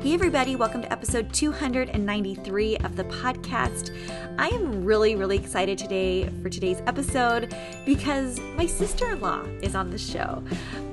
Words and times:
Hey, 0.00 0.14
everybody, 0.14 0.54
welcome 0.54 0.82
to 0.82 0.92
episode 0.92 1.34
293 1.34 2.76
of 2.78 2.94
the 2.94 3.02
podcast. 3.04 3.90
I 4.38 4.46
am 4.46 4.84
really, 4.84 5.16
really 5.16 5.36
excited 5.36 5.76
today 5.76 6.28
for 6.40 6.48
today's 6.48 6.80
episode 6.86 7.52
because 7.84 8.38
my 8.56 8.64
sister 8.64 9.10
in 9.10 9.20
law 9.20 9.42
is 9.60 9.74
on 9.74 9.90
the 9.90 9.98
show. 9.98 10.44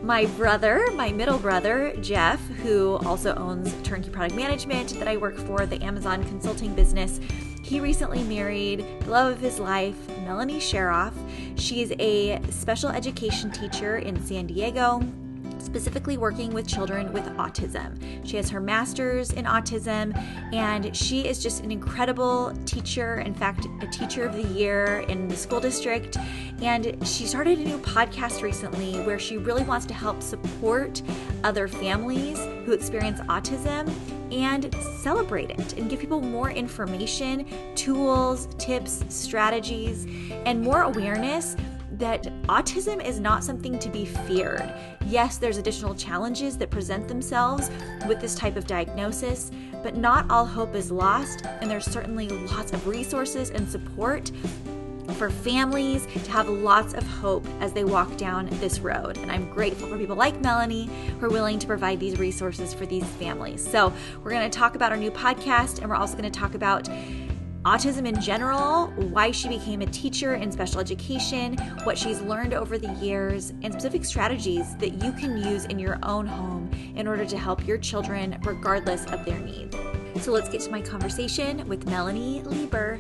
My 0.02 0.26
brother, 0.26 0.88
my 0.96 1.12
middle 1.12 1.38
brother, 1.38 1.96
Jeff, 2.02 2.40
who 2.64 2.96
also 3.06 3.36
owns 3.36 3.72
Turnkey 3.84 4.10
Product 4.10 4.36
Management 4.36 4.98
that 4.98 5.08
I 5.08 5.18
work 5.18 5.38
for, 5.38 5.68
the 5.68 5.82
Amazon 5.84 6.24
consulting 6.24 6.74
business, 6.74 7.20
he 7.62 7.80
recently 7.80 8.24
married 8.24 8.84
the 9.02 9.12
love 9.12 9.34
of 9.34 9.40
his 9.40 9.60
life, 9.60 9.96
Melanie 10.22 10.58
Sheroff. 10.58 11.14
She's 11.58 11.94
a 12.00 12.42
special 12.50 12.90
education 12.90 13.52
teacher 13.52 14.00
in 14.00 14.20
San 14.26 14.48
Diego 14.48 15.04
specifically 15.66 16.18
working 16.18 16.54
with 16.54 16.68
children 16.68 17.12
with 17.12 17.26
autism. 17.38 17.98
She 18.24 18.38
has 18.38 18.50
her 18.50 18.60
master's 18.60 19.34
in 19.34 19.46
autism, 19.46 20.16
and 20.54 20.96
she 20.96 21.28
is 21.28 21.42
just 21.42 21.64
an 21.64 21.72
incredible 21.72 22.54
teacher. 22.66 23.20
In 23.20 23.34
fact, 23.34 23.68
a 23.82 23.88
teacher 23.88 24.26
of 24.26 24.36
the 24.36 24.48
year 24.54 25.00
in 25.10 25.28
the 25.28 25.36
school 25.36 25.60
district. 25.60 26.18
And 26.62 26.96
she 27.06 27.26
started 27.26 27.60
a 27.60 27.64
new 27.64 27.80
podcast 27.80 28.42
recently 28.42 29.02
where 29.02 29.20
she 29.20 29.38
really 29.38 29.64
wants 29.64 29.86
to 29.88 29.94
help 29.94 30.22
support 30.22 31.02
other 31.44 31.68
families 31.68 32.38
who 32.66 32.72
experience 32.72 33.20
autism 33.22 33.92
and 34.32 34.74
celebrate 35.02 35.52
it 35.52 35.74
and 35.74 35.90
give 35.90 36.00
people 36.00 36.22
more 36.22 36.50
information, 36.50 37.46
tools, 37.76 38.48
tips, 38.58 39.04
strategies, 39.10 40.06
and 40.46 40.62
more 40.62 40.84
awareness 40.84 41.56
that 42.00 42.24
autism 42.44 43.04
is 43.04 43.20
not 43.20 43.44
something 43.44 43.80
to 43.80 43.90
be 43.90 44.06
feared. 44.06 44.74
Yes, 45.06 45.38
there's 45.38 45.58
additional 45.58 45.96
challenges 45.96 46.58
that 46.58 46.70
present 46.70 47.08
themselves 47.08 47.70
with 48.08 48.20
this 48.20 48.36
type 48.36 48.58
of 48.58 48.68
diagnosis, 48.68 49.52
but 49.82 49.96
not 49.96 50.30
all 50.30 50.46
hope 50.46 50.76
is 50.76 50.92
lost, 50.92 51.46
and 51.46 51.70
there's 51.70 51.86
certainly 51.86 52.28
lots 52.28 52.74
of 52.74 52.88
resources 52.88 53.50
and 53.52 53.70
support 53.70 54.32
for 55.14 55.30
families 55.30 56.08
to 56.24 56.32
have 56.32 56.50
lots 56.50 56.94
of 56.94 57.04
hope 57.04 57.46
as 57.62 57.72
they 57.72 57.84
walk 57.84 58.18
down 58.18 58.48
this 58.60 58.80
road. 58.80 59.18
And 59.18 59.32
I'm 59.32 59.50
grateful 59.50 59.88
for 59.88 59.98
people 59.98 60.16
like 60.16 60.42
Melanie 60.42 60.90
who 61.20 61.28
are 61.28 61.30
willing 61.30 61.60
to 61.60 61.68
provide 61.68 62.00
these 62.00 62.20
resources 62.20 62.74
for 62.74 62.86
these 62.86 63.06
families. 63.06 63.66
So, 63.66 63.94
we're 64.24 64.32
going 64.32 64.50
to 64.50 64.58
talk 64.58 64.76
about 64.76 64.92
our 64.92 64.98
new 64.98 65.12
podcast, 65.12 65.80
and 65.80 65.90
we're 65.90 65.96
also 65.96 66.18
going 66.18 66.30
to 66.30 66.40
talk 66.40 66.56
about 66.56 66.90
autism 67.66 68.08
in 68.08 68.22
general, 68.22 68.88
why 69.10 69.32
she 69.32 69.50
became 69.50 69.82
a 69.82 69.88
teacher 69.88 70.36
in 70.36 70.52
special 70.52 70.80
education, 70.80 71.58
what 71.84 71.98
she's 71.98 72.22
learned 72.22 72.54
over 72.54 72.78
the 72.78 72.94
years, 72.94 73.54
and 73.64 73.74
specific 73.74 74.06
strategies 74.06 74.76
that 74.76 75.04
you 75.04 75.12
can 75.12 75.36
use 75.36 75.66
in 75.66 75.80
your 75.80 75.98
own 76.04 76.28
home 76.28 76.70
in 76.96 77.08
order 77.08 77.26
to 77.26 77.38
help 77.38 77.66
your 77.66 77.80
children 77.80 78.40
regardless 78.44 79.06
of 79.08 79.26
their 79.26 79.40
needs. 79.40 79.76
So 80.22 80.32
let's 80.32 80.48
get 80.48 80.62
to 80.62 80.72
my 80.72 80.82
conversation 80.82 81.68
with 81.68 81.88
Melanie 81.88 82.42
Lieber. 82.44 83.00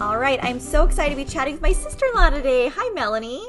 All 0.00 0.16
right, 0.16 0.38
I'm 0.42 0.60
so 0.60 0.84
excited 0.84 1.10
to 1.10 1.16
be 1.16 1.24
chatting 1.24 1.54
with 1.54 1.62
my 1.62 1.72
sister 1.72 2.06
in 2.06 2.14
law 2.14 2.30
today. 2.30 2.68
Hi, 2.72 2.94
Melanie. 2.94 3.44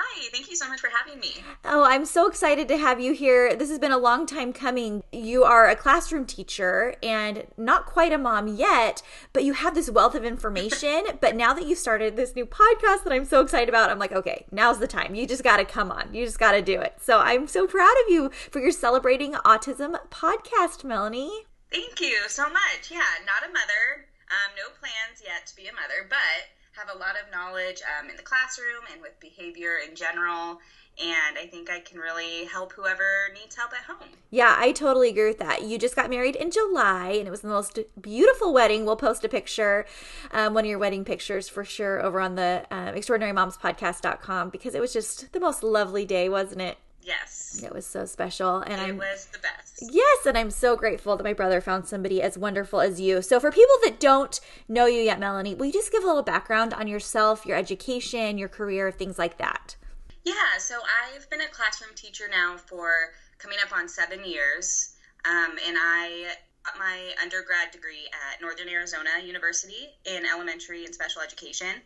Hi, 0.00 0.28
thank 0.30 0.48
you 0.48 0.54
so 0.54 0.68
much 0.68 0.80
for 0.80 0.90
having 0.96 1.18
me. 1.18 1.42
Oh, 1.64 1.82
I'm 1.82 2.04
so 2.04 2.28
excited 2.28 2.68
to 2.68 2.78
have 2.78 3.00
you 3.00 3.14
here. 3.14 3.56
This 3.56 3.68
has 3.68 3.80
been 3.80 3.90
a 3.90 3.98
long 3.98 4.26
time 4.26 4.52
coming. 4.52 5.02
You 5.10 5.42
are 5.42 5.68
a 5.68 5.74
classroom 5.74 6.24
teacher 6.24 6.94
and 7.02 7.48
not 7.56 7.84
quite 7.84 8.12
a 8.12 8.18
mom 8.18 8.46
yet, 8.46 9.02
but 9.32 9.42
you 9.42 9.54
have 9.54 9.74
this 9.74 9.90
wealth 9.90 10.14
of 10.14 10.24
information. 10.24 11.02
but 11.20 11.34
now 11.34 11.52
that 11.52 11.66
you've 11.66 11.78
started 11.78 12.14
this 12.14 12.36
new 12.36 12.46
podcast 12.46 13.02
that 13.02 13.12
I'm 13.12 13.24
so 13.24 13.40
excited 13.40 13.68
about, 13.68 13.90
I'm 13.90 13.98
like, 13.98 14.12
okay, 14.12 14.46
now's 14.52 14.78
the 14.78 14.86
time. 14.86 15.16
You 15.16 15.26
just 15.26 15.42
got 15.42 15.56
to 15.56 15.64
come 15.64 15.90
on. 15.90 16.14
You 16.14 16.24
just 16.24 16.38
got 16.38 16.52
to 16.52 16.62
do 16.62 16.80
it. 16.80 16.94
So 17.00 17.18
I'm 17.18 17.48
so 17.48 17.66
proud 17.66 17.94
of 18.04 18.12
you 18.12 18.30
for 18.52 18.60
your 18.60 18.70
Celebrating 18.70 19.32
Autism 19.32 19.98
podcast, 20.10 20.84
Melanie. 20.84 21.46
Thank 21.72 22.00
you 22.00 22.20
so 22.28 22.44
much. 22.44 22.88
Yeah, 22.88 23.02
not 23.26 23.42
a 23.42 23.52
mother. 23.52 24.06
Um, 24.30 24.54
no 24.56 24.70
plans 24.78 25.24
yet 25.24 25.48
to 25.48 25.56
be 25.56 25.66
a 25.66 25.72
mother, 25.72 26.06
but 26.08 26.46
have 26.78 26.94
a 26.94 26.98
lot 26.98 27.16
of 27.22 27.30
knowledge 27.32 27.82
um, 27.98 28.08
in 28.08 28.16
the 28.16 28.22
classroom 28.22 28.84
and 28.92 29.02
with 29.02 29.18
behavior 29.20 29.76
in 29.86 29.96
general. 29.96 30.60
And 31.00 31.38
I 31.38 31.46
think 31.46 31.70
I 31.70 31.78
can 31.80 31.98
really 31.98 32.44
help 32.46 32.72
whoever 32.72 33.04
needs 33.32 33.54
help 33.54 33.72
at 33.72 33.84
home. 33.84 34.08
Yeah, 34.30 34.56
I 34.58 34.72
totally 34.72 35.10
agree 35.10 35.28
with 35.28 35.38
that. 35.38 35.62
You 35.62 35.78
just 35.78 35.94
got 35.94 36.10
married 36.10 36.34
in 36.34 36.50
July, 36.50 37.10
and 37.10 37.28
it 37.28 37.30
was 37.30 37.42
the 37.42 37.48
most 37.48 37.78
beautiful 38.00 38.52
wedding. 38.52 38.84
We'll 38.84 38.96
post 38.96 39.24
a 39.24 39.28
picture, 39.28 39.86
um, 40.32 40.54
one 40.54 40.64
of 40.64 40.68
your 40.68 40.78
wedding 40.78 41.04
pictures 41.04 41.48
for 41.48 41.64
sure, 41.64 42.02
over 42.02 42.20
on 42.20 42.34
the 42.34 42.66
um, 42.72 42.94
extraordinarymomspodcast.com 42.94 44.50
because 44.50 44.74
it 44.74 44.80
was 44.80 44.92
just 44.92 45.32
the 45.32 45.40
most 45.40 45.62
lovely 45.62 46.04
day, 46.04 46.28
wasn't 46.28 46.62
it? 46.62 46.78
Yes. 47.08 47.62
It 47.64 47.72
was 47.72 47.86
so 47.86 48.04
special. 48.04 48.58
And 48.58 48.74
it 48.74 48.80
I'm, 48.80 48.98
was 48.98 49.28
the 49.32 49.38
best. 49.38 49.82
Yes. 49.90 50.26
And 50.26 50.36
I'm 50.36 50.50
so 50.50 50.76
grateful 50.76 51.16
that 51.16 51.24
my 51.24 51.32
brother 51.32 51.62
found 51.62 51.86
somebody 51.88 52.20
as 52.20 52.36
wonderful 52.36 52.82
as 52.82 53.00
you. 53.00 53.22
So, 53.22 53.40
for 53.40 53.50
people 53.50 53.74
that 53.84 53.98
don't 53.98 54.38
know 54.68 54.84
you 54.84 55.00
yet, 55.00 55.18
Melanie, 55.18 55.54
will 55.54 55.66
you 55.66 55.72
just 55.72 55.90
give 55.90 56.04
a 56.04 56.06
little 56.06 56.22
background 56.22 56.74
on 56.74 56.86
yourself, 56.86 57.46
your 57.46 57.56
education, 57.56 58.36
your 58.36 58.48
career, 58.48 58.92
things 58.92 59.18
like 59.18 59.38
that? 59.38 59.76
Yeah. 60.24 60.58
So, 60.58 60.74
I've 61.14 61.28
been 61.30 61.40
a 61.40 61.48
classroom 61.48 61.94
teacher 61.94 62.24
now 62.30 62.58
for 62.58 62.90
coming 63.38 63.56
up 63.64 63.74
on 63.74 63.88
seven 63.88 64.24
years. 64.24 64.94
Um, 65.24 65.56
and 65.66 65.76
I 65.80 66.34
got 66.64 66.78
my 66.78 67.14
undergrad 67.22 67.70
degree 67.72 68.08
at 68.12 68.40
Northern 68.42 68.68
Arizona 68.68 69.10
University 69.24 69.88
in 70.04 70.26
elementary 70.26 70.84
and 70.84 70.94
special 70.94 71.22
education. 71.22 71.80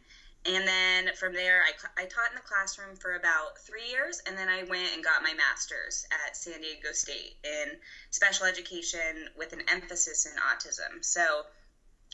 And 0.45 0.67
then 0.67 1.15
from 1.15 1.35
there, 1.35 1.63
I, 1.63 2.03
I 2.03 2.07
taught 2.07 2.31
in 2.31 2.35
the 2.35 2.43
classroom 2.43 2.97
for 2.97 3.15
about 3.15 3.59
three 3.59 3.89
years, 3.89 4.21
and 4.27 4.37
then 4.37 4.49
I 4.49 4.65
went 4.65 4.93
and 4.93 5.05
got 5.05 5.23
my 5.23 5.35
master's 5.35 6.05
at 6.27 6.37
San 6.37 6.61
Diego 6.61 6.93
State 6.93 7.37
in 7.45 7.77
special 8.11 8.47
education 8.47 9.29
with 9.37 9.53
an 9.53 9.63
emphasis 9.69 10.27
in 10.27 10.33
autism. 10.33 11.05
So 11.05 11.47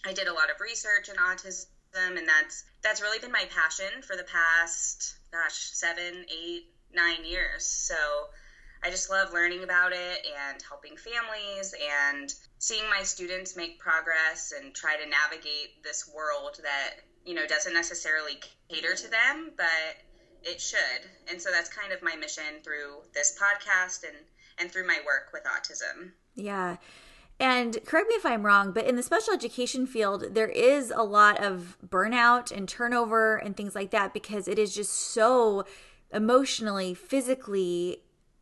I 0.04 0.12
did 0.12 0.28
a 0.28 0.32
lot 0.32 0.50
of 0.50 0.60
research 0.60 1.08
in 1.08 1.16
autism, 1.16 1.66
and 1.94 2.28
that's 2.28 2.64
that's 2.82 3.00
really 3.00 3.18
been 3.18 3.32
my 3.32 3.46
passion 3.50 4.02
for 4.02 4.14
the 4.14 4.24
past, 4.24 5.14
gosh, 5.32 5.70
seven, 5.72 6.26
eight, 6.28 6.66
nine 6.92 7.24
years. 7.24 7.64
So 7.64 7.96
I 8.82 8.90
just 8.90 9.10
love 9.10 9.32
learning 9.32 9.64
about 9.64 9.92
it 9.92 10.26
and 10.26 10.62
helping 10.68 10.96
families 10.96 11.74
and 11.74 12.32
seeing 12.58 12.88
my 12.90 13.02
students 13.02 13.56
make 13.56 13.80
progress 13.80 14.52
and 14.56 14.74
try 14.74 14.96
to 14.96 15.08
navigate 15.08 15.82
this 15.82 16.06
world 16.14 16.60
that 16.62 17.00
you 17.28 17.34
know 17.34 17.46
doesn't 17.46 17.74
necessarily 17.74 18.40
cater 18.70 18.94
to 18.94 19.10
them, 19.10 19.50
but 19.56 19.96
it 20.42 20.60
should. 20.60 21.02
And 21.30 21.40
so 21.40 21.50
that's 21.50 21.68
kind 21.68 21.92
of 21.92 22.02
my 22.02 22.16
mission 22.16 22.62
through 22.64 23.02
this 23.12 23.38
podcast 23.38 24.02
and 24.08 24.16
and 24.58 24.72
through 24.72 24.86
my 24.86 24.98
work 25.04 25.30
with 25.32 25.44
autism. 25.44 26.12
Yeah. 26.34 26.76
And 27.38 27.78
correct 27.84 28.08
me 28.08 28.16
if 28.16 28.26
I'm 28.26 28.44
wrong, 28.44 28.72
but 28.72 28.86
in 28.86 28.96
the 28.96 29.02
special 29.02 29.32
education 29.32 29.86
field, 29.86 30.34
there 30.34 30.48
is 30.48 30.90
a 30.90 31.04
lot 31.04 31.40
of 31.44 31.76
burnout 31.86 32.50
and 32.50 32.68
turnover 32.68 33.36
and 33.36 33.56
things 33.56 33.76
like 33.76 33.90
that 33.90 34.12
because 34.12 34.48
it 34.48 34.58
is 34.58 34.74
just 34.74 34.92
so 34.92 35.64
emotionally, 36.12 36.94
physically 36.94 37.98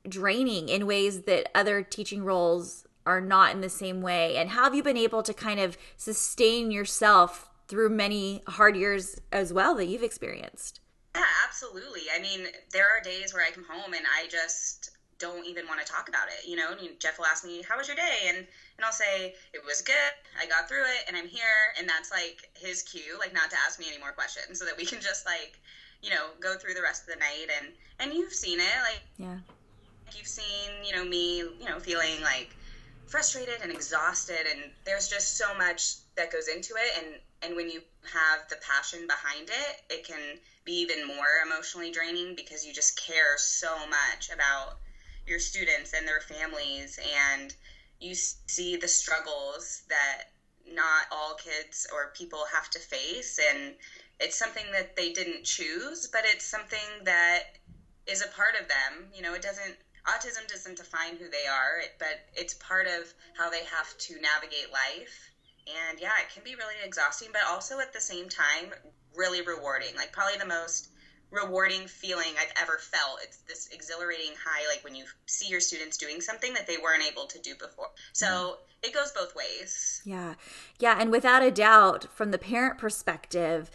draining 0.08 0.70
in 0.70 0.86
ways 0.86 1.22
that 1.22 1.50
other 1.54 1.82
teaching 1.82 2.24
roles 2.24 2.86
are 3.04 3.20
not 3.20 3.54
in 3.54 3.60
the 3.60 3.68
same 3.68 4.00
way. 4.00 4.36
And 4.36 4.50
how 4.50 4.64
have 4.64 4.74
you 4.74 4.82
been 4.82 4.96
able 4.96 5.22
to 5.24 5.34
kind 5.34 5.60
of 5.60 5.76
sustain 5.98 6.70
yourself 6.70 7.50
through 7.68 7.90
many 7.90 8.42
hard 8.46 8.76
years 8.76 9.20
as 9.32 9.52
well 9.52 9.74
that 9.76 9.86
you've 9.86 10.02
experienced. 10.02 10.80
Yeah, 11.14 11.24
absolutely. 11.46 12.02
I 12.14 12.20
mean, 12.20 12.46
there 12.72 12.88
are 12.88 13.00
days 13.00 13.32
where 13.32 13.44
I 13.44 13.50
come 13.50 13.64
home 13.64 13.94
and 13.94 14.04
I 14.06 14.28
just 14.28 14.90
don't 15.18 15.46
even 15.46 15.66
want 15.66 15.84
to 15.84 15.90
talk 15.90 16.08
about 16.08 16.28
it. 16.28 16.46
You 16.46 16.56
know, 16.56 16.72
and 16.72 17.00
Jeff 17.00 17.18
will 17.18 17.26
ask 17.26 17.44
me, 17.44 17.62
"How 17.62 17.78
was 17.78 17.88
your 17.88 17.96
day?" 17.96 18.26
and 18.28 18.38
and 18.38 18.84
I'll 18.84 18.92
say, 18.92 19.34
"It 19.52 19.64
was 19.64 19.80
good. 19.80 20.12
I 20.38 20.46
got 20.46 20.68
through 20.68 20.84
it, 20.84 21.04
and 21.08 21.16
I'm 21.16 21.26
here." 21.26 21.74
And 21.78 21.88
that's 21.88 22.10
like 22.10 22.50
his 22.54 22.82
cue, 22.82 23.18
like 23.18 23.32
not 23.32 23.50
to 23.50 23.56
ask 23.66 23.78
me 23.78 23.86
any 23.88 23.98
more 23.98 24.12
questions, 24.12 24.58
so 24.58 24.64
that 24.66 24.76
we 24.76 24.84
can 24.84 25.00
just 25.00 25.24
like, 25.24 25.58
you 26.02 26.10
know, 26.10 26.30
go 26.40 26.56
through 26.58 26.74
the 26.74 26.82
rest 26.82 27.02
of 27.02 27.08
the 27.08 27.16
night. 27.16 27.48
And 27.58 27.72
and 27.98 28.12
you've 28.12 28.34
seen 28.34 28.60
it, 28.60 28.76
like 28.82 29.02
yeah, 29.16 29.38
you've 30.14 30.28
seen, 30.28 30.70
you 30.84 30.94
know, 30.94 31.04
me, 31.04 31.38
you 31.38 31.64
know, 31.64 31.80
feeling 31.80 32.20
like 32.20 32.54
frustrated 33.06 33.62
and 33.62 33.72
exhausted, 33.72 34.46
and 34.50 34.70
there's 34.84 35.08
just 35.08 35.38
so 35.38 35.56
much 35.56 35.96
that 36.16 36.30
goes 36.30 36.48
into 36.48 36.74
it, 36.74 37.04
and 37.04 37.20
and 37.46 37.54
when 37.54 37.70
you 37.70 37.80
have 38.12 38.40
the 38.48 38.56
passion 38.56 39.06
behind 39.06 39.48
it, 39.48 39.76
it 39.88 40.04
can 40.04 40.38
be 40.64 40.72
even 40.80 41.06
more 41.06 41.40
emotionally 41.44 41.92
draining 41.92 42.34
because 42.34 42.66
you 42.66 42.72
just 42.72 43.00
care 43.00 43.36
so 43.38 43.86
much 43.86 44.28
about 44.32 44.78
your 45.26 45.38
students 45.38 45.92
and 45.92 46.06
their 46.06 46.20
families 46.20 46.98
and 47.16 47.54
you 48.00 48.14
see 48.14 48.76
the 48.76 48.88
struggles 48.88 49.82
that 49.88 50.24
not 50.68 51.06
all 51.12 51.34
kids 51.34 51.86
or 51.92 52.08
people 52.08 52.46
have 52.52 52.68
to 52.68 52.80
face 52.80 53.38
and 53.38 53.74
it's 54.18 54.36
something 54.36 54.72
that 54.72 54.96
they 54.96 55.10
didn't 55.10 55.44
choose 55.44 56.08
but 56.12 56.24
it's 56.24 56.44
something 56.44 57.04
that 57.04 57.44
is 58.06 58.22
a 58.22 58.26
part 58.26 58.56
of 58.56 58.66
them. 58.66 59.08
You 59.14 59.22
know 59.22 59.34
it 59.34 59.42
doesn't 59.42 59.76
autism 60.04 60.48
doesn't 60.48 60.76
define 60.76 61.16
who 61.16 61.28
they 61.28 61.46
are 61.46 61.82
but 61.98 62.18
it's 62.34 62.54
part 62.54 62.86
of 62.86 63.14
how 63.36 63.50
they 63.50 63.62
have 63.64 63.96
to 63.98 64.18
navigate 64.20 64.72
life 64.72 65.30
and 65.66 66.00
yeah 66.00 66.12
it 66.20 66.32
can 66.32 66.42
be 66.44 66.54
really 66.54 66.74
exhausting 66.84 67.28
but 67.32 67.42
also 67.48 67.80
at 67.80 67.92
the 67.92 68.00
same 68.00 68.28
time 68.28 68.70
really 69.16 69.40
rewarding 69.42 69.94
like 69.96 70.12
probably 70.12 70.38
the 70.38 70.46
most 70.46 70.90
rewarding 71.30 71.86
feeling 71.86 72.32
I've 72.38 72.52
ever 72.62 72.78
felt. 72.78 73.18
It's 73.22 73.38
this 73.38 73.68
exhilarating 73.72 74.32
high, 74.44 74.66
like 74.72 74.84
when 74.84 74.94
you 74.94 75.04
see 75.26 75.48
your 75.48 75.60
students 75.60 75.96
doing 75.96 76.20
something 76.20 76.54
that 76.54 76.66
they 76.66 76.76
weren't 76.82 77.02
able 77.04 77.26
to 77.26 77.38
do 77.40 77.54
before. 77.54 77.88
So 78.12 78.26
mm. 78.26 78.88
it 78.88 78.94
goes 78.94 79.12
both 79.12 79.34
ways. 79.34 80.02
Yeah. 80.04 80.34
Yeah. 80.78 80.96
And 80.98 81.10
without 81.10 81.42
a 81.42 81.50
doubt, 81.50 82.06
from 82.14 82.30
the 82.30 82.38
parent 82.38 82.78
perspective, 82.78 83.70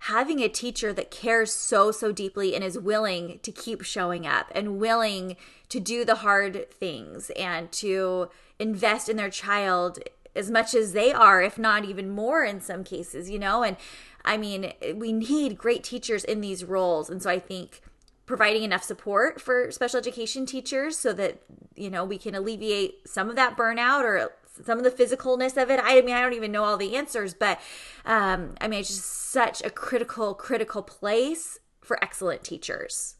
having 0.00 0.40
a 0.40 0.48
teacher 0.48 0.92
that 0.92 1.10
cares 1.10 1.52
so, 1.52 1.90
so 1.90 2.12
deeply 2.12 2.54
and 2.54 2.62
is 2.62 2.78
willing 2.78 3.40
to 3.42 3.52
keep 3.52 3.82
showing 3.82 4.26
up 4.26 4.50
and 4.54 4.78
willing 4.78 5.36
to 5.68 5.80
do 5.80 6.04
the 6.04 6.16
hard 6.16 6.70
things 6.70 7.30
and 7.30 7.72
to 7.72 8.28
invest 8.58 9.08
in 9.08 9.16
their 9.16 9.30
child 9.30 9.98
as 10.36 10.50
much 10.50 10.74
as 10.74 10.92
they 10.92 11.12
are, 11.12 11.42
if 11.42 11.58
not 11.58 11.84
even 11.84 12.10
more 12.10 12.44
in 12.44 12.60
some 12.60 12.84
cases, 12.84 13.30
you 13.30 13.38
know? 13.38 13.62
And 13.62 13.76
I 14.24 14.36
mean, 14.36 14.72
we 14.94 15.12
need 15.12 15.58
great 15.58 15.82
teachers 15.82 16.24
in 16.24 16.40
these 16.40 16.64
roles. 16.64 17.10
And 17.10 17.22
so 17.22 17.30
I 17.30 17.38
think 17.38 17.80
providing 18.26 18.64
enough 18.64 18.82
support 18.82 19.40
for 19.40 19.70
special 19.70 19.98
education 19.98 20.46
teachers 20.46 20.98
so 20.98 21.12
that, 21.12 21.42
you 21.74 21.88
know, 21.88 22.04
we 22.04 22.18
can 22.18 22.34
alleviate 22.34 23.08
some 23.08 23.30
of 23.30 23.36
that 23.36 23.56
burnout 23.56 24.02
or 24.02 24.32
some 24.64 24.78
of 24.78 24.84
the 24.84 24.90
physicalness 24.90 25.60
of 25.60 25.70
it. 25.70 25.80
I 25.82 26.00
mean, 26.00 26.14
I 26.14 26.22
don't 26.22 26.32
even 26.32 26.52
know 26.52 26.64
all 26.64 26.76
the 26.76 26.96
answers, 26.96 27.34
but 27.34 27.60
um, 28.04 28.54
I 28.60 28.68
mean, 28.68 28.80
it's 28.80 28.88
just 28.88 29.04
such 29.04 29.62
a 29.64 29.70
critical, 29.70 30.34
critical 30.34 30.82
place 30.82 31.58
for 31.82 32.02
excellent 32.02 32.42
teachers. 32.42 33.16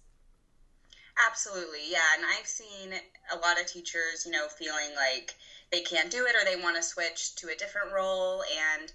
Absolutely, 1.29 1.81
yeah. 1.89 1.99
And 2.17 2.25
I've 2.39 2.47
seen 2.47 2.93
a 3.33 3.37
lot 3.37 3.61
of 3.61 3.67
teachers, 3.67 4.25
you 4.27 4.33
know, 4.33 4.49
feeling 4.49 4.95
like 4.97 5.35
they 5.77 5.83
can't 5.83 6.11
do 6.11 6.25
it 6.25 6.35
or 6.35 6.45
they 6.45 6.61
want 6.63 6.75
to 6.77 6.83
switch 6.83 7.35
to 7.37 7.49
a 7.49 7.55
different 7.55 7.93
role. 7.93 8.43
And 8.81 8.91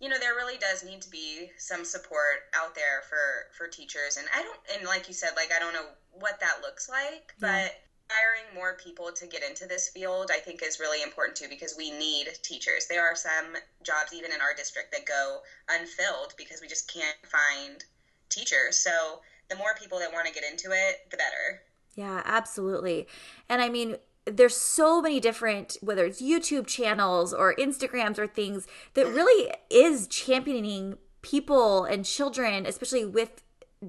you 0.00 0.08
know 0.08 0.18
there 0.20 0.34
really 0.34 0.58
does 0.58 0.84
need 0.84 1.02
to 1.02 1.10
be 1.10 1.50
some 1.58 1.84
support 1.84 2.46
out 2.54 2.74
there 2.74 3.02
for 3.08 3.56
for 3.56 3.68
teachers 3.68 4.18
and 4.18 4.26
i 4.36 4.42
don't 4.42 4.58
and 4.76 4.86
like 4.86 5.06
you 5.08 5.14
said 5.14 5.30
like 5.36 5.50
i 5.54 5.58
don't 5.58 5.72
know 5.72 5.86
what 6.12 6.38
that 6.40 6.56
looks 6.62 6.90
like 6.90 7.32
yeah. 7.38 7.64
but 7.64 7.80
hiring 8.10 8.44
more 8.54 8.76
people 8.84 9.10
to 9.14 9.26
get 9.26 9.42
into 9.42 9.66
this 9.66 9.88
field 9.88 10.30
i 10.34 10.38
think 10.38 10.62
is 10.62 10.80
really 10.80 11.02
important 11.02 11.34
too 11.36 11.46
because 11.48 11.76
we 11.78 11.90
need 11.92 12.26
teachers 12.42 12.86
there 12.86 13.02
are 13.02 13.16
some 13.16 13.54
jobs 13.82 14.12
even 14.12 14.30
in 14.32 14.42
our 14.42 14.52
district 14.54 14.92
that 14.92 15.06
go 15.06 15.38
unfilled 15.70 16.34
because 16.36 16.60
we 16.60 16.66
just 16.66 16.92
can't 16.92 17.16
find 17.24 17.84
teachers 18.28 18.76
so 18.76 19.20
the 19.48 19.56
more 19.56 19.74
people 19.80 20.00
that 20.00 20.12
want 20.12 20.26
to 20.26 20.34
get 20.34 20.42
into 20.44 20.70
it 20.72 21.08
the 21.12 21.16
better 21.16 21.62
yeah 21.94 22.20
absolutely 22.26 23.06
and 23.48 23.62
i 23.62 23.70
mean 23.70 23.96
there's 24.26 24.56
so 24.56 25.02
many 25.02 25.20
different 25.20 25.76
whether 25.80 26.04
it's 26.04 26.22
youtube 26.22 26.66
channels 26.66 27.32
or 27.32 27.54
instagrams 27.56 28.18
or 28.18 28.26
things 28.26 28.66
that 28.94 29.06
really 29.06 29.52
is 29.70 30.06
championing 30.06 30.96
people 31.22 31.84
and 31.84 32.04
children 32.04 32.66
especially 32.66 33.04
with 33.04 33.43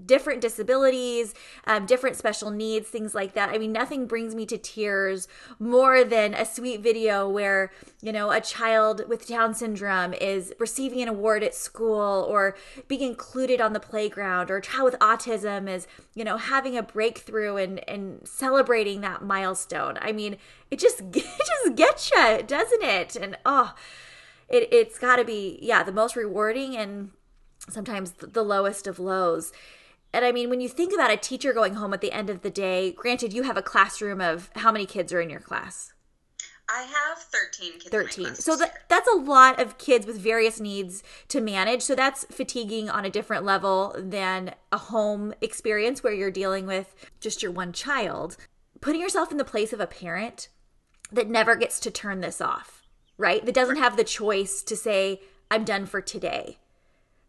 different 0.05 0.41
disabilities, 0.41 1.33
um, 1.65 1.85
different 1.85 2.15
special 2.15 2.51
needs, 2.51 2.87
things 2.87 3.15
like 3.15 3.33
that. 3.33 3.49
I 3.49 3.57
mean, 3.57 3.71
nothing 3.71 4.07
brings 4.07 4.35
me 4.35 4.45
to 4.47 4.57
tears 4.57 5.27
more 5.59 6.03
than 6.03 6.33
a 6.33 6.45
sweet 6.45 6.81
video 6.81 7.29
where, 7.29 7.71
you 8.01 8.11
know, 8.11 8.31
a 8.31 8.41
child 8.41 9.03
with 9.07 9.27
Down 9.27 9.53
syndrome 9.53 10.13
is 10.13 10.53
receiving 10.59 11.01
an 11.01 11.07
award 11.07 11.43
at 11.43 11.55
school 11.55 12.25
or 12.29 12.55
being 12.87 13.01
included 13.01 13.61
on 13.61 13.73
the 13.73 13.79
playground, 13.79 14.51
or 14.51 14.57
a 14.57 14.61
child 14.61 14.85
with 14.85 14.99
autism 14.99 15.69
is, 15.69 15.88
you 16.13 16.23
know, 16.23 16.38
having 16.38 16.77
a 16.77 16.83
breakthrough 16.83 17.55
and, 17.57 17.88
and 17.89 18.27
celebrating 18.27 19.01
that 19.01 19.23
milestone. 19.23 19.97
I 20.01 20.11
mean, 20.11 20.38
it 20.71 20.79
just, 20.79 20.99
it 21.13 21.23
just 21.23 21.75
gets 21.75 22.11
you, 22.11 22.43
doesn't 22.45 22.83
it? 22.83 23.15
And 23.15 23.38
oh, 23.45 23.73
it, 24.49 24.67
it's 24.71 24.99
got 24.99 25.17
to 25.17 25.25
be, 25.25 25.59
yeah, 25.61 25.83
the 25.83 25.91
most 25.91 26.15
rewarding 26.15 26.75
and 26.75 27.11
sometimes 27.69 28.13
the 28.13 28.44
lowest 28.44 28.88
of 28.88 29.00
lows. 29.00 29.51
And 30.13 30.23
I 30.23 30.31
mean, 30.31 30.50
when 30.50 30.62
you 30.62 30.69
think 30.69 30.94
about 30.94 31.12
a 31.12 31.17
teacher 31.17 31.51
going 31.51 31.75
home 31.75 31.94
at 31.94 32.01
the 32.01 32.13
end 32.13 32.29
of 32.29 32.41
the 32.41 32.50
day, 32.50 32.91
granted, 32.94 33.33
you 33.33 33.44
have 33.44 33.57
a 33.57 33.62
classroom 33.62 34.21
of 34.21 34.50
how 34.56 34.71
many 34.71 34.85
kids 34.85 35.12
are 35.12 35.19
in 35.19 35.29
your 35.29 35.41
class? 35.41 35.91
I 36.69 36.83
have 36.83 37.19
13 37.19 37.73
kids. 37.73 37.89
13. 37.89 38.35
So 38.35 38.56
that, 38.56 38.89
that's 38.89 39.09
a 39.09 39.17
lot 39.17 39.59
of 39.62 39.77
kids 39.77 40.07
with 40.07 40.17
various 40.17 40.59
needs 40.59 41.03
to 41.27 41.41
manage. 41.41 41.81
So 41.83 41.95
that's 41.95 42.25
fatiguing 42.25 42.89
on 42.89 43.06
a 43.06 43.09
different 43.09 43.44
level 43.44 43.94
than 43.97 44.56
a 44.71 44.77
home 44.77 45.33
experience 45.41 46.01
where 46.01 46.13
you're 46.13 46.31
dealing 46.31 46.65
with 46.65 46.95
just 47.19 47.44
your 47.44 47.51
one 47.51 47.71
child. 47.71 48.38
Putting 48.81 49.01
yourself 49.01 49.31
in 49.31 49.38
the 49.38 49.45
place 49.45 49.73
of 49.73 49.79
a 49.79 49.88
parent 49.88 50.47
that 51.12 51.29
never 51.29 51.56
gets 51.56 51.79
to 51.81 51.91
turn 51.91 52.21
this 52.21 52.41
off, 52.41 52.83
right? 53.17 53.45
That 53.45 53.53
doesn't 53.53 53.77
have 53.77 53.95
the 53.95 54.03
choice 54.03 54.63
to 54.63 54.75
say, 54.75 55.21
I'm 55.51 55.65
done 55.65 55.85
for 55.85 56.01
today 56.01 56.57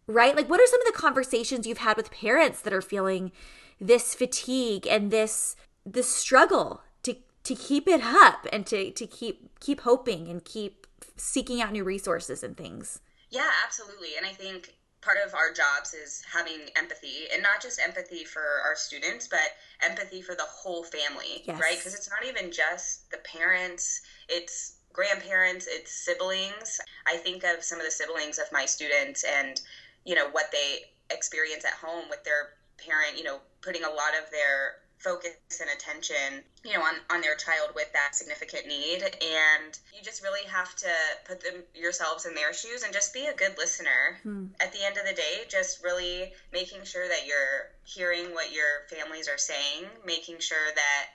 right? 0.06 0.36
Like, 0.36 0.48
what 0.48 0.60
are 0.60 0.66
some 0.66 0.80
of 0.80 0.86
the 0.86 0.98
conversations 0.98 1.66
you've 1.66 1.78
had 1.78 1.96
with 1.96 2.10
parents 2.10 2.60
that 2.62 2.72
are 2.72 2.82
feeling 2.82 3.32
this 3.80 4.14
fatigue 4.14 4.86
and 4.86 5.10
this 5.10 5.56
this 5.84 6.08
struggle 6.08 6.82
to 7.02 7.16
to 7.44 7.54
keep 7.54 7.86
it 7.86 8.02
up 8.02 8.46
and 8.52 8.66
to 8.66 8.90
to 8.90 9.06
keep 9.06 9.58
keep 9.60 9.82
hoping 9.82 10.28
and 10.28 10.44
keep 10.44 10.86
seeking 11.16 11.60
out 11.60 11.72
new 11.72 11.84
resources 11.84 12.42
and 12.42 12.56
things? 12.56 13.00
Yeah, 13.30 13.50
absolutely. 13.64 14.10
And 14.16 14.26
I 14.26 14.32
think 14.32 14.74
part 15.06 15.18
of 15.24 15.34
our 15.34 15.52
jobs 15.52 15.94
is 15.94 16.22
having 16.30 16.68
empathy 16.76 17.28
and 17.32 17.42
not 17.42 17.62
just 17.62 17.80
empathy 17.80 18.24
for 18.24 18.42
our 18.64 18.74
students 18.74 19.28
but 19.28 19.54
empathy 19.82 20.20
for 20.20 20.34
the 20.34 20.42
whole 20.42 20.82
family 20.82 21.44
yes. 21.44 21.60
right 21.60 21.76
because 21.78 21.94
it's 21.94 22.10
not 22.10 22.26
even 22.26 22.50
just 22.50 23.08
the 23.12 23.18
parents 23.18 24.00
it's 24.28 24.78
grandparents 24.92 25.68
it's 25.70 25.92
siblings 25.92 26.80
i 27.06 27.16
think 27.16 27.44
of 27.44 27.62
some 27.62 27.78
of 27.78 27.84
the 27.84 27.90
siblings 27.90 28.38
of 28.38 28.46
my 28.50 28.66
students 28.66 29.24
and 29.38 29.60
you 30.06 30.14
know 30.14 30.28
what 30.30 30.50
they 30.50 30.78
experience 31.10 31.64
at 31.64 31.72
home 31.72 32.08
with 32.08 32.24
their 32.24 32.54
parent 32.78 33.18
you 33.18 33.24
know 33.24 33.40
putting 33.60 33.84
a 33.84 33.90
lot 33.90 34.16
of 34.18 34.30
their 34.30 34.76
focus 34.98 35.32
and 35.60 35.68
attention 35.70 36.42
you 36.64 36.72
know 36.72 36.82
on, 36.82 36.94
on 37.10 37.20
their 37.20 37.36
child 37.36 37.70
with 37.74 37.92
that 37.92 38.14
significant 38.14 38.66
need. 38.66 39.02
And 39.02 39.78
you 39.94 40.02
just 40.02 40.22
really 40.22 40.46
have 40.48 40.74
to 40.76 40.88
put 41.24 41.40
them 41.40 41.62
yourselves 41.74 42.26
in 42.26 42.34
their 42.34 42.52
shoes 42.52 42.82
and 42.82 42.92
just 42.92 43.12
be 43.12 43.26
a 43.26 43.34
good 43.34 43.56
listener. 43.58 44.18
Hmm. 44.22 44.46
at 44.60 44.72
the 44.72 44.84
end 44.84 44.96
of 44.96 45.06
the 45.06 45.12
day 45.12 45.44
just 45.48 45.82
really 45.82 46.32
making 46.52 46.84
sure 46.84 47.08
that 47.08 47.26
you're 47.26 47.70
hearing 47.84 48.32
what 48.32 48.52
your 48.52 48.86
families 48.88 49.28
are 49.28 49.38
saying 49.38 49.84
making 50.04 50.38
sure 50.38 50.72
that 50.74 51.08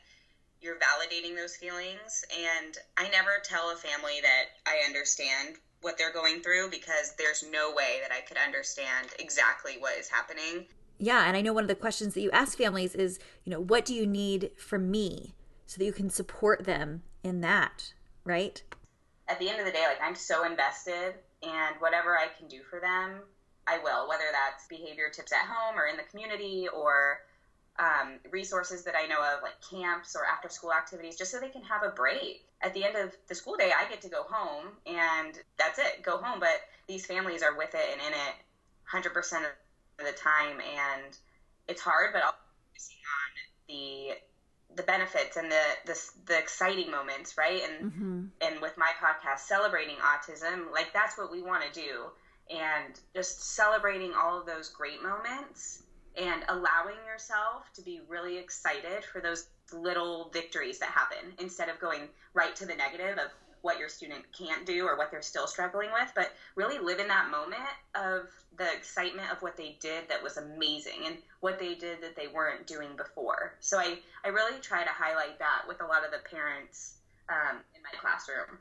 you're 0.62 0.78
validating 0.78 1.36
those 1.36 1.56
feelings. 1.56 2.24
And 2.32 2.78
i 2.98 3.10
never 3.10 3.42
tell 3.44 3.72
a 3.72 3.76
family 3.76 4.22
that 4.22 4.44
i 4.66 4.86
understand 4.86 5.56
what 5.82 5.98
they're 5.98 6.14
going 6.14 6.42
through 6.42 6.70
because 6.70 7.14
there's 7.18 7.44
no 7.52 7.72
way 7.76 8.00
that 8.02 8.12
I 8.12 8.22
could 8.22 8.38
understand 8.38 9.10
exactly 9.20 9.74
what 9.80 9.98
is 9.98 10.08
happening. 10.10 10.66
Yeah, 10.98 11.26
and 11.28 11.36
I 11.36 11.42
know 11.42 11.54
one 11.54 11.64
of 11.64 11.68
the 11.68 11.76
questions 11.76 12.14
that 12.14 12.22
you 12.22 12.30
ask 12.32 12.58
families 12.58 12.94
is, 12.94 13.20
you 13.44 13.52
know, 13.52 13.60
what 13.60 13.86
do 13.86 13.94
you 13.96 14.06
need 14.06 14.52
from 14.56 14.92
me 14.92 15.34
so 15.66 15.80
that 15.80 15.86
you 15.86 15.94
can 15.94 16.10
support 16.10 16.66
them 16.66 17.02
in 17.24 17.42
that, 17.42 17.94
right? 18.24 18.62
At 19.28 19.40
the 19.40 19.50
end 19.50 19.60
of 19.60 19.66
the 19.66 19.72
day, 19.72 19.86
like 19.88 20.02
I'm 20.02 20.16
so 20.16 20.46
invested 20.46 21.16
and 21.42 21.76
whatever 21.80 22.18
I 22.18 22.28
can 22.38 22.48
do 22.48 22.62
for 22.62 22.80
them, 22.80 23.22
I 23.68 23.80
will, 23.80 24.08
whether 24.08 24.26
that's 24.32 24.68
behavior 24.68 25.10
tips 25.12 25.32
at 25.32 25.48
home 25.48 25.80
or 25.80 25.88
in 25.88 25.98
the 25.98 26.04
community 26.04 26.68
or 26.68 27.22
um, 27.80 28.20
resources 28.32 28.84
that 28.84 28.96
I 28.96 29.08
know 29.08 29.20
of, 29.20 29.42
like 29.42 29.56
camps 29.70 30.16
or 30.16 30.26
after 30.26 30.50
school 30.50 30.74
activities, 30.74 31.18
just 31.18 31.32
so 31.32 31.40
they 31.40 31.50
can 31.50 31.64
have 31.64 31.84
a 31.84 31.90
break. 31.90 32.46
At 32.62 32.74
the 32.74 32.84
end 32.84 32.96
of 32.96 33.16
the 33.28 33.36
school 33.36 33.56
day, 33.58 33.72
I 33.76 33.90
get 33.90 34.02
to 34.02 34.10
go 34.10 34.24
home 34.30 34.68
and 34.86 35.34
that's 35.58 35.80
it, 35.80 36.04
go 36.04 36.18
home. 36.18 36.40
But 36.40 36.62
these 36.88 37.06
families 37.06 37.42
are 37.42 37.58
with 37.58 37.74
it 37.74 37.86
and 37.92 38.02
in 38.02 38.14
it 38.14 38.36
100% 38.94 39.16
of 39.18 40.06
the 40.06 40.12
time. 40.12 40.60
And 40.60 41.18
it's 41.68 41.82
hard, 41.82 42.12
but 42.14 42.24
I'll 42.24 42.36
focusing 42.70 42.98
on 42.98 43.32
the 43.68 44.16
the 44.74 44.84
benefits 44.84 45.36
and 45.36 45.52
the 45.52 45.64
the, 45.86 46.00
the 46.28 46.38
exciting 46.38 46.92
moments, 46.92 47.38
right? 47.38 47.62
And 47.64 47.92
mm-hmm. 47.92 48.24
and 48.42 48.62
with 48.62 48.78
my 48.78 48.92
podcast, 49.02 49.40
celebrating 49.40 49.96
autism, 49.96 50.72
like 50.72 50.94
that's 50.94 51.18
what 51.18 51.32
we 51.32 51.42
want 51.42 51.64
to 51.64 51.80
do, 51.80 52.06
and 52.50 53.00
just 53.16 53.56
celebrating 53.56 54.14
all 54.14 54.40
of 54.40 54.46
those 54.46 54.70
great 54.70 55.02
moments 55.04 55.84
and 56.18 56.44
allowing 56.50 56.98
yourself 57.06 57.72
to 57.74 57.82
be 57.82 58.02
really 58.08 58.38
excited 58.38 59.04
for 59.12 59.22
those 59.22 59.48
little 59.74 60.30
victories 60.34 60.80
that 60.80 60.90
happen 60.90 61.34
instead 61.40 61.70
of 61.70 61.80
going 61.80 62.02
right 62.34 62.56
to 62.56 62.66
the 62.66 62.76
negative 62.76 63.18
of 63.18 63.32
what 63.62 63.78
your 63.78 63.90
student 63.90 64.24
can't 64.38 64.66
do 64.66 64.86
or 64.86 64.98
what 64.98 65.12
they're 65.12 65.22
still 65.22 65.48
struggling 65.48 65.92
with, 65.94 66.12
but 66.16 66.32
really 66.56 66.80
live 66.80 67.00
in 67.00 67.08
that 67.08 67.30
moment 67.30 67.62
of 67.96 68.28
the 68.58 68.74
excitement 68.74 69.32
of 69.32 69.42
what 69.42 69.56
they 69.56 69.78
did 69.80 70.10
that 70.10 70.22
was 70.22 70.38
amazing 70.38 71.06
and 71.06 71.18
what 71.40 71.60
they 71.60 71.76
did 71.76 72.02
that 72.02 72.16
they 72.16 72.28
weren't 72.28 72.66
doing 72.68 72.90
before. 72.98 73.54
So 73.60 73.78
I, 73.78 74.00
I 74.26 74.30
really 74.30 74.60
try 74.62 74.84
to 74.84 74.90
highlight 74.90 75.40
that 75.40 75.64
with 75.68 75.82
a 75.82 75.86
lot 75.86 76.04
of 76.04 76.12
the 76.12 76.28
parents 76.30 76.96
um, 77.30 77.58
in 77.76 77.82
my 77.84 77.98
classroom. 78.00 78.58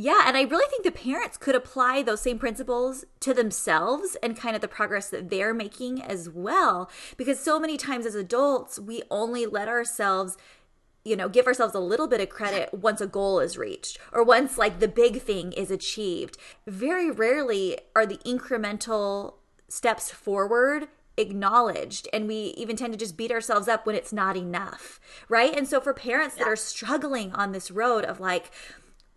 Yeah, 0.00 0.22
and 0.26 0.36
I 0.36 0.42
really 0.42 0.70
think 0.70 0.84
the 0.84 0.92
parents 0.92 1.36
could 1.36 1.56
apply 1.56 2.02
those 2.04 2.20
same 2.20 2.38
principles 2.38 3.04
to 3.18 3.34
themselves 3.34 4.16
and 4.22 4.36
kind 4.36 4.54
of 4.54 4.62
the 4.62 4.68
progress 4.68 5.08
that 5.08 5.28
they're 5.28 5.52
making 5.52 6.00
as 6.00 6.30
well. 6.30 6.88
Because 7.16 7.40
so 7.40 7.58
many 7.58 7.76
times 7.76 8.06
as 8.06 8.14
adults, 8.14 8.78
we 8.78 9.02
only 9.10 9.44
let 9.44 9.66
ourselves 9.66 10.36
you 11.04 11.16
know 11.16 11.28
give 11.28 11.48
ourselves 11.48 11.74
a 11.74 11.80
little 11.80 12.06
bit 12.06 12.20
of 12.20 12.28
credit 12.28 12.72
once 12.72 13.00
a 13.00 13.08
goal 13.08 13.40
is 13.40 13.58
reached 13.58 13.98
or 14.12 14.22
once 14.22 14.56
like 14.56 14.78
the 14.78 14.86
big 14.86 15.20
thing 15.20 15.50
is 15.52 15.72
achieved. 15.72 16.38
Very 16.64 17.10
rarely 17.10 17.76
are 17.96 18.06
the 18.06 18.18
incremental 18.18 19.34
steps 19.66 20.12
forward 20.12 20.86
acknowledged 21.16 22.06
and 22.12 22.28
we 22.28 22.54
even 22.56 22.76
tend 22.76 22.92
to 22.92 22.98
just 22.98 23.16
beat 23.16 23.32
ourselves 23.32 23.66
up 23.66 23.84
when 23.84 23.96
it's 23.96 24.12
not 24.12 24.36
enough 24.36 25.00
right? 25.28 25.56
And 25.56 25.66
so 25.66 25.80
for 25.80 25.92
parents 25.92 26.36
that 26.36 26.46
are 26.46 26.56
struggling 26.56 27.32
on 27.32 27.50
this 27.50 27.70
road 27.70 28.04
of 28.04 28.20
like 28.20 28.50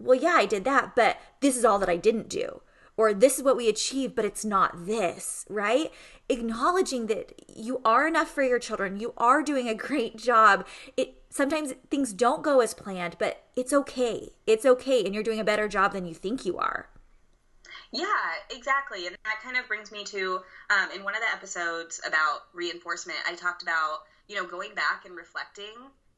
well, 0.04 0.20
yeah, 0.20 0.36
I 0.36 0.46
did 0.46 0.64
that, 0.66 0.96
but 0.96 1.20
this 1.40 1.58
is 1.58 1.66
all 1.66 1.80
that 1.80 1.90
I 1.90 1.98
didn't 1.98 2.30
do. 2.30 2.62
Or 2.98 3.14
this 3.14 3.38
is 3.38 3.44
what 3.44 3.58
we 3.58 3.70
achieved, 3.70 4.16
but 4.16 4.26
it's 4.26 4.46
not 4.46 4.86
this, 4.86 5.46
right? 5.50 5.92
Acknowledging 6.30 7.08
that 7.08 7.34
you 7.48 7.82
are 7.84 8.08
enough 8.08 8.30
for 8.30 8.44
your 8.44 8.60
children, 8.60 9.00
you 9.00 9.14
are 9.18 9.42
doing 9.42 9.68
a 9.68 9.74
great 9.88 10.18
job. 10.18 10.68
It 10.98 11.16
sometimes 11.30 11.74
things 11.90 12.14
don't 12.14 12.44
go 12.44 12.60
as 12.60 12.74
planned, 12.74 13.16
but 13.18 13.44
it's 13.56 13.74
okay. 13.74 14.30
It's 14.46 14.66
okay, 14.66 15.04
and 15.06 15.14
you're 15.14 15.24
doing 15.24 15.40
a 15.40 15.46
better 15.46 15.68
job 15.68 15.94
than 15.94 16.06
you 16.06 16.14
think 16.14 16.46
you 16.46 16.58
are. 16.58 16.90
Yeah, 17.92 18.06
exactly. 18.50 19.08
And 19.08 19.18
that 19.26 19.42
kind 19.44 19.58
of 19.58 19.68
brings 19.68 19.92
me 19.92 20.04
to 20.06 20.40
um, 20.70 20.92
in 20.96 21.04
one 21.04 21.14
of 21.14 21.22
the 21.22 21.36
episodes 21.36 22.00
about 22.08 22.44
reinforcement, 22.54 23.20
I 23.28 23.36
talked 23.36 23.64
about, 23.64 24.04
you 24.28 24.36
know, 24.36 24.46
going 24.46 24.74
back 24.76 25.06
and 25.06 25.16
reflecting 25.16 25.76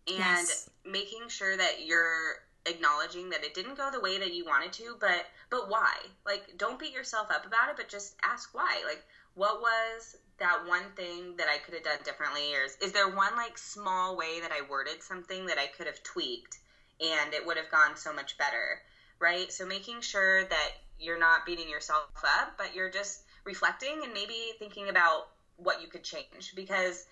and 0.07 0.17
yes. 0.17 0.69
making 0.85 1.29
sure 1.29 1.57
that 1.57 1.85
you're 1.85 2.35
acknowledging 2.65 3.29
that 3.29 3.43
it 3.43 3.53
didn't 3.53 3.77
go 3.77 3.89
the 3.91 3.99
way 3.99 4.17
that 4.17 4.33
you 4.33 4.45
wanted 4.45 4.71
to 4.73 4.97
but 4.99 5.25
but 5.49 5.69
why? 5.69 5.93
Like 6.25 6.57
don't 6.57 6.79
beat 6.79 6.93
yourself 6.93 7.29
up 7.31 7.45
about 7.45 7.69
it 7.69 7.75
but 7.77 7.89
just 7.89 8.15
ask 8.23 8.53
why. 8.53 8.83
Like 8.85 9.03
what 9.33 9.61
was 9.61 10.15
that 10.37 10.65
one 10.65 10.91
thing 10.95 11.35
that 11.37 11.47
i 11.47 11.57
could 11.57 11.73
have 11.73 11.83
done 11.83 11.99
differently? 12.03 12.55
Or 12.55 12.63
is, 12.63 12.77
is 12.81 12.91
there 12.91 13.07
one 13.09 13.35
like 13.35 13.57
small 13.57 14.15
way 14.15 14.39
that 14.41 14.51
i 14.51 14.61
worded 14.69 15.03
something 15.03 15.45
that 15.47 15.57
i 15.57 15.67
could 15.67 15.87
have 15.87 16.01
tweaked 16.03 16.59
and 17.01 17.33
it 17.33 17.45
would 17.45 17.57
have 17.57 17.69
gone 17.69 17.97
so 17.97 18.13
much 18.13 18.37
better 18.37 18.81
right? 19.19 19.51
So 19.53 19.65
making 19.65 20.01
sure 20.01 20.43
that 20.45 20.69
you're 20.99 21.19
not 21.19 21.45
beating 21.45 21.69
yourself 21.69 22.05
up 22.23 22.53
but 22.57 22.73
you're 22.73 22.89
just 22.89 23.23
reflecting 23.43 24.03
and 24.03 24.13
maybe 24.13 24.53
thinking 24.57 24.89
about 24.89 25.27
what 25.57 25.81
you 25.81 25.87
could 25.87 26.03
change 26.03 26.53
because 26.55 27.05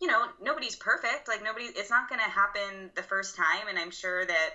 you 0.00 0.06
know 0.06 0.26
nobody's 0.40 0.76
perfect. 0.76 1.28
Like 1.28 1.42
nobody 1.42 1.66
it's 1.66 1.90
not 1.90 2.08
going 2.08 2.20
to 2.20 2.28
happen 2.28 2.90
the 2.94 3.02
first 3.02 3.34
time 3.34 3.68
and 3.68 3.78
i'm 3.78 3.90
sure 3.90 4.24
that 4.24 4.50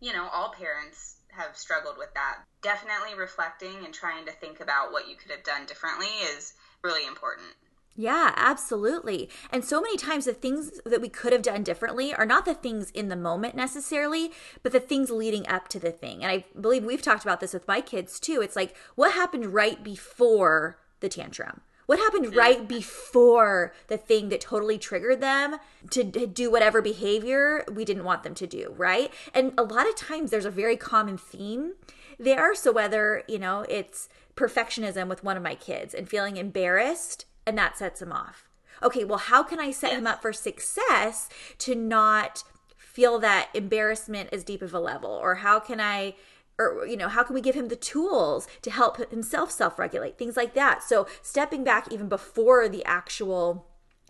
you 0.00 0.12
know, 0.12 0.28
all 0.32 0.50
parents 0.50 1.16
have 1.28 1.56
struggled 1.56 1.96
with 1.98 2.12
that. 2.14 2.38
Definitely 2.62 3.18
reflecting 3.18 3.84
and 3.84 3.94
trying 3.94 4.26
to 4.26 4.32
think 4.32 4.60
about 4.60 4.92
what 4.92 5.08
you 5.08 5.16
could 5.16 5.30
have 5.30 5.44
done 5.44 5.66
differently 5.66 6.08
is 6.36 6.54
really 6.82 7.06
important. 7.06 7.48
Yeah, 7.96 8.32
absolutely. 8.36 9.28
And 9.52 9.64
so 9.64 9.80
many 9.80 9.96
times 9.96 10.24
the 10.24 10.32
things 10.32 10.80
that 10.86 11.00
we 11.00 11.08
could 11.08 11.32
have 11.32 11.42
done 11.42 11.62
differently 11.62 12.14
are 12.14 12.24
not 12.24 12.44
the 12.44 12.54
things 12.54 12.90
in 12.90 13.08
the 13.08 13.16
moment 13.16 13.54
necessarily, 13.54 14.32
but 14.62 14.72
the 14.72 14.80
things 14.80 15.10
leading 15.10 15.46
up 15.48 15.68
to 15.68 15.78
the 15.78 15.90
thing. 15.90 16.22
And 16.22 16.30
I 16.30 16.44
believe 16.58 16.84
we've 16.84 17.02
talked 17.02 17.24
about 17.24 17.40
this 17.40 17.52
with 17.52 17.68
my 17.68 17.80
kids 17.80 18.18
too. 18.18 18.40
It's 18.40 18.56
like 18.56 18.74
what 18.94 19.12
happened 19.12 19.52
right 19.52 19.82
before 19.82 20.78
the 21.00 21.08
tantrum? 21.08 21.62
What 21.90 21.98
happened 21.98 22.36
right 22.36 22.68
before 22.68 23.74
the 23.88 23.96
thing 23.96 24.28
that 24.28 24.40
totally 24.40 24.78
triggered 24.78 25.20
them 25.20 25.56
to, 25.90 26.04
do 26.04 26.48
whatever 26.48 26.80
behavior 26.80 27.64
we 27.68 27.84
didn't 27.84 28.04
want 28.04 28.22
them 28.22 28.32
to 28.36 28.46
do, 28.46 28.72
right? 28.76 29.12
And 29.34 29.52
a 29.58 29.64
lot 29.64 29.88
of 29.88 29.96
times 29.96 30.30
there's 30.30 30.44
a 30.44 30.52
very 30.52 30.76
common 30.76 31.18
theme 31.18 31.72
there. 32.16 32.54
So 32.54 32.70
whether, 32.70 33.24
you 33.26 33.40
know, 33.40 33.66
it's 33.68 34.08
perfectionism 34.36 35.08
with 35.08 35.24
one 35.24 35.36
of 35.36 35.42
my 35.42 35.56
kids 35.56 35.92
and 35.92 36.08
feeling 36.08 36.36
embarrassed 36.36 37.24
and 37.44 37.58
that 37.58 37.76
sets 37.76 38.00
him 38.00 38.12
off. 38.12 38.48
Okay, 38.84 39.02
well, 39.02 39.18
how 39.18 39.42
can 39.42 39.58
I 39.58 39.72
set 39.72 39.92
him 39.92 40.06
up 40.06 40.22
for 40.22 40.32
success 40.32 41.28
to 41.58 41.74
not 41.74 42.44
feel 42.76 43.18
that 43.18 43.48
embarrassment 43.52 44.28
as 44.30 44.44
deep 44.44 44.62
of 44.62 44.72
a 44.72 44.78
level? 44.78 45.10
Or 45.10 45.34
how 45.34 45.58
can 45.58 45.80
I 45.80 46.14
or 46.60 46.86
you 46.86 46.96
know 46.96 47.08
how 47.08 47.22
can 47.22 47.34
we 47.34 47.40
give 47.40 47.54
him 47.54 47.68
the 47.68 47.76
tools 47.76 48.46
to 48.62 48.70
help 48.70 49.10
himself 49.10 49.50
self-regulate? 49.50 50.18
Things 50.18 50.36
like 50.36 50.54
that. 50.54 50.82
So 50.82 51.06
stepping 51.22 51.64
back 51.64 51.90
even 51.90 52.08
before 52.08 52.68
the 52.68 52.84
actual 52.84 53.66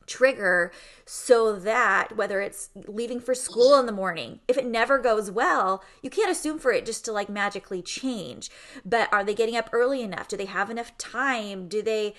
trigger 0.07 0.73
so 1.07 1.54
that 1.54 2.16
whether 2.16 2.40
it's 2.40 2.71
leaving 2.88 3.21
for 3.21 3.33
school 3.33 3.78
in 3.78 3.87
the 3.87 3.92
morning 3.92 4.40
if 4.49 4.59
it 4.59 4.66
never 4.66 4.99
goes 4.99 5.30
well 5.30 5.85
you 6.02 6.11
can't 6.11 6.33
assume 6.33 6.59
for 6.59 6.73
it 6.73 6.85
just 6.85 7.04
to 7.04 7.12
like 7.12 7.28
magically 7.28 7.80
change. 7.80 8.50
But 8.85 9.12
are 9.12 9.23
they 9.23 9.35
getting 9.35 9.57
up 9.57 9.71
early 9.73 10.02
enough? 10.02 10.26
Do 10.26 10.37
they 10.37 10.47
have 10.47 10.69
enough 10.69 10.99
time? 10.99 11.69
Do 11.69 11.80
they 11.80 12.14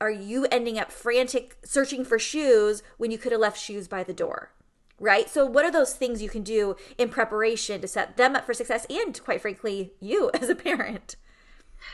are 0.00 0.10
you 0.10 0.48
ending 0.50 0.78
up 0.78 0.90
frantic 0.90 1.56
searching 1.64 2.04
for 2.04 2.18
shoes 2.18 2.82
when 2.96 3.12
you 3.12 3.18
could 3.18 3.30
have 3.30 3.40
left 3.40 3.60
shoes 3.60 3.86
by 3.86 4.02
the 4.02 4.12
door 4.12 4.50
right? 4.98 5.28
So, 5.28 5.46
what 5.46 5.64
are 5.64 5.70
those 5.70 5.94
things 5.94 6.22
you 6.22 6.28
can 6.28 6.42
do 6.42 6.76
in 6.96 7.08
preparation 7.08 7.80
to 7.80 7.88
set 7.88 8.16
them 8.16 8.36
up 8.36 8.46
for 8.46 8.54
success 8.54 8.86
and, 8.90 9.20
quite 9.22 9.40
frankly, 9.40 9.92
you 10.00 10.30
as 10.34 10.48
a 10.48 10.54
parent? 10.54 11.16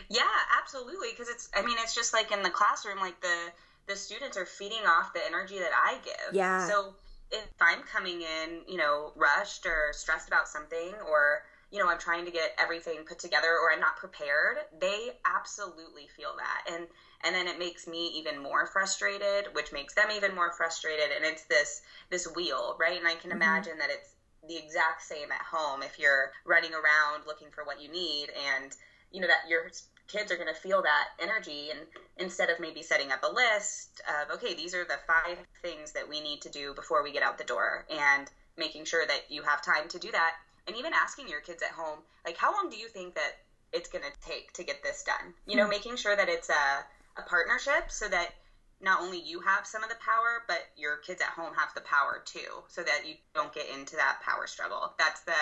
Yeah, 0.09 0.23
absolutely. 0.61 1.09
Because 1.11 1.29
it's, 1.29 1.49
I 1.55 1.63
mean, 1.63 1.77
it's 1.81 1.95
just 1.95 2.13
like 2.13 2.33
in 2.33 2.43
the 2.43 2.51
classroom, 2.51 2.99
like 2.99 3.21
the 3.21 3.53
the 3.87 3.97
students 3.97 4.37
are 4.37 4.47
feeding 4.47 4.87
off 4.87 5.13
the 5.13 5.21
energy 5.27 5.59
that 5.59 5.73
I 5.75 5.99
give. 6.03 6.35
Yeah. 6.35 6.67
So 6.67 6.95
if 7.31 7.45
I'm 7.61 7.83
coming 7.83 8.23
in, 8.23 8.61
you 8.67 8.79
know, 8.79 9.13
rushed 9.15 9.67
or 9.67 9.93
stressed 9.93 10.29
about 10.29 10.49
something, 10.49 10.93
or 11.09 11.43
you 11.71 11.79
know, 11.79 11.91
I'm 11.91 11.99
trying 11.99 12.25
to 12.25 12.31
get 12.31 12.53
everything 12.59 13.05
put 13.07 13.19
together, 13.19 13.49
or 13.49 13.73
I'm 13.73 13.81
not 13.81 13.97
prepared, 13.97 14.59
they 14.81 15.11
absolutely 15.27 16.07
feel 16.17 16.35
that, 16.39 16.75
and 16.75 16.87
and 17.25 17.35
then 17.35 17.49
it 17.49 17.59
makes 17.59 17.87
me 17.87 18.13
even 18.17 18.43
more 18.43 18.67
frustrated 18.67 19.47
which 19.53 19.73
makes 19.73 19.95
them 19.95 20.09
even 20.15 20.35
more 20.35 20.53
frustrated 20.53 21.11
and 21.17 21.25
it's 21.25 21.45
this 21.45 21.83
this 22.11 22.29
wheel 22.35 22.77
right 22.79 22.99
and 22.99 23.09
i 23.09 23.15
can 23.15 23.31
mm-hmm. 23.31 23.43
imagine 23.43 23.79
that 23.79 23.91
it's 23.91 24.11
the 24.47 24.57
exact 24.57 25.03
same 25.03 25.33
at 25.33 25.41
home 25.41 25.83
if 25.83 25.99
you're 25.99 26.31
running 26.45 26.73
around 26.73 27.27
looking 27.27 27.49
for 27.51 27.65
what 27.65 27.83
you 27.83 27.91
need 27.91 28.29
and 28.55 28.77
you 29.11 29.21
know 29.21 29.27
that 29.27 29.49
your 29.49 29.71
kids 30.07 30.31
are 30.31 30.37
going 30.37 30.53
to 30.53 30.61
feel 30.61 30.83
that 30.83 31.09
energy 31.21 31.71
and 31.71 31.81
instead 32.19 32.51
of 32.51 32.61
maybe 32.61 32.83
setting 32.83 33.11
up 33.11 33.23
a 33.23 33.33
list 33.33 34.03
of 34.09 34.35
okay 34.35 34.55
these 34.55 34.75
are 34.75 34.85
the 34.85 34.99
five 35.07 35.39
things 35.63 35.93
that 35.93 36.09
we 36.09 36.21
need 36.21 36.41
to 36.43 36.51
do 36.51 36.75
before 36.75 37.03
we 37.03 37.13
get 37.13 37.23
out 37.23 37.39
the 37.39 37.45
door 37.45 37.87
and 37.91 38.31
making 38.59 38.85
sure 38.85 39.07
that 39.07 39.23
you 39.31 39.43
have 39.43 39.63
time 39.63 39.89
to 39.89 39.99
do 39.99 40.11
that 40.13 40.35
and 40.67 40.77
even 40.77 40.93
asking 40.93 41.29
your 41.29 41.41
kids 41.41 41.63
at 41.63 41.71
home 41.71 42.01
like 42.27 42.37
how 42.37 42.53
long 42.53 42.69
do 42.71 42.77
you 42.77 42.89
think 42.89 43.15
that 43.15 43.39
it's 43.73 43.89
going 43.89 44.05
to 44.05 44.29
take 44.29 44.53
to 44.53 44.63
get 44.63 44.83
this 44.83 45.03
done 45.05 45.33
you 45.47 45.57
know 45.57 45.63
mm-hmm. 45.63 45.71
making 45.71 45.97
sure 45.97 46.15
that 46.15 46.29
it's 46.29 46.51
a 46.51 46.85
a 47.17 47.23
partnership 47.23 47.91
so 47.91 48.09
that 48.09 48.31
not 48.81 49.01
only 49.01 49.21
you 49.21 49.41
have 49.41 49.67
some 49.67 49.83
of 49.83 49.89
the 49.89 49.97
power, 49.97 50.43
but 50.47 50.61
your 50.77 50.97
kids 50.99 51.23
at 51.23 51.29
home 51.29 51.55
have 51.55 51.73
the 51.75 51.81
power 51.83 52.23
too, 52.25 52.63
so 52.69 52.83
that 52.83 53.03
you 53.07 53.15
don't 53.35 53.53
get 53.53 53.69
into 53.69 53.97
that 53.97 54.21
power 54.23 54.47
struggle. 54.47 54.93
That's 54.99 55.23
the 55.23 55.33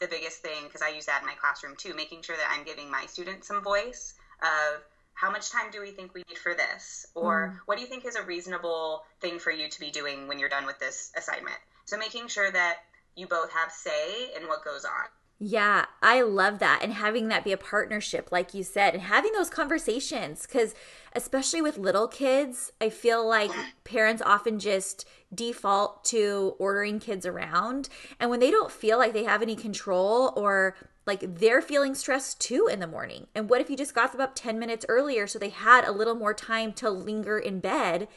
the 0.00 0.08
biggest 0.08 0.42
thing 0.42 0.64
because 0.64 0.82
I 0.82 0.88
use 0.88 1.06
that 1.06 1.20
in 1.20 1.26
my 1.26 1.34
classroom 1.34 1.76
too, 1.76 1.94
making 1.94 2.22
sure 2.22 2.36
that 2.36 2.50
I'm 2.50 2.64
giving 2.64 2.90
my 2.90 3.06
students 3.06 3.46
some 3.46 3.62
voice 3.62 4.14
of 4.42 4.82
how 5.14 5.30
much 5.30 5.50
time 5.50 5.70
do 5.70 5.80
we 5.80 5.92
think 5.92 6.12
we 6.12 6.24
need 6.28 6.38
for 6.38 6.54
this, 6.54 7.06
or 7.14 7.54
mm. 7.54 7.60
what 7.66 7.76
do 7.76 7.82
you 7.82 7.88
think 7.88 8.04
is 8.04 8.16
a 8.16 8.22
reasonable 8.22 9.04
thing 9.20 9.38
for 9.38 9.52
you 9.52 9.68
to 9.68 9.80
be 9.80 9.90
doing 9.90 10.26
when 10.26 10.38
you're 10.40 10.48
done 10.48 10.66
with 10.66 10.78
this 10.80 11.12
assignment. 11.16 11.56
So 11.84 11.96
making 11.96 12.26
sure 12.28 12.50
that 12.50 12.78
you 13.14 13.28
both 13.28 13.52
have 13.52 13.70
say 13.70 14.32
in 14.36 14.48
what 14.48 14.64
goes 14.64 14.84
on. 14.84 15.06
Yeah, 15.38 15.86
I 16.00 16.22
love 16.22 16.60
that. 16.60 16.80
And 16.82 16.92
having 16.92 17.28
that 17.28 17.44
be 17.44 17.52
a 17.52 17.56
partnership, 17.56 18.30
like 18.30 18.54
you 18.54 18.62
said, 18.62 18.94
and 18.94 19.02
having 19.02 19.32
those 19.32 19.50
conversations. 19.50 20.46
Because, 20.46 20.74
especially 21.12 21.60
with 21.60 21.76
little 21.76 22.06
kids, 22.06 22.72
I 22.80 22.88
feel 22.88 23.26
like 23.26 23.50
parents 23.82 24.22
often 24.24 24.58
just 24.58 25.06
default 25.34 26.04
to 26.06 26.54
ordering 26.58 27.00
kids 27.00 27.26
around. 27.26 27.88
And 28.20 28.30
when 28.30 28.40
they 28.40 28.50
don't 28.50 28.70
feel 28.70 28.96
like 28.96 29.12
they 29.12 29.24
have 29.24 29.42
any 29.42 29.56
control 29.56 30.32
or 30.36 30.76
like 31.06 31.36
they're 31.36 31.60
feeling 31.60 31.94
stressed 31.94 32.40
too 32.40 32.68
in 32.70 32.80
the 32.80 32.86
morning. 32.86 33.26
And 33.34 33.50
what 33.50 33.60
if 33.60 33.68
you 33.68 33.76
just 33.76 33.94
got 33.94 34.12
them 34.12 34.20
up 34.20 34.34
10 34.34 34.58
minutes 34.58 34.86
earlier 34.88 35.26
so 35.26 35.38
they 35.38 35.50
had 35.50 35.84
a 35.84 35.92
little 35.92 36.14
more 36.14 36.32
time 36.32 36.72
to 36.74 36.88
linger 36.90 37.38
in 37.38 37.60
bed? 37.60 38.08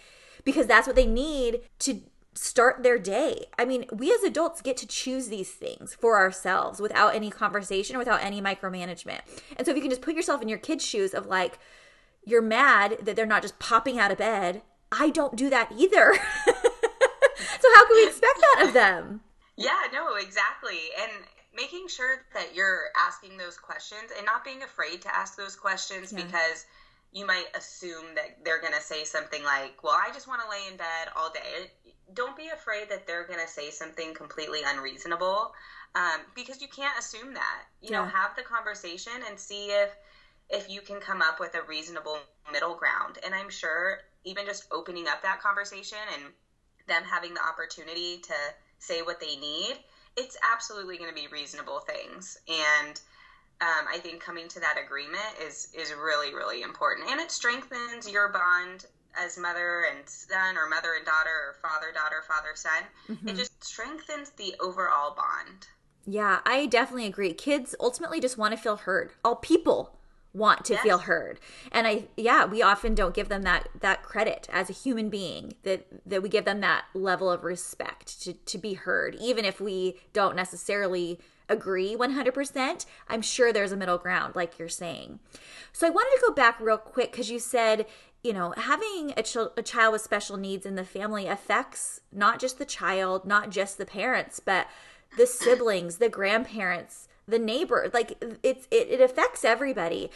Because 0.45 0.67
that's 0.67 0.87
what 0.87 0.95
they 0.95 1.05
need 1.05 1.61
to 1.79 2.01
start 2.37 2.83
their 2.83 2.99
day. 2.99 3.45
I 3.57 3.65
mean, 3.65 3.85
we 3.91 4.13
as 4.13 4.23
adults 4.23 4.61
get 4.61 4.77
to 4.77 4.87
choose 4.87 5.27
these 5.27 5.51
things 5.51 5.95
for 5.95 6.17
ourselves 6.17 6.79
without 6.79 7.15
any 7.15 7.29
conversation, 7.29 7.97
without 7.97 8.23
any 8.23 8.41
micromanagement. 8.41 9.21
And 9.57 9.65
so 9.65 9.71
if 9.71 9.75
you 9.75 9.81
can 9.81 9.89
just 9.89 10.01
put 10.01 10.15
yourself 10.15 10.41
in 10.41 10.47
your 10.47 10.57
kids' 10.57 10.85
shoes 10.85 11.13
of 11.13 11.25
like, 11.25 11.59
you're 12.25 12.41
mad 12.41 12.97
that 13.01 13.15
they're 13.15 13.25
not 13.25 13.41
just 13.41 13.57
popping 13.59 13.99
out 13.99 14.11
of 14.11 14.17
bed. 14.17 14.61
I 14.91 15.09
don't 15.09 15.35
do 15.35 15.49
that 15.49 15.71
either. 15.75 16.13
so 16.45 17.67
how 17.75 17.87
can 17.87 17.95
we 17.95 18.07
expect 18.07 18.39
that 18.39 18.65
of 18.67 18.73
them? 18.73 19.21
Yeah, 19.55 19.83
no, 19.91 20.15
exactly. 20.15 20.77
And 21.01 21.11
making 21.55 21.87
sure 21.87 22.25
that 22.33 22.53
you're 22.53 22.89
asking 22.97 23.37
those 23.37 23.57
questions 23.57 24.11
and 24.15 24.25
not 24.25 24.45
being 24.45 24.61
afraid 24.61 25.01
to 25.01 25.15
ask 25.15 25.35
those 25.35 25.55
questions 25.55 26.13
yeah. 26.13 26.23
because 26.23 26.65
you 27.11 27.25
might 27.25 27.47
assume 27.55 28.15
that 28.15 28.43
they're 28.43 28.59
going 28.59 28.73
to 28.73 28.81
say 28.81 29.03
something 29.03 29.43
like, 29.43 29.83
Well, 29.83 29.97
I 29.97 30.11
just 30.11 30.27
want 30.27 30.41
to 30.41 30.49
lay 30.49 30.67
in 30.67 30.77
bed 30.77 31.09
all 31.15 31.29
day. 31.29 31.71
Don't 32.13 32.35
be 32.35 32.49
afraid 32.49 32.89
that 32.89 33.07
they're 33.07 33.25
going 33.25 33.39
to 33.39 33.47
say 33.47 33.71
something 33.71 34.13
completely 34.13 34.61
unreasonable 34.65 35.51
um, 35.95 36.21
because 36.35 36.61
you 36.61 36.67
can't 36.67 36.97
assume 36.97 37.33
that. 37.33 37.63
You 37.81 37.91
yeah. 37.91 37.99
know, 37.99 38.05
have 38.05 38.35
the 38.35 38.43
conversation 38.43 39.13
and 39.25 39.39
see 39.39 39.71
if 39.71 39.95
if 40.49 40.69
you 40.69 40.81
can 40.81 40.99
come 41.01 41.21
up 41.21 41.39
with 41.39 41.55
a 41.55 41.61
reasonable 41.63 42.19
middle 42.51 42.75
ground. 42.75 43.17
And 43.23 43.35
I'm 43.35 43.49
sure 43.49 43.99
even 44.23 44.45
just 44.45 44.65
opening 44.71 45.07
up 45.07 45.21
that 45.23 45.41
conversation 45.41 45.97
and 46.13 46.31
them 46.87 47.03
having 47.03 47.33
the 47.33 47.45
opportunity 47.45 48.19
to 48.23 48.33
say 48.79 49.01
what 49.01 49.19
they 49.19 49.35
need, 49.35 49.79
it's 50.15 50.37
absolutely 50.43 50.97
going 50.97 51.09
to 51.09 51.15
be 51.15 51.27
reasonable 51.27 51.79
things. 51.79 52.37
And 52.47 52.99
um, 53.61 53.87
I 53.91 53.97
think 53.97 54.21
coming 54.21 54.47
to 54.49 54.59
that 54.59 54.77
agreement 54.83 55.23
is 55.45 55.69
is 55.73 55.93
really 55.93 56.33
really 56.33 56.61
important, 56.61 57.09
and 57.09 57.19
it 57.19 57.31
strengthens 57.31 58.09
your 58.09 58.29
bond 58.29 58.85
as 59.19 59.37
mother 59.37 59.85
and 59.91 60.07
son, 60.07 60.57
or 60.57 60.69
mother 60.69 60.93
and 60.95 61.05
daughter, 61.05 61.29
or 61.29 61.55
father 61.61 61.91
daughter, 61.91 62.23
father 62.27 62.51
son. 62.53 62.83
Mm-hmm. 63.09 63.29
It 63.29 63.35
just 63.35 63.63
strengthens 63.63 64.29
the 64.31 64.55
overall 64.59 65.15
bond. 65.15 65.67
Yeah, 66.05 66.39
I 66.45 66.67
definitely 66.67 67.07
agree. 67.07 67.33
Kids 67.33 67.75
ultimately 67.79 68.19
just 68.19 68.37
want 68.37 68.53
to 68.53 68.57
feel 68.57 68.77
heard. 68.77 69.11
All 69.25 69.35
people 69.35 69.97
want 70.33 70.65
to 70.65 70.73
yes. 70.73 70.83
feel 70.83 70.99
heard 70.99 71.39
and 71.71 71.87
i 71.87 72.03
yeah 72.15 72.45
we 72.45 72.61
often 72.61 72.93
don't 72.93 73.15
give 73.15 73.27
them 73.27 73.41
that 73.41 73.67
that 73.79 74.03
credit 74.03 74.47
as 74.51 74.69
a 74.69 74.73
human 74.73 75.09
being 75.09 75.53
that 75.63 75.87
that 76.05 76.21
we 76.21 76.29
give 76.29 76.45
them 76.45 76.59
that 76.59 76.85
level 76.93 77.31
of 77.31 77.43
respect 77.43 78.21
to 78.21 78.33
to 78.33 78.57
be 78.57 78.73
heard 78.73 79.15
even 79.15 79.45
if 79.45 79.59
we 79.59 79.97
don't 80.13 80.35
necessarily 80.35 81.19
agree 81.49 81.95
100% 81.95 82.85
i'm 83.07 83.21
sure 83.21 83.53
there's 83.53 83.71
a 83.71 83.77
middle 83.77 83.97
ground 83.97 84.35
like 84.35 84.59
you're 84.59 84.69
saying. 84.69 85.19
So 85.71 85.87
i 85.87 85.89
wanted 85.89 86.19
to 86.19 86.25
go 86.27 86.33
back 86.33 86.59
real 86.59 86.77
quick 86.77 87.11
because 87.11 87.29
you 87.29 87.39
said 87.39 87.85
you 88.23 88.33
know 88.33 88.53
having 88.57 89.13
a, 89.15 89.23
ch- 89.23 89.37
a 89.55 89.63
child 89.63 89.93
with 89.93 90.01
special 90.01 90.37
needs 90.37 90.65
in 90.65 90.75
the 90.75 90.83
family 90.83 91.27
affects 91.27 92.01
not 92.11 92.39
just 92.39 92.57
the 92.57 92.65
child 92.65 93.25
not 93.25 93.49
just 93.49 93.77
the 93.77 93.85
parents 93.85 94.39
but 94.39 94.67
the 95.17 95.27
siblings 95.27 95.97
the 95.97 96.09
grandparents 96.09 97.07
the 97.27 97.39
neighbor 97.39 97.89
like 97.93 98.21
it's 98.43 98.67
it, 98.71 98.89
it 98.89 99.01
affects 99.01 99.43
everybody. 99.43 100.09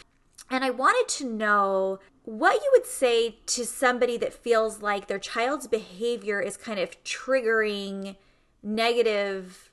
And 0.50 0.64
i 0.64 0.70
wanted 0.70 1.08
to 1.18 1.24
know 1.24 1.98
what 2.24 2.62
you 2.62 2.70
would 2.72 2.86
say 2.86 3.36
to 3.46 3.64
somebody 3.64 4.16
that 4.16 4.32
feels 4.32 4.80
like 4.80 5.06
their 5.06 5.18
child's 5.18 5.66
behavior 5.66 6.40
is 6.40 6.56
kind 6.56 6.78
of 6.78 7.02
triggering 7.04 8.16
negative 8.62 9.71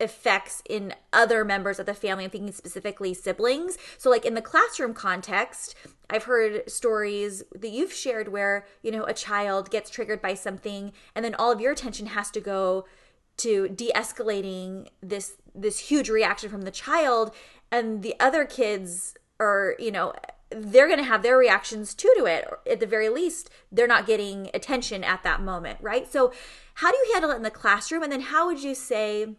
effects 0.00 0.62
in 0.68 0.94
other 1.12 1.44
members 1.44 1.78
of 1.78 1.86
the 1.86 1.94
family. 1.94 2.24
I'm 2.24 2.30
thinking 2.30 2.52
specifically 2.52 3.14
siblings. 3.14 3.78
So, 3.98 4.10
like 4.10 4.24
in 4.24 4.34
the 4.34 4.42
classroom 4.42 4.94
context, 4.94 5.74
I've 6.10 6.24
heard 6.24 6.68
stories 6.70 7.42
that 7.54 7.70
you've 7.70 7.92
shared 7.92 8.28
where, 8.28 8.66
you 8.82 8.90
know, 8.90 9.04
a 9.04 9.14
child 9.14 9.70
gets 9.70 9.90
triggered 9.90 10.20
by 10.20 10.34
something 10.34 10.92
and 11.14 11.24
then 11.24 11.34
all 11.34 11.50
of 11.50 11.60
your 11.60 11.72
attention 11.72 12.06
has 12.06 12.30
to 12.32 12.40
go 12.40 12.84
to 13.36 13.68
de-escalating 13.68 14.88
this 15.02 15.36
this 15.54 15.78
huge 15.78 16.08
reaction 16.08 16.50
from 16.50 16.62
the 16.62 16.70
child 16.70 17.34
and 17.70 18.02
the 18.02 18.14
other 18.20 18.44
kids 18.44 19.14
are 19.40 19.74
you 19.78 19.90
know 19.90 20.12
they're 20.50 20.86
going 20.86 20.98
to 20.98 21.04
have 21.04 21.22
their 21.22 21.36
reactions 21.36 21.94
too 21.94 22.12
to 22.16 22.26
it 22.26 22.48
at 22.70 22.78
the 22.78 22.86
very 22.86 23.08
least 23.08 23.50
they're 23.72 23.88
not 23.88 24.06
getting 24.06 24.50
attention 24.54 25.02
at 25.02 25.22
that 25.24 25.42
moment 25.42 25.78
right 25.80 26.10
so 26.10 26.32
how 26.74 26.90
do 26.90 26.96
you 26.96 27.12
handle 27.12 27.30
it 27.30 27.36
in 27.36 27.42
the 27.42 27.50
classroom 27.50 28.02
and 28.02 28.12
then 28.12 28.20
how 28.20 28.46
would 28.46 28.62
you 28.62 28.74
say 28.74 29.34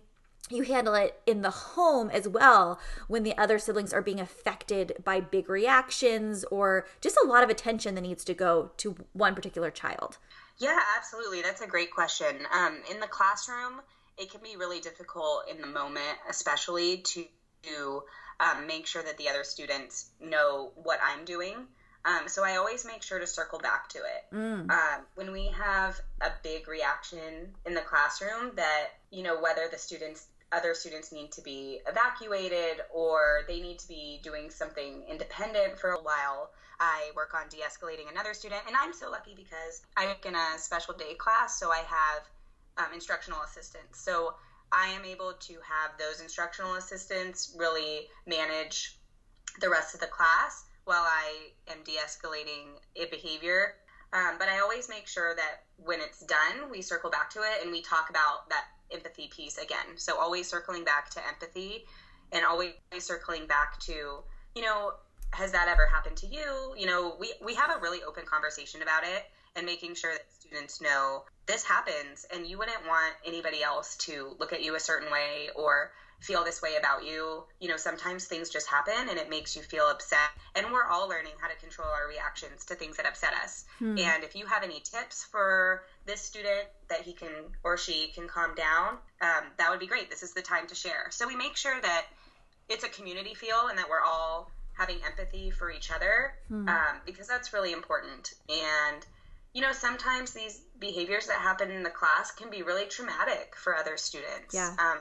you 0.50 0.64
handle 0.64 0.94
it 0.94 1.20
in 1.26 1.42
the 1.42 1.50
home 1.50 2.10
as 2.12 2.28
well 2.28 2.80
when 3.08 3.24
the 3.24 3.36
other 3.38 3.58
siblings 3.58 3.94
are 3.94 4.02
being 4.02 4.20
affected 4.20 4.94
by 5.04 5.20
big 5.20 5.50
reactions 5.50 6.44
or 6.52 6.86
just 7.02 7.18
a 7.24 7.28
lot 7.28 7.44
of 7.44 7.50
attention 7.50 7.96
that 7.96 8.02
needs 8.02 8.24
to 8.24 8.34
go 8.34 8.72
to 8.78 8.96
one 9.14 9.34
particular 9.34 9.72
child 9.72 10.20
yeah, 10.58 10.80
absolutely. 10.98 11.42
That's 11.42 11.62
a 11.62 11.68
great 11.68 11.92
question. 11.92 12.36
Um, 12.54 12.80
in 12.90 13.00
the 13.00 13.08
classroom, 13.08 13.82
it 14.18 14.32
can 14.32 14.42
be 14.42 14.56
really 14.58 14.80
difficult 14.80 15.44
in 15.50 15.60
the 15.60 15.68
moment, 15.68 16.18
especially 16.30 16.98
to, 16.98 17.26
to 17.64 18.04
um, 18.40 18.66
make 18.68 18.88
sure 18.88 19.04
that 19.04 19.18
the 19.18 19.28
other 19.28 19.44
students 19.44 20.12
know 20.22 20.72
what 20.76 21.00
I'm 21.04 21.26
doing. 21.26 21.56
Um, 22.06 22.28
so 22.28 22.44
I 22.46 22.58
always 22.58 22.86
make 22.86 23.02
sure 23.02 23.20
to 23.20 23.28
circle 23.28 23.60
back 23.60 23.90
to 23.90 23.98
it. 23.98 24.36
Mm. 24.36 24.70
Um, 24.70 25.02
when 25.16 25.32
we 25.32 25.48
have 25.48 26.00
a 26.22 26.30
big 26.44 26.68
reaction 26.68 27.54
in 27.66 27.74
the 27.74 27.82
classroom, 27.82 28.52
that 28.56 28.90
you 29.10 29.24
know 29.24 29.42
whether 29.42 29.68
the 29.70 29.78
students, 29.78 30.28
other 30.56 30.74
students 30.74 31.12
need 31.12 31.32
to 31.34 31.42
be 31.42 31.80
evacuated 31.88 32.82
or 32.94 33.42
they 33.48 33.60
need 33.60 33.78
to 33.80 33.88
be 33.88 34.20
doing 34.24 34.50
something 34.50 35.04
independent 35.10 35.78
for 35.78 35.92
a 35.92 36.02
while. 36.02 36.52
I 36.80 37.12
work 37.16 37.34
on 37.34 37.48
de 37.50 37.58
escalating 37.58 38.10
another 38.12 38.34
student. 38.34 38.62
And 38.68 38.76
I'm 38.76 38.94
so 38.94 39.12
lucky 39.12 39.34
because 39.36 39.82
I'm 39.98 40.16
in 40.26 40.36
a 40.36 40.58
special 40.58 40.94
day 40.94 41.14
class, 41.16 41.60
so 41.60 41.72
I 41.72 41.84
have 41.88 42.22
um, 42.78 42.94
instructional 42.94 43.40
assistants. 43.42 44.00
So 44.00 44.36
I 44.72 44.88
am 44.88 45.06
able 45.06 45.34
to 45.34 45.54
have 45.54 45.92
those 46.00 46.22
instructional 46.22 46.76
assistants 46.76 47.56
really 47.58 48.08
manage 48.26 48.98
the 49.62 49.70
rest 49.70 49.94
of 49.94 50.02
the 50.02 50.08
class 50.08 50.66
while 50.86 51.04
I 51.04 51.52
am 51.70 51.78
de 51.84 51.98
escalating 51.98 52.80
a 52.96 53.06
behavior. 53.10 53.76
Um, 54.14 54.36
but 54.40 54.48
I 54.48 54.60
always 54.60 54.88
make 54.88 55.08
sure 55.08 55.36
that 55.36 55.64
when 55.78 56.00
it's 56.00 56.22
done, 56.22 56.70
we 56.72 56.82
circle 56.82 57.10
back 57.10 57.30
to 57.32 57.40
it 57.40 57.64
and 57.64 57.72
we 57.72 57.82
talk 57.82 58.10
about 58.10 58.50
that 58.50 58.66
empathy 58.92 59.28
piece 59.28 59.58
again. 59.58 59.98
So 59.98 60.20
always 60.20 60.48
circling 60.48 60.84
back 60.84 61.10
to 61.12 61.28
empathy 61.28 61.86
and 62.32 62.46
always 62.46 62.74
circling 63.00 63.48
back 63.48 63.80
to, 63.82 64.24
you 64.56 64.62
know, 64.62 64.94
has 65.32 65.52
that 65.52 65.68
ever 65.68 65.86
happened 65.86 66.18
to 66.18 66.28
you? 66.28 66.74
You 66.78 66.86
know, 66.86 67.16
we, 67.20 67.34
we 67.44 67.56
have 67.56 67.76
a 67.76 67.80
really 67.80 68.04
open 68.04 68.26
conversation 68.26 68.82
about 68.82 69.04
it 69.04 69.24
and 69.56 69.66
making 69.66 69.96
sure 69.96 70.12
that 70.12 70.26
students 70.32 70.82
know 70.82 71.24
this 71.46 71.64
happens 71.64 72.26
and 72.34 72.46
you 72.46 72.58
wouldn't 72.58 72.86
want 72.88 73.14
anybody 73.26 73.64
else 73.64 73.96
to 73.98 74.36
look 74.40 74.54
at 74.54 74.64
you 74.64 74.76
a 74.76 74.80
certain 74.80 75.12
way 75.12 75.50
or 75.56 75.92
feel 76.20 76.44
this 76.44 76.62
way 76.62 76.76
about 76.78 77.06
you. 77.06 77.44
You 77.60 77.70
know, 77.70 77.78
sometimes 77.78 78.26
things 78.26 78.50
just 78.50 78.68
happen 78.68 79.10
and 79.10 79.18
it 79.18 79.30
makes 79.30 79.56
you 79.56 79.62
feel 79.62 79.86
upset. 79.86 80.30
And 80.56 80.72
we're 80.72 80.86
all 80.86 81.08
learning 81.08 81.34
how 81.40 81.48
to 81.48 81.56
control 81.56 81.88
our 81.88 82.08
reactions 82.08 82.66
to 82.66 82.76
things 82.76 82.98
that 82.98 83.06
upset 83.06 83.34
us. 83.44 83.66
Hmm. 83.80 83.98
And 83.98 84.24
if 84.24 84.36
you 84.36 84.46
have 84.46 84.64
any 84.64 84.80
tips 84.80 85.24
for 85.24 85.84
this 86.06 86.22
student 86.22 86.68
that 86.90 87.02
he 87.02 87.14
can 87.14 87.30
or 87.64 87.78
she 87.78 88.12
can 88.14 88.28
calm 88.28 88.56
down, 88.56 88.98
um, 89.22 89.52
that 89.58 89.70
would 89.70 89.80
be 89.80 89.88
great. 89.88 90.10
This 90.10 90.24
is 90.24 90.34
the 90.34 90.42
time 90.42 90.68
to 90.68 90.76
share. 90.76 91.08
So 91.12 91.28
we 91.28 91.36
make 91.36 91.56
sure 91.56 91.80
that 91.82 92.06
it's 92.70 92.84
a 92.84 92.90
community 92.90 93.34
feel 93.34 93.68
and 93.70 93.78
that 93.78 93.90
we're 93.90 94.02
all 94.02 94.50
having 94.74 94.98
empathy 95.06 95.52
for 95.52 95.72
each 95.72 95.92
other 95.92 96.34
hmm. 96.48 96.68
um, 96.68 97.02
because 97.06 97.28
that's 97.28 97.54
really 97.54 97.72
important. 97.72 98.34
And, 98.50 99.06
you 99.54 99.62
know, 99.62 99.72
sometimes 99.72 100.32
these 100.32 100.62
behaviors 100.80 101.28
that 101.28 101.38
happen 101.38 101.72
in 101.72 101.84
the 101.84 101.90
class 101.90 102.32
can 102.32 102.50
be 102.50 102.62
really 102.62 102.86
traumatic 102.86 103.56
for 103.56 103.76
other 103.76 103.98
students. 103.98 104.54
Yeah. 104.54 104.76
Um, 104.78 105.00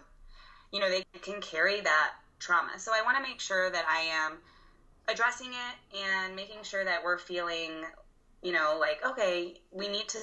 you 0.75 0.81
know, 0.81 0.91
they 0.91 1.05
can 1.23 1.41
carry 1.41 1.81
that 1.81 2.15
trauma. 2.41 2.79
So 2.79 2.91
I 2.93 3.01
want 3.03 3.17
to 3.17 3.23
make 3.23 3.41
sure 3.41 3.71
that 3.71 3.85
I 3.89 4.01
am 4.01 4.39
addressing 5.07 5.53
it 5.53 5.99
and 6.05 6.35
making 6.35 6.65
sure 6.65 6.85
that 6.85 7.05
we're 7.05 7.17
feeling, 7.17 7.71
you 8.43 8.51
know, 8.53 8.77
like, 8.81 8.99
okay, 9.07 9.55
we 9.71 9.87
need 9.87 10.09
to 10.09 10.19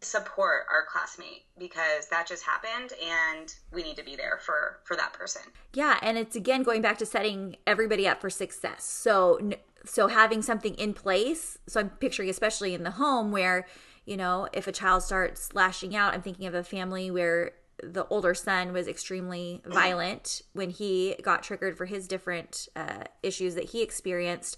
support 0.00 0.62
our 0.72 0.86
classmate 0.90 1.44
because 1.58 2.08
that 2.08 2.26
just 2.26 2.42
happened 2.42 2.94
and 3.06 3.54
we 3.70 3.82
need 3.82 3.98
to 3.98 4.02
be 4.02 4.16
there 4.16 4.38
for 4.40 4.78
for 4.84 4.96
that 4.96 5.12
person 5.12 5.42
yeah 5.74 5.98
and 6.00 6.16
it's 6.16 6.34
again 6.34 6.62
going 6.62 6.80
back 6.80 6.96
to 6.96 7.04
setting 7.04 7.54
everybody 7.66 8.08
up 8.08 8.18
for 8.18 8.30
success 8.30 8.82
so 8.82 9.38
so 9.84 10.06
having 10.08 10.40
something 10.40 10.74
in 10.76 10.94
place 10.94 11.58
so 11.66 11.80
i'm 11.80 11.90
picturing 11.90 12.30
especially 12.30 12.72
in 12.72 12.82
the 12.82 12.92
home 12.92 13.30
where 13.30 13.66
you 14.06 14.16
know 14.16 14.48
if 14.54 14.66
a 14.66 14.72
child 14.72 15.02
starts 15.02 15.52
lashing 15.52 15.94
out 15.94 16.14
i'm 16.14 16.22
thinking 16.22 16.46
of 16.46 16.54
a 16.54 16.64
family 16.64 17.10
where 17.10 17.52
the 17.82 18.06
older 18.08 18.34
son 18.34 18.72
was 18.72 18.88
extremely 18.88 19.62
violent 19.66 20.42
when 20.52 20.70
he 20.70 21.16
got 21.22 21.42
triggered 21.42 21.76
for 21.76 21.86
his 21.86 22.06
different 22.08 22.68
uh, 22.76 23.04
issues 23.22 23.54
that 23.54 23.70
he 23.70 23.82
experienced 23.82 24.56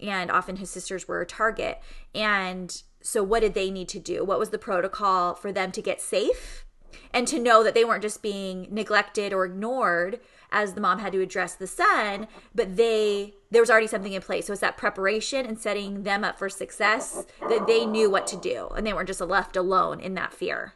and 0.00 0.30
often 0.30 0.56
his 0.56 0.70
sisters 0.70 1.08
were 1.08 1.20
a 1.20 1.26
target 1.26 1.80
and 2.14 2.82
so, 3.06 3.22
what 3.22 3.40
did 3.40 3.54
they 3.54 3.70
need 3.70 3.88
to 3.90 4.00
do? 4.00 4.24
What 4.24 4.40
was 4.40 4.50
the 4.50 4.58
protocol 4.58 5.34
for 5.34 5.52
them 5.52 5.70
to 5.72 5.80
get 5.80 6.00
safe 6.00 6.64
and 7.12 7.28
to 7.28 7.38
know 7.38 7.62
that 7.62 7.72
they 7.72 7.84
weren't 7.84 8.02
just 8.02 8.20
being 8.20 8.66
neglected 8.68 9.32
or 9.32 9.44
ignored 9.44 10.18
as 10.50 10.74
the 10.74 10.80
mom 10.80 10.98
had 10.98 11.12
to 11.12 11.20
address 11.20 11.54
the 11.54 11.68
son, 11.68 12.26
but 12.52 12.76
they 12.76 13.34
there 13.52 13.62
was 13.62 13.70
already 13.70 13.86
something 13.86 14.12
in 14.12 14.22
place. 14.22 14.46
So 14.46 14.52
it's 14.52 14.60
that 14.60 14.76
preparation 14.76 15.46
and 15.46 15.56
setting 15.56 16.02
them 16.02 16.24
up 16.24 16.36
for 16.36 16.48
success 16.48 17.24
that 17.48 17.68
they 17.68 17.86
knew 17.86 18.10
what 18.10 18.26
to 18.26 18.36
do 18.36 18.70
and 18.76 18.84
they 18.84 18.92
weren't 18.92 19.06
just 19.06 19.20
left 19.20 19.56
alone 19.56 20.00
in 20.00 20.14
that 20.14 20.34
fear. 20.34 20.74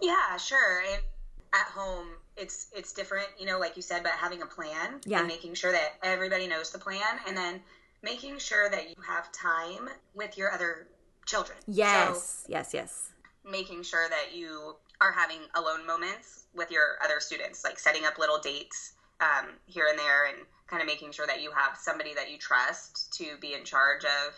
Yeah, 0.00 0.36
sure. 0.36 0.82
And 0.92 1.02
at 1.54 1.66
home 1.66 2.08
it's 2.36 2.68
it's 2.74 2.92
different, 2.92 3.28
you 3.38 3.46
know, 3.46 3.58
like 3.58 3.76
you 3.76 3.82
said, 3.82 4.02
but 4.02 4.12
having 4.12 4.42
a 4.42 4.46
plan 4.46 5.00
yeah. 5.04 5.20
and 5.20 5.28
making 5.28 5.54
sure 5.54 5.72
that 5.72 5.94
everybody 6.02 6.46
knows 6.46 6.70
the 6.70 6.78
plan 6.78 7.18
and 7.26 7.36
then 7.36 7.60
making 8.02 8.38
sure 8.38 8.68
that 8.70 8.88
you 8.90 8.96
have 9.06 9.30
time 9.32 9.88
with 10.14 10.36
your 10.36 10.50
other 10.50 10.88
children. 11.26 11.56
Yes, 11.66 12.44
so 12.44 12.52
yes, 12.52 12.74
yes. 12.74 13.10
Making 13.48 13.82
sure 13.82 14.08
that 14.08 14.36
you 14.36 14.76
are 15.00 15.12
having 15.12 15.40
alone 15.54 15.86
moments 15.86 16.44
with 16.54 16.70
your 16.70 16.96
other 17.02 17.20
students, 17.20 17.64
like 17.64 17.78
setting 17.78 18.04
up 18.04 18.18
little 18.18 18.38
dates 18.38 18.92
um, 19.20 19.50
here 19.66 19.86
and 19.88 19.98
there, 19.98 20.26
and 20.26 20.38
kind 20.66 20.82
of 20.82 20.86
making 20.86 21.12
sure 21.12 21.26
that 21.26 21.42
you 21.42 21.50
have 21.50 21.76
somebody 21.76 22.14
that 22.14 22.30
you 22.30 22.38
trust 22.38 23.12
to 23.14 23.36
be 23.40 23.54
in 23.54 23.64
charge 23.64 24.04
of 24.04 24.34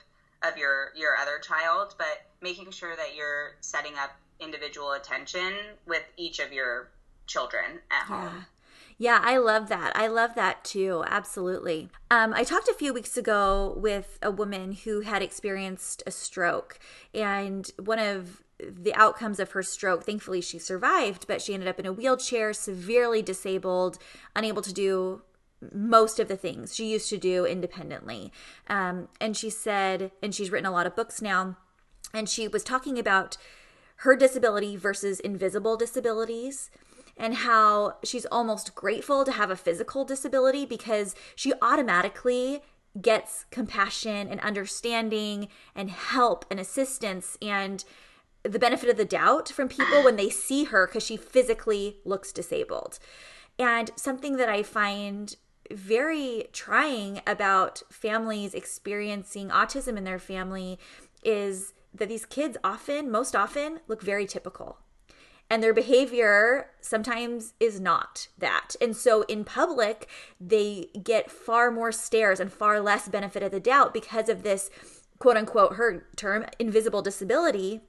of 0.51 0.59
your 0.59 0.93
your 0.95 1.17
other 1.17 1.39
child, 1.39 1.95
but 1.99 2.27
making 2.43 2.71
sure 2.71 2.95
that 2.95 3.15
you're 3.17 3.57
setting 3.61 3.95
up 3.95 4.11
individual 4.41 4.93
attention 4.93 5.53
with 5.87 6.05
each 6.17 6.39
of 6.39 6.53
your 6.53 6.91
children 7.27 7.81
at 7.91 8.09
Yeah. 8.09 8.29
home. 8.29 8.47
Yeah, 8.99 9.21
I 9.23 9.37
love 9.37 9.69
that. 9.69 9.95
I 9.95 10.07
love 10.07 10.35
that 10.37 10.65
too. 10.65 11.05
Absolutely. 11.07 11.91
Um, 12.11 12.33
I 12.33 12.45
talked 12.45 12.69
a 12.69 12.75
few 12.75 12.95
weeks 12.95 13.17
ago 13.19 13.75
with 13.77 14.19
a 14.23 14.31
woman 14.31 14.73
who 14.73 15.01
had 15.01 15.23
experienced 15.23 16.03
a 16.07 16.11
stroke, 16.11 16.79
and 17.13 17.71
one 17.79 17.99
of 17.99 18.43
the 18.59 18.95
outcomes 18.95 19.39
of 19.39 19.51
her 19.51 19.63
stroke, 19.63 20.05
thankfully, 20.05 20.41
she 20.41 20.59
survived, 20.59 21.27
but 21.27 21.43
she 21.43 21.53
ended 21.53 21.69
up 21.69 21.79
in 21.79 21.85
a 21.85 21.93
wheelchair, 21.93 22.55
severely 22.55 23.21
disabled, 23.21 23.99
unable 24.35 24.63
to 24.63 24.73
do 24.73 25.23
most 25.73 26.19
of 26.19 26.29
the 26.29 26.37
things 26.37 26.75
she 26.75 26.91
used 26.91 27.11
to 27.11 27.19
do 27.19 27.45
independently. 27.45 28.33
Um, 28.67 29.09
and 29.21 29.37
she 29.37 29.51
said, 29.51 30.11
and 30.23 30.35
she's 30.35 30.51
written 30.51 30.67
a 30.67 30.71
lot 30.73 30.87
of 30.87 30.97
books 30.97 31.21
now, 31.21 31.59
and 32.15 32.31
she 32.31 32.49
was 32.49 32.65
talking 32.65 32.99
about 32.99 33.37
her 33.97 34.17
disability 34.17 34.77
versus 34.77 35.21
invisible 35.21 35.77
disabilities 35.77 36.71
and 37.17 37.35
how 37.37 37.97
she's 38.05 38.27
almost 38.27 38.75
grateful 38.75 39.25
to 39.25 39.33
have 39.33 39.51
a 39.51 39.57
physical 39.57 40.05
disability 40.05 40.67
because 40.67 41.15
she 41.35 41.53
automatically 41.63 42.63
gets 43.01 43.45
compassion 43.51 44.29
and 44.29 44.41
understanding 44.41 45.49
and 45.75 45.91
help 45.91 46.45
and 46.51 46.61
assistance 46.61 47.37
and 47.41 47.85
the 48.43 48.59
benefit 48.59 48.89
of 48.89 48.97
the 48.97 49.05
doubt 49.05 49.49
from 49.49 49.69
people 49.69 50.05
when 50.05 50.17
they 50.17 50.31
see 50.31 50.65
her 50.65 50.87
because 50.87 51.05
she 51.05 51.17
physically 51.17 51.97
looks 52.05 52.33
disabled. 52.33 52.99
And 53.59 53.91
something 53.97 54.37
that 54.37 54.49
I 54.49 54.63
find 54.63 55.35
very 55.71 56.45
trying 56.53 57.23
about 57.27 57.83
families 57.91 58.55
experiencing 58.55 59.49
autism 59.49 59.97
in 59.97 60.05
their 60.05 60.19
family 60.19 60.79
is 61.25 61.73
that 61.99 62.09
these 62.09 62.27
kids 62.27 62.57
often, 62.63 63.11
most 63.11 63.35
often, 63.35 63.81
look 63.89 64.03
very 64.03 64.27
typical. 64.27 64.79
And 65.49 65.63
their 65.63 65.75
behavior 65.75 66.71
sometimes 66.81 67.55
is 67.61 67.81
not 67.81 68.27
that. 68.37 68.75
And 68.81 68.97
so 68.97 69.23
in 69.23 69.45
public, 69.45 70.09
they 70.41 70.89
get 71.03 71.31
far 71.31 71.71
more 71.71 71.93
stares 71.93 72.41
and 72.41 72.53
far 72.53 72.81
less 72.81 73.09
benefit 73.09 73.45
of 73.45 73.53
the 73.53 73.61
doubt 73.61 73.95
because 73.95 74.29
of 74.29 74.43
this 74.43 74.71
quote 75.19 75.37
unquote, 75.37 75.75
her 75.75 76.07
term, 76.17 76.47
invisible 76.59 77.03
disability 77.03 77.81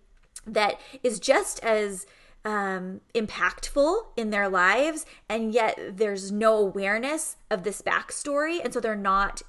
that 0.45 0.79
is 1.03 1.19
just 1.19 1.59
as 1.63 2.05
um, 2.45 3.01
impactful 3.13 4.05
in 4.15 4.29
their 4.29 4.47
lives, 4.47 5.05
and 5.27 5.53
yet 5.53 5.77
there's 5.97 6.31
no 6.31 6.55
awareness 6.57 7.35
of 7.51 7.63
this 7.63 7.81
backstory, 7.81 8.63
and 8.63 8.73
so 8.73 8.79
they're 8.79 8.95
not 8.95 9.41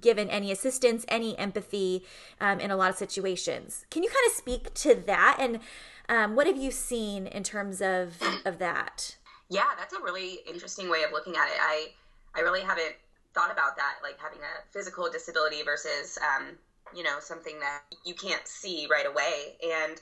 given 0.00 0.28
any 0.30 0.50
assistance, 0.50 1.04
any 1.08 1.38
empathy 1.38 2.04
um, 2.40 2.60
in 2.60 2.70
a 2.70 2.76
lot 2.76 2.90
of 2.90 2.96
situations. 2.96 3.86
Can 3.90 4.02
you 4.02 4.08
kind 4.08 4.26
of 4.26 4.32
speak 4.32 4.74
to 4.74 4.94
that, 5.06 5.36
and 5.40 5.60
um, 6.08 6.36
what 6.36 6.46
have 6.46 6.56
you 6.56 6.70
seen 6.70 7.26
in 7.26 7.42
terms 7.42 7.80
of 7.80 8.20
of 8.44 8.58
that? 8.58 9.16
Yeah, 9.48 9.66
that's 9.78 9.94
a 9.94 10.02
really 10.02 10.40
interesting 10.48 10.88
way 10.90 11.02
of 11.04 11.12
looking 11.12 11.36
at 11.36 11.46
it. 11.46 11.58
I 11.60 11.88
I 12.34 12.40
really 12.40 12.62
haven't 12.62 12.94
thought 13.34 13.52
about 13.52 13.76
that, 13.76 13.96
like 14.02 14.18
having 14.18 14.38
a 14.40 14.72
physical 14.72 15.08
disability 15.10 15.62
versus 15.62 16.18
um, 16.18 16.58
you 16.94 17.02
know 17.02 17.18
something 17.20 17.58
that 17.60 17.82
you 18.04 18.14
can't 18.14 18.46
see 18.46 18.88
right 18.90 19.06
away, 19.06 19.56
and 19.62 20.00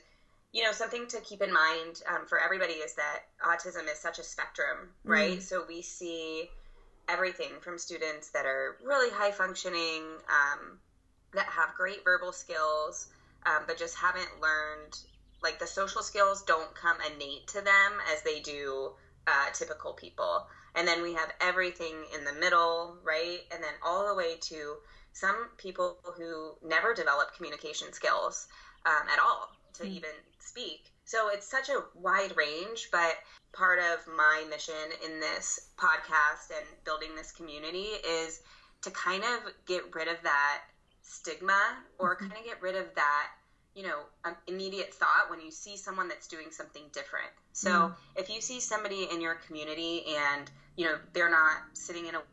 you 0.51 0.63
know 0.63 0.71
something 0.71 1.07
to 1.07 1.19
keep 1.21 1.41
in 1.41 1.53
mind 1.53 2.01
um, 2.07 2.25
for 2.27 2.39
everybody 2.39 2.73
is 2.73 2.95
that 2.95 3.23
autism 3.43 3.91
is 3.91 3.99
such 3.99 4.19
a 4.19 4.23
spectrum, 4.23 4.89
right? 5.03 5.43
So 5.43 5.65
we 5.67 5.81
see 5.81 6.49
everything 7.07 7.59
from 7.61 7.77
students 7.77 8.29
that 8.31 8.45
are 8.45 8.77
really 8.83 9.11
high 9.11 9.31
functioning, 9.31 10.03
um, 10.29 10.79
that 11.33 11.47
have 11.47 11.75
great 11.75 12.03
verbal 12.03 12.31
skills, 12.31 13.07
um, 13.45 13.63
but 13.67 13.77
just 13.77 13.95
haven't 13.95 14.41
learned 14.41 14.97
like 15.41 15.59
the 15.59 15.67
social 15.67 16.01
skills 16.01 16.41
don't 16.43 16.73
come 16.75 16.97
innate 17.01 17.47
to 17.47 17.61
them 17.61 18.01
as 18.11 18.21
they 18.23 18.39
do 18.39 18.91
uh, 19.27 19.49
typical 19.53 19.93
people. 19.93 20.47
And 20.75 20.87
then 20.87 21.01
we 21.01 21.13
have 21.13 21.31
everything 21.39 22.05
in 22.13 22.23
the 22.25 22.33
middle, 22.33 22.97
right? 23.03 23.41
And 23.51 23.63
then 23.63 23.73
all 23.81 24.07
the 24.07 24.15
way 24.15 24.37
to 24.49 24.77
some 25.13 25.49
people 25.57 25.97
who 26.17 26.55
never 26.61 26.93
develop 26.93 27.33
communication 27.35 27.93
skills 27.93 28.47
um, 28.85 29.07
at 29.11 29.19
all 29.19 29.49
to 29.73 29.83
Mm. 29.83 29.95
even 29.97 30.15
speak. 30.39 30.94
So 31.05 31.29
it's 31.29 31.47
such 31.49 31.69
a 31.69 31.83
wide 31.93 32.35
range, 32.35 32.89
but 32.91 33.15
part 33.53 33.79
of 33.79 34.05
my 34.07 34.43
mission 34.49 34.73
in 35.03 35.19
this 35.19 35.59
podcast 35.77 36.49
and 36.55 36.65
building 36.83 37.15
this 37.15 37.31
community 37.31 37.93
is 38.03 38.39
to 38.81 38.91
kind 38.91 39.23
of 39.23 39.39
get 39.65 39.95
rid 39.95 40.07
of 40.07 40.21
that 40.23 40.61
stigma 41.01 41.77
or 41.99 42.15
kind 42.15 42.33
of 42.37 42.43
get 42.43 42.61
rid 42.61 42.75
of 42.75 42.93
that 42.95 43.27
you 43.75 43.83
know 43.83 43.99
um, 44.23 44.35
immediate 44.47 44.93
thought 44.93 45.29
when 45.29 45.39
you 45.39 45.51
see 45.51 45.77
someone 45.77 46.07
that's 46.07 46.27
doing 46.27 46.49
something 46.51 46.89
different. 46.93 47.29
So 47.53 47.69
Mm. 47.69 47.93
if 48.15 48.29
you 48.29 48.41
see 48.41 48.59
somebody 48.59 49.03
in 49.03 49.21
your 49.21 49.35
community 49.35 50.05
and 50.05 50.49
you 50.75 50.85
know 50.85 50.97
they're 51.13 51.29
not 51.29 51.57
sitting 51.73 52.05
in 52.07 52.15
a 52.15 52.23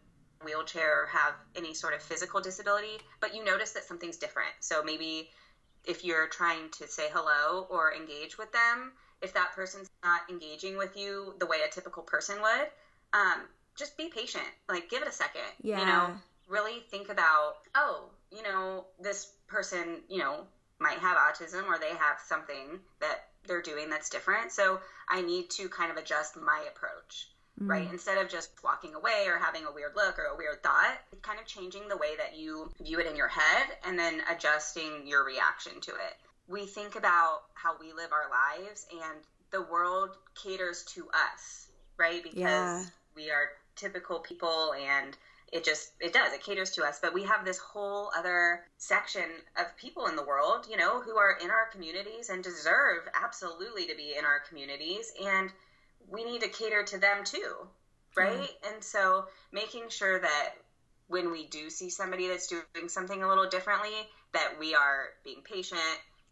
wheelchair 0.45 1.03
or 1.03 1.07
have 1.07 1.35
any 1.55 1.75
sort 1.75 1.95
of 1.95 2.03
physical 2.03 2.41
disability 2.41 3.01
but 3.21 3.35
you 3.35 3.45
notice 3.45 3.73
that 3.73 3.85
something's 3.85 4.17
different. 4.17 4.53
So 4.61 4.83
maybe 4.83 5.31
if 5.85 6.05
you're 6.05 6.29
trying 6.29 6.69
to 6.71 6.87
say 6.87 7.09
hello 7.13 7.67
or 7.71 7.93
engage 7.95 8.39
with 8.39 8.53
them 8.53 8.93
if 9.21 9.33
that 9.35 9.53
person's 9.55 9.89
not 10.03 10.23
engaging 10.29 10.77
with 10.77 10.97
you 10.97 11.35
the 11.39 11.47
way 11.47 11.63
a 11.63 11.71
typical 11.71 12.03
person 12.03 12.43
would 12.43 12.69
um, 13.13 13.43
just 13.77 13.97
be 13.97 14.09
patient. 14.09 14.45
Like 14.69 14.91
give 14.91 15.03
it 15.03 15.09
a 15.09 15.13
second 15.13 15.43
Yeah. 15.63 15.81
you 15.81 15.87
know? 15.87 16.15
Really 16.49 16.81
think 16.91 17.09
about 17.09 17.55
oh 17.75 18.11
you 18.31 18.43
know 18.43 18.87
this 19.01 19.33
person 19.47 20.03
you 20.09 20.19
know 20.19 20.45
might 20.79 20.99
have 20.99 21.17
autism 21.17 21.67
or 21.67 21.79
they 21.79 21.91
have 21.91 22.19
something 22.27 22.81
that 23.01 23.29
they're 23.47 23.63
doing 23.63 23.89
that's 23.89 24.09
different. 24.09 24.53
So 24.53 24.81
i 25.09 25.23
need 25.23 25.51
to 25.51 25.69
kind 25.69 25.91
of 25.91 25.97
adjust 25.97 26.37
my 26.37 26.65
approach 26.69 27.29
right? 27.67 27.89
Mm. 27.89 27.93
Instead 27.93 28.19
of 28.19 28.31
just 28.31 28.51
walking 28.63 28.95
away 28.95 29.27
or 29.27 29.39
having 29.39 29.65
a 29.65 29.73
weird 29.73 29.93
look 29.97 30.19
or 30.19 30.25
a 30.25 30.37
weird 30.37 30.63
thought 30.63 30.99
kind 31.23 31.39
of 31.39 31.47
changing 31.47 31.89
the 31.89 31.97
way 31.97 32.17
that 32.17 32.37
you 32.37 32.71
view 32.83 32.99
it 32.99 33.07
in 33.07 33.17
your 33.17 33.29
head 33.29 33.67
and 33.85 33.99
then 33.99 34.23
adjusting 34.31 35.07
your 35.07 35.25
reaction 35.25 35.81
to 35.81 35.91
it. 35.93 36.15
We 36.49 36.67
think 36.67 36.97
about 36.97 37.43
how 37.55 37.77
we 37.79 37.93
live 37.93 38.11
our 38.13 38.29
lives 38.29 38.87
and 38.91 39.21
the 39.51 39.63
world 39.63 40.11
caters 40.35 40.83
to 40.95 41.09
us 41.09 41.69
right? 41.99 42.23
Because 42.23 42.85
Yeah. 42.85 42.85
we 43.15 43.31
are 43.31 43.53
typical 43.77 44.21
people 44.21 44.75
and 44.75 45.17
it 45.53 45.65
just 45.65 45.93
it 46.01 46.13
does 46.15 46.33
it 46.33 46.43
caters 46.43 46.71
to 46.73 46.85
us. 46.85 46.99
But 46.99 47.13
we 47.13 47.25
have 47.25 47.45
this 47.45 47.59
whole 47.59 48.11
other 48.17 48.65
section 48.79 49.45
of 49.57 49.77
people 49.77 50.07
in 50.07 50.17
the 50.17 50.23
world 50.23 50.67
you 50.67 50.77
know 50.77 51.01
who 51.01 51.19
are 51.19 51.33
in 51.33 51.51
our 51.51 51.67
communities 51.67 52.31
and 52.31 52.43
deserve 52.43 53.07
absolutely 53.15 53.87
to 53.87 53.95
be 53.95 54.15
in 54.15 54.25
our 54.25 54.41
communities. 54.41 55.13
And 55.23 55.53
we 56.13 56.25
need 56.25 56.43
to 56.43 56.49
cater 56.49 56.83
to 56.85 56.99
them 56.99 57.25
too 57.25 57.55
right 58.17 58.33
mm-hmm. 58.33 58.75
and 58.75 58.85
so 58.85 59.25
making 59.53 59.89
sure 59.89 60.21
that 60.21 60.51
when 61.09 61.31
we 61.31 61.47
do 61.49 61.69
see 61.71 61.91
somebody 61.91 62.29
that's 62.29 62.47
doing 62.47 62.89
something 62.89 63.23
a 63.23 63.29
little 63.29 63.49
differently 63.49 64.09
that 64.33 64.53
we 64.61 64.75
are 64.75 65.11
being 65.25 65.43
patient 65.43 65.81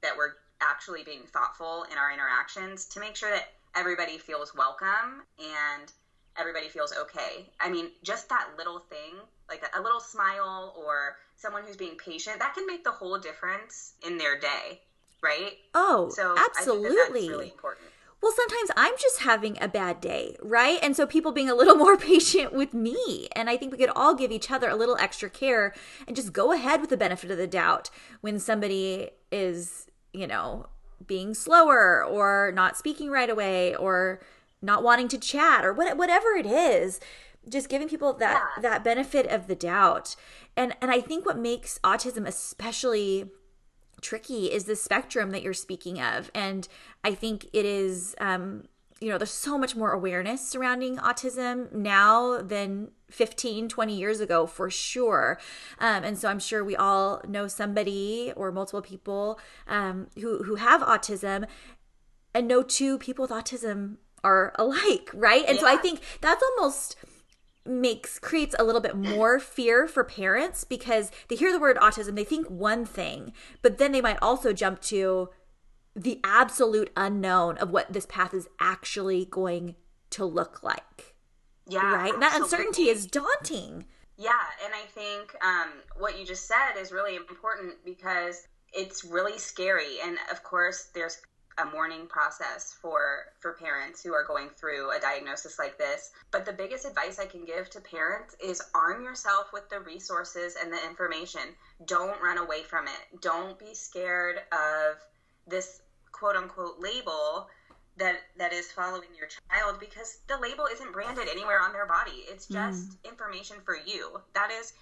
that 0.03 0.17
we're 0.17 0.33
actually 0.61 1.03
being 1.03 1.23
thoughtful 1.33 1.85
in 1.91 1.99
our 1.99 2.13
interactions 2.13 2.85
to 2.87 3.01
make 3.01 3.17
sure 3.17 3.31
that 3.31 3.49
everybody 3.75 4.19
feels 4.19 4.55
welcome 4.55 5.23
and 5.39 5.93
everybody 6.39 6.69
feels 6.69 6.95
okay. 6.97 7.47
I 7.61 7.71
mean, 7.71 7.91
just 8.03 8.29
that 8.29 8.49
little 8.57 8.79
thing, 8.79 9.15
like 9.49 9.63
a, 9.77 9.81
little 9.81 10.01
smile 10.01 10.75
or 10.79 11.17
someone 11.37 11.63
who's 11.65 11.77
being 11.77 11.97
patient, 11.97 12.39
that 12.39 12.55
can 12.55 12.67
make 12.67 12.85
the 12.85 12.91
whole 12.91 13.19
difference 13.19 13.95
in 14.07 14.19
their 14.19 14.39
day, 14.39 14.81
right? 15.23 15.53
Oh, 15.75 16.11
So 16.11 16.35
that 16.35 16.49
absolutely. 16.57 16.97
that's 16.97 17.29
really 17.29 17.51
important. 17.51 17.87
Well, 18.23 18.33
sometimes 18.37 18.71
I'm 18.77 18.93
just 19.01 19.21
having 19.21 19.57
a 19.61 19.69
bad 19.69 20.01
day, 20.01 20.37
right? 20.43 20.79
And 20.83 20.95
so 20.95 21.07
people 21.07 21.33
being 21.33 21.49
a 21.49 21.55
little 21.55 21.75
more 21.85 21.97
patient 21.97 22.53
with 22.53 22.75
me. 22.75 23.29
And 23.35 23.49
I 23.49 23.57
think 23.57 23.73
we 23.73 23.79
could 23.79 23.93
all 23.97 24.15
give 24.15 24.31
each 24.31 24.51
other 24.51 24.69
a 24.69 24.77
little 24.77 24.97
extra 24.99 25.31
care 25.31 25.73
and 26.07 26.15
just 26.15 26.33
go 26.33 26.53
ahead 26.53 26.81
with 26.81 26.91
the 26.91 26.97
benefit 26.99 27.31
of 27.31 27.39
the 27.39 27.47
doubt 27.47 27.89
when 28.21 28.39
somebody 28.39 29.11
is, 29.33 29.87
you 30.13 30.27
know, 30.27 30.67
being 31.07 31.33
slower 31.33 32.05
or 32.05 32.53
not 32.55 32.77
speaking 32.77 33.09
right 33.11 33.31
away 33.31 33.75
or 33.75 34.21
not 34.61 34.83
wanting 34.83 35.09
to 35.09 35.19
chat 35.19 35.65
or 35.65 35.73
what, 35.73 35.97
whatever 35.97 36.29
it 36.33 36.45
is. 36.47 37.01
Just 37.49 37.71
giving 37.71 37.89
people 37.89 38.13
that 38.15 38.43
Yeah. 38.57 38.63
that 38.63 38.85
benefit 38.85 39.27
of 39.29 39.47
the 39.47 39.55
doubt. 39.55 40.15
And 40.59 40.77
and 40.83 40.91
I 40.91 41.01
think 41.01 41.25
what 41.25 41.39
makes 41.39 41.79
autism 41.83 42.27
especially 42.27 43.31
tricky 44.01 44.47
is 44.47 44.65
the 44.65 44.77
spectrum 44.77 45.31
that 45.31 45.43
you're 45.43 45.55
speaking 45.55 46.01
of. 46.01 46.31
And 46.35 46.69
i 47.05 47.15
think 47.15 47.47
it 47.53 47.65
is 47.65 48.15
um 48.21 48.65
you 49.01 49.09
know 49.09 49.17
there's 49.17 49.31
so 49.31 49.57
much 49.57 49.75
more 49.75 49.93
awareness 49.93 50.47
surrounding 50.47 50.99
autism 50.99 51.73
now 51.73 52.43
than 52.43 52.91
15 53.11 53.69
20 53.69 53.97
years 53.97 54.21
ago 54.21 54.47
for 54.47 54.71
sure. 54.71 55.39
Um, 55.79 56.05
and 56.05 56.19
so 56.19 56.29
i'm 56.29 56.39
sure 56.39 56.63
we 56.63 56.77
all 56.77 57.23
know 57.27 57.49
somebody 57.49 58.33
or 58.37 58.53
multiple 58.53 58.83
people 58.83 59.41
um, 59.67 60.09
who 60.21 60.43
who 60.45 60.57
have 60.57 60.83
autism 60.83 61.47
and 62.35 62.47
no 62.47 62.63
two 62.63 62.99
people 62.99 63.23
with 63.23 63.33
autism 63.33 63.97
are 64.23 64.53
alike 64.57 65.11
right? 65.15 65.45
And 65.49 65.59
so 65.59 65.67
i 65.67 65.77
think 65.77 66.01
that's 66.21 66.43
almost 66.43 66.97
makes 67.71 68.19
creates 68.19 68.55
a 68.59 68.65
little 68.65 68.81
bit 68.81 68.97
more 68.97 69.39
fear 69.39 69.87
for 69.87 70.05
parents 70.05 70.65
because 70.65 71.11
they 71.29 71.37
hear 71.37 71.53
the 71.53 71.61
word 71.61 71.77
autism, 71.77 72.17
they 72.17 72.25
think 72.25 72.49
one 72.49 72.85
thing, 72.85 73.33
but 73.63 73.79
then 73.79 73.93
they 73.93 74.01
might 74.01 74.19
also 74.21 74.53
jump 74.53 74.81
to 74.83 75.31
the 75.95 76.21
absolute 76.25 76.91
unknown 76.97 77.59
of 77.59 77.71
what 77.71 77.93
this 77.93 78.07
path 78.07 78.35
is 78.35 78.49
actually 78.61 79.25
going 79.25 79.77
to 80.11 80.25
look 80.25 80.63
like. 80.63 81.15
Yeah. 81.69 81.95
Right? 81.95 82.13
And 82.13 82.23
that 82.23 82.39
uncertainty 82.41 82.89
is 82.89 83.07
daunting. 83.07 83.85
Yeah, 84.17 84.33
and 84.65 84.75
I 84.75 84.85
think 84.87 85.35
um, 85.43 85.71
what 85.97 86.19
you 86.19 86.27
just 86.27 86.47
said 86.47 86.79
is 86.79 86.93
really 86.93 87.17
important 87.17 87.75
because 87.85 88.47
it's 88.73 89.05
really 89.05 89.39
scary. 89.39 89.97
And 90.05 90.19
of 90.31 90.43
course, 90.43 90.91
there's 90.95 91.23
a 91.61 91.65
mourning 91.71 92.07
process 92.07 92.75
for 92.81 93.27
for 93.41 93.53
parents 93.55 94.03
who 94.03 94.15
are 94.15 94.25
going 94.25 94.49
through 94.57 94.91
a 94.97 95.01
diagnosis 95.01 95.59
like 95.59 95.79
this 95.79 96.11
but 96.31 96.45
the 96.45 96.53
biggest 96.53 96.85
advice 96.85 97.19
i 97.19 97.27
can 97.27 97.45
give 97.45 97.69
to 97.71 97.81
parents 97.81 98.35
is 98.43 98.63
arm 98.75 99.03
yourself 99.03 99.47
with 99.53 99.69
the 99.69 99.81
resources 99.81 100.57
and 100.61 100.73
the 100.73 100.87
information 100.89 101.41
don't 101.87 102.21
run 102.23 102.39
away 102.39 102.63
from 102.63 102.87
it 102.87 103.21
don't 103.21 103.59
be 103.59 103.75
scared 103.75 104.37
of 104.53 104.97
this 105.47 105.83
quote 106.13 106.37
unquote 106.37 106.79
label 106.79 107.49
that 107.97 108.17
that 108.39 108.53
is 108.53 108.71
following 108.73 109.09
your 109.17 109.29
child 109.51 109.79
because 109.81 110.19
the 110.29 110.39
label 110.39 110.67
isn't 110.73 110.93
branded 110.93 111.29
anywhere 111.31 111.61
on 111.61 111.73
their 111.73 111.87
body 111.87 112.25
it's 112.29 112.47
mm. 112.47 112.55
just 112.55 112.91
mm. 112.91 113.11
information 113.11 113.57
for 113.65 113.77
you 113.77 114.21
that 114.35 114.51
is 114.51 114.73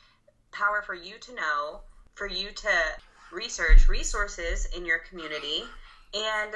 power 0.53 0.83
for 0.83 0.95
you 0.95 1.19
to 1.19 1.35
know 1.35 1.81
for 2.15 2.27
you 2.27 2.51
to 2.51 2.69
research 3.33 3.89
resources 3.89 4.67
in 4.77 4.85
your 4.85 4.99
community 4.99 5.65
and 6.15 6.55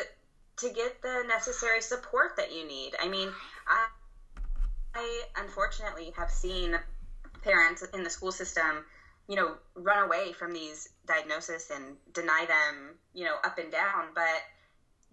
to 0.59 0.71
get 0.71 1.03
the 1.03 1.25
necessary 1.27 1.81
support 1.81 2.37
that 2.37 2.53
you 2.53 2.67
need. 2.67 2.95
I 2.99 3.09
mean, 3.09 3.33
I, 3.67 3.87
I 4.95 5.23
unfortunately 5.37 6.13
have 6.17 6.31
seen 6.31 6.77
parents 7.43 7.83
in 7.93 8.05
the 8.05 8.11
school 8.11 8.33
system, 8.33 8.85
you 9.29 9.37
know, 9.37 9.57
run 9.75 10.05
away 10.05 10.33
from 10.33 10.53
these 10.53 10.89
diagnoses 11.07 11.71
and 11.71 11.97
deny 12.13 12.47
them, 12.47 12.97
you 13.15 13.25
know, 13.25 13.37
up 13.45 13.59
and 13.59 13.73
down. 13.73 14.09
But 14.15 14.43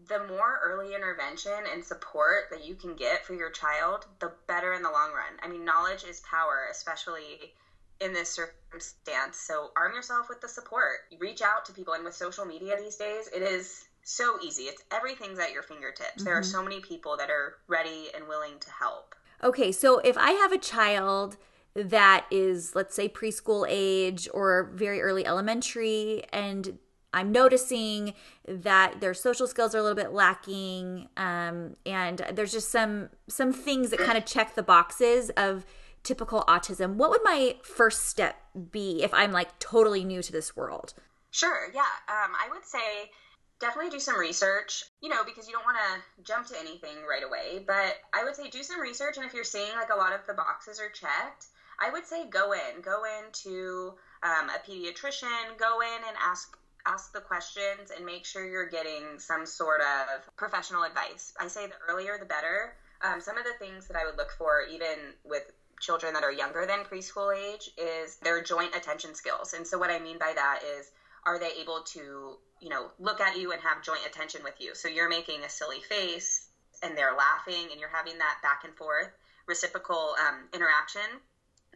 the 0.08 0.19
more 0.19 0.60
early 0.63 0.93
intervention 0.95 1.65
and 1.71 1.84
support 1.84 2.45
that 2.52 2.63
you 2.63 2.75
can 2.75 2.95
get 2.95 3.25
for 3.25 3.34
your 3.34 3.49
child, 3.49 4.06
the 4.19 4.32
better 4.47 4.73
in 4.73 4.82
the 4.82 4.91
long 4.91 5.12
run. 5.12 5.38
I 5.41 5.47
mean, 5.47 5.65
knowledge 5.65 6.04
is 6.04 6.21
power, 6.21 6.67
especially 6.71 7.54
in 8.02 8.14
this 8.14 8.30
circumstance. 8.30 9.38
So 9.38 9.72
arm 9.76 9.94
yourself 9.94 10.30
with 10.30 10.42
the 10.42 10.48
support. 10.48 11.00
Reach 11.20 11.42
out 11.42 11.66
to 11.66 11.74
people. 11.74 11.94
And 11.94 12.04
with 12.04 12.16
social 12.16 12.46
media 12.46 12.76
these 12.78 12.96
days, 12.96 13.30
it 13.36 13.42
is 13.42 13.86
so 14.04 14.38
easy. 14.44 14.64
It's 14.64 14.84
everything's 14.92 15.40
at 15.40 15.52
your 15.52 15.64
fingertips. 15.64 16.10
Mm-hmm. 16.18 16.24
There 16.26 16.38
are 16.38 16.42
mm-hmm. 16.42 16.52
so 16.52 16.64
many 16.64 16.80
people 16.80 17.18
that 17.18 17.30
are 17.30 17.56
ready 17.68 18.08
and 18.16 18.28
willing 18.28 18.60
to 18.60 18.72
help. 18.72 19.16
Okay, 19.44 19.72
so 19.72 20.00
if 20.00 20.18
I 20.18 20.32
have 20.32 20.52
a 20.52 20.58
child 20.58 21.38
that 21.76 22.26
is, 22.30 22.76
let's 22.76 22.96
say, 22.96 23.08
preschool 23.08 23.66
age 23.70 24.28
or 24.34 24.72
very 24.74 25.02
early 25.02 25.26
elementary, 25.26 26.24
and 26.34 26.78
I'm 27.14 27.32
noticing 27.32 28.14
that 28.48 29.00
their 29.00 29.14
social 29.14 29.48
skills 29.48 29.74
are 29.74 29.78
a 29.78 29.82
little 29.82 29.96
bit 29.96 30.12
lacking, 30.12 31.08
um, 31.16 31.76
and 31.86 32.26
there's 32.34 32.52
just 32.52 32.70
some 32.70 33.10
some 33.28 33.54
things 33.54 33.92
that 33.92 34.00
kind 34.00 34.18
of 34.18 34.26
check 34.26 34.56
the 34.56 34.64
boxes 34.64 35.30
of 35.32 35.66
typical 36.04 36.44
autism. 36.48 36.96
What 36.96 37.10
would 37.10 37.22
my 37.24 37.58
first 37.64 38.08
step 38.08 38.36
be 38.72 39.04
if 39.04 39.14
I'm 39.14 39.32
like 39.32 39.60
totally 39.60 40.04
new 40.04 40.22
to 40.22 40.32
this 40.32 40.56
world? 40.56 40.94
Sure. 41.32 41.70
Yeah. 41.74 41.82
Um, 42.08 42.34
I 42.34 42.50
would 42.52 42.66
say 42.66 43.12
definitely 43.60 43.92
do 43.92 44.00
some 44.00 44.18
research, 44.18 44.84
you 45.02 45.10
know, 45.10 45.24
because 45.24 45.48
you 45.48 45.54
don't 45.54 45.66
want 45.66 45.78
to 45.78 46.24
jump 46.24 46.48
to 46.48 46.60
anything 46.60 46.98
right 47.08 47.24
away. 47.24 47.64
But 47.66 47.98
I 48.14 48.24
would 48.24 48.36
say 48.36 48.50
do 48.50 48.64
some 48.64 48.80
research, 48.80 49.18
and 49.18 49.26
if 49.26 49.34
you're 49.34 49.44
seeing 49.44 49.74
like 49.76 49.90
a 49.94 49.98
lot 49.98 50.14
of 50.14 50.22
the 50.28 50.34
boxes 50.34 50.80
are 50.80 50.90
checked, 50.90 51.46
I 51.80 51.90
would 51.92 52.06
say 52.06 52.28
go 52.28 52.54
in, 52.54 52.82
go 52.82 53.04
into 53.06 53.94
um, 54.24 54.50
a 54.50 54.60
pediatrician, 54.70 55.58
go 55.58 55.82
in 55.82 56.08
and 56.08 56.18
ask 56.22 56.58
ask 56.86 57.12
the 57.12 57.20
questions 57.20 57.92
and 57.96 58.06
make 58.06 58.26
sure 58.26 58.48
you're 58.48 58.70
getting 58.70 59.20
some 59.20 59.46
sort 59.46 59.82
of 59.82 60.36
professional 60.38 60.84
advice. 60.84 61.34
I 61.40 61.48
say 61.48 61.68
the 61.68 61.74
earlier 61.90 62.18
the 62.18 62.26
better. 62.26 62.76
Um, 63.02 63.22
some 63.22 63.38
of 63.38 63.44
the 63.44 63.54
things 63.60 63.88
that 63.88 63.98
I 63.98 64.06
would 64.06 64.18
look 64.18 64.32
for, 64.38 64.64
even 64.70 65.14
with 65.24 65.52
children 65.80 66.13
that 66.13 66.24
are 66.24 66.32
younger 66.32 66.65
than 66.65 66.84
preschool 66.86 67.36
age, 67.36 67.70
is 67.78 68.18
their 68.18 68.42
joint 68.42 68.76
attention 68.76 69.15
skills. 69.15 69.54
And 69.54 69.65
so, 69.65 69.78
what 69.78 69.89
I 69.89 70.00
mean 70.00 70.18
by 70.18 70.34
that 70.36 70.62
is, 70.63 70.92
are 71.26 71.39
they 71.39 71.52
able 71.60 71.82
to 71.94 72.38
you 72.62 72.70
know, 72.70 72.92
look 73.00 73.22
at 73.22 73.38
you 73.38 73.52
and 73.52 73.62
have 73.62 73.82
joint 73.82 74.02
attention 74.06 74.44
with 74.44 74.56
you. 74.60 74.76
So 74.76 74.88
you're 74.88 75.10
making 75.10 75.44
a 75.44 75.50
silly 75.50 75.80
face 75.80 76.48
and 76.84 76.98
they're 76.98 77.15
laughing 77.15 77.72
and 77.72 77.80
you're 77.80 77.89
having 77.89 78.18
that 78.18 78.38
back 78.44 78.62
and 78.63 78.76
forth 78.76 79.10
reciprocal 79.48 80.15
um, 80.20 80.48
interaction. 80.54 81.02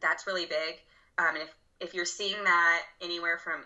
That's 0.01 0.27
really 0.27 0.45
big. 0.45 0.75
Um, 1.17 1.35
and 1.35 1.37
if, 1.37 1.49
if 1.79 1.93
you're 1.93 2.05
seeing 2.05 2.43
that 2.43 2.83
anywhere 3.01 3.37
from 3.37 3.63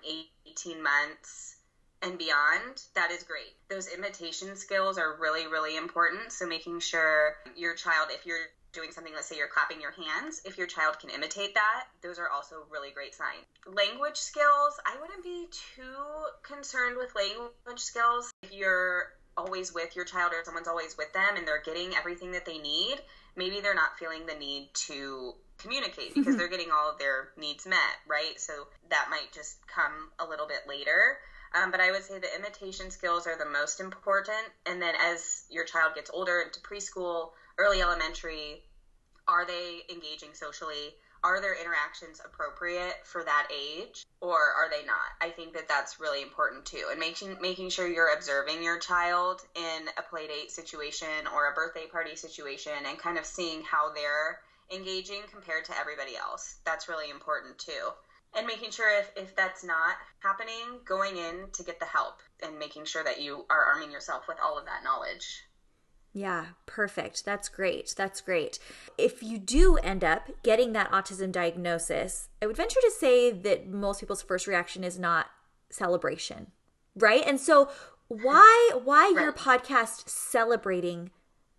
18 0.48 0.82
months 0.82 1.56
and 2.02 2.18
beyond, 2.18 2.82
that 2.96 3.12
is 3.12 3.24
great. 3.24 3.56
Those 3.70 3.88
imitation 3.88 4.56
skills 4.56 4.98
are 4.98 5.18
really, 5.20 5.48
really 5.48 5.76
important. 5.76 6.32
So 6.32 6.46
making 6.46 6.80
sure 6.80 7.36
your 7.56 7.74
child, 7.74 8.10
if 8.12 8.26
you're 8.26 8.46
doing 8.78 8.92
something, 8.92 9.14
let's 9.14 9.28
say 9.28 9.38
you're 9.38 9.48
clapping 9.48 9.82
your 9.82 9.92
hands, 9.92 10.42
if 10.46 10.58
your 10.58 10.68
child 10.68 11.00
can 11.00 11.10
imitate 11.10 11.56
that, 11.56 11.88
those 12.04 12.20
are 12.20 12.30
also 12.30 12.68
really 12.70 12.92
great 12.92 13.16
signs. 13.16 13.44
Language 13.66 14.18
skills, 14.18 14.78
I 14.86 14.96
wouldn't 15.02 15.24
be 15.24 15.48
too 15.50 15.98
concerned 16.44 16.96
with 16.98 17.16
language 17.16 17.82
skills. 17.82 18.30
If 18.44 18.54
you're 18.54 19.14
always 19.36 19.74
with 19.74 19.96
your 19.96 20.06
child 20.06 20.32
or 20.34 20.44
someone's 20.44 20.68
always 20.68 20.96
with 20.98 21.12
them 21.14 21.38
and 21.38 21.48
they're 21.48 21.62
getting 21.62 21.96
everything 21.96 22.32
that 22.32 22.46
they 22.46 22.60
need, 22.60 22.98
maybe 23.36 23.62
they're 23.62 23.76
not 23.76 23.98
feeling 23.98 24.26
the 24.26 24.36
need 24.36 24.70
to 24.74 25.34
communicate 25.58 26.14
because 26.14 26.28
mm-hmm. 26.28 26.38
they're 26.38 26.50
getting 26.50 26.72
all 26.72 26.92
of 26.92 27.00
their 27.00 27.30
needs 27.38 27.66
met, 27.66 27.98
right? 28.08 28.40
So 28.40 28.68
that 28.90 29.08
might 29.10 29.32
just 29.34 29.58
come 29.68 30.10
a 30.20 30.26
little 30.26 30.48
bit 30.48 30.62
later. 30.68 31.18
Um, 31.56 31.72
but 31.72 31.80
I 31.80 31.92
would 31.92 32.04
say 32.04 32.20
the 32.20 32.36
imitation 32.36 32.92
skills 32.92 33.26
are 33.26 33.38
the 33.38 33.50
most 33.50 33.80
important. 33.80 34.46
And 34.66 34.82
then 34.82 34.94
as 35.00 35.46
your 35.50 35.66
child 35.66 35.96
gets 35.96 36.12
older 36.14 36.42
into 36.42 36.60
preschool, 36.60 37.32
early 37.58 37.82
elementary, 37.82 38.64
are 39.28 39.46
they 39.46 39.82
engaging 39.90 40.34
socially? 40.34 40.96
Are 41.24 41.42
their 41.42 41.60
interactions 41.60 42.22
appropriate 42.24 42.96
for 43.04 43.24
that 43.24 43.48
age 43.54 44.06
or 44.22 44.38
are 44.38 44.70
they 44.70 44.86
not? 44.86 45.10
I 45.20 45.30
think 45.30 45.54
that 45.54 45.68
that's 45.68 46.00
really 46.00 46.22
important 46.22 46.66
too. 46.66 46.86
And 46.92 47.00
making 47.00 47.38
making 47.42 47.70
sure 47.70 47.88
you're 47.88 48.14
observing 48.14 48.64
your 48.64 48.78
child 48.78 49.42
in 49.56 49.88
a 49.98 50.02
play 50.04 50.28
date 50.28 50.52
situation 50.52 51.28
or 51.34 51.50
a 51.50 51.56
birthday 51.56 51.88
party 51.92 52.16
situation 52.16 52.74
and 52.86 53.00
kind 53.00 53.18
of 53.18 53.26
seeing 53.26 53.64
how 53.64 53.92
they're 53.94 54.40
engaging 54.72 55.22
compared 55.32 55.66
to 55.66 55.78
everybody 55.78 56.16
else. 56.16 56.58
That's 56.66 56.88
really 56.88 57.10
important 57.10 57.58
too. 57.58 57.90
And 58.36 58.46
making 58.46 58.72
sure 58.72 58.90
if, 59.00 59.12
if 59.16 59.36
that's 59.36 59.64
not 59.64 59.96
happening, 60.20 60.82
going 60.86 61.18
in 61.18 61.50
to 61.54 61.64
get 61.64 61.80
the 61.80 61.86
help 61.86 62.22
and 62.44 62.60
making 62.60 62.86
sure 62.86 63.04
that 63.04 63.22
you 63.22 63.46
are 63.50 63.66
arming 63.66 63.92
yourself 63.92 64.28
with 64.28 64.38
all 64.44 64.58
of 64.58 64.66
that 64.66 64.84
knowledge. 64.84 65.44
Yeah, 66.18 66.46
perfect. 66.66 67.26
That's 67.26 67.48
great. 67.48 67.94
That's 67.96 68.22
great. 68.22 68.58
If 68.98 69.22
you 69.22 69.38
do 69.38 69.78
end 69.78 70.04
up 70.04 70.32
getting 70.42 70.74
that 70.74 70.92
autism 70.92 71.32
diagnosis, 71.32 72.30
I 72.42 72.48
would 72.48 72.58
venture 72.58 72.82
to 72.82 72.92
say 72.92 73.32
that 73.32 73.68
most 73.68 74.00
people's 74.00 74.24
first 74.24 74.48
reaction 74.48 74.84
is 74.84 74.98
not 74.98 75.28
celebration, 75.70 76.48
right? 76.96 77.22
And 77.24 77.40
so 77.40 77.70
why 78.08 78.72
why 78.84 79.14
right. 79.16 79.26
your 79.26 79.32
podcast 79.32 80.10
celebrating 80.10 81.12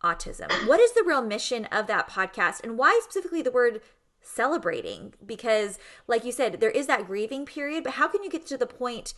autism? 0.02 0.50
What 0.66 0.80
is 0.80 0.92
the 0.92 1.04
real 1.06 1.22
mission 1.22 1.66
of 1.66 1.86
that 1.86 2.10
podcast 2.10 2.64
and 2.64 2.76
why 2.76 2.98
specifically 3.04 3.42
the 3.42 3.52
word 3.52 3.80
celebrating? 4.20 5.14
Because 5.24 5.78
like 6.08 6.24
you 6.24 6.32
said, 6.32 6.58
there 6.58 6.72
is 6.72 6.88
that 6.88 7.06
grieving 7.06 7.46
period, 7.46 7.84
but 7.84 7.92
how 7.92 8.08
can 8.08 8.24
you 8.24 8.30
get 8.30 8.44
to 8.48 8.56
the 8.56 8.66
point 8.66 9.14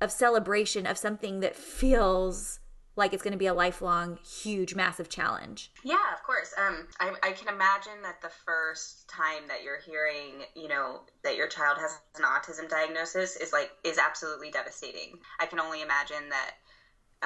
of 0.00 0.10
celebration 0.10 0.84
of 0.84 0.98
something 0.98 1.38
that 1.38 1.54
feels 1.54 2.58
like 2.96 3.12
it's 3.12 3.22
going 3.22 3.32
to 3.32 3.38
be 3.38 3.46
a 3.46 3.54
lifelong, 3.54 4.18
huge, 4.24 4.74
massive 4.74 5.08
challenge. 5.08 5.72
Yeah, 5.82 6.12
of 6.14 6.22
course. 6.22 6.54
Um, 6.56 6.86
I, 7.00 7.12
I, 7.22 7.32
can 7.32 7.48
imagine 7.48 8.02
that 8.02 8.20
the 8.22 8.30
first 8.44 9.08
time 9.08 9.48
that 9.48 9.62
you're 9.64 9.80
hearing, 9.80 10.44
you 10.54 10.68
know, 10.68 11.00
that 11.24 11.36
your 11.36 11.48
child 11.48 11.78
has 11.78 11.98
an 12.16 12.22
autism 12.22 12.68
diagnosis 12.68 13.36
is 13.36 13.52
like 13.52 13.70
is 13.82 13.98
absolutely 13.98 14.50
devastating. 14.50 15.18
I 15.40 15.46
can 15.46 15.58
only 15.58 15.82
imagine 15.82 16.28
that 16.30 16.52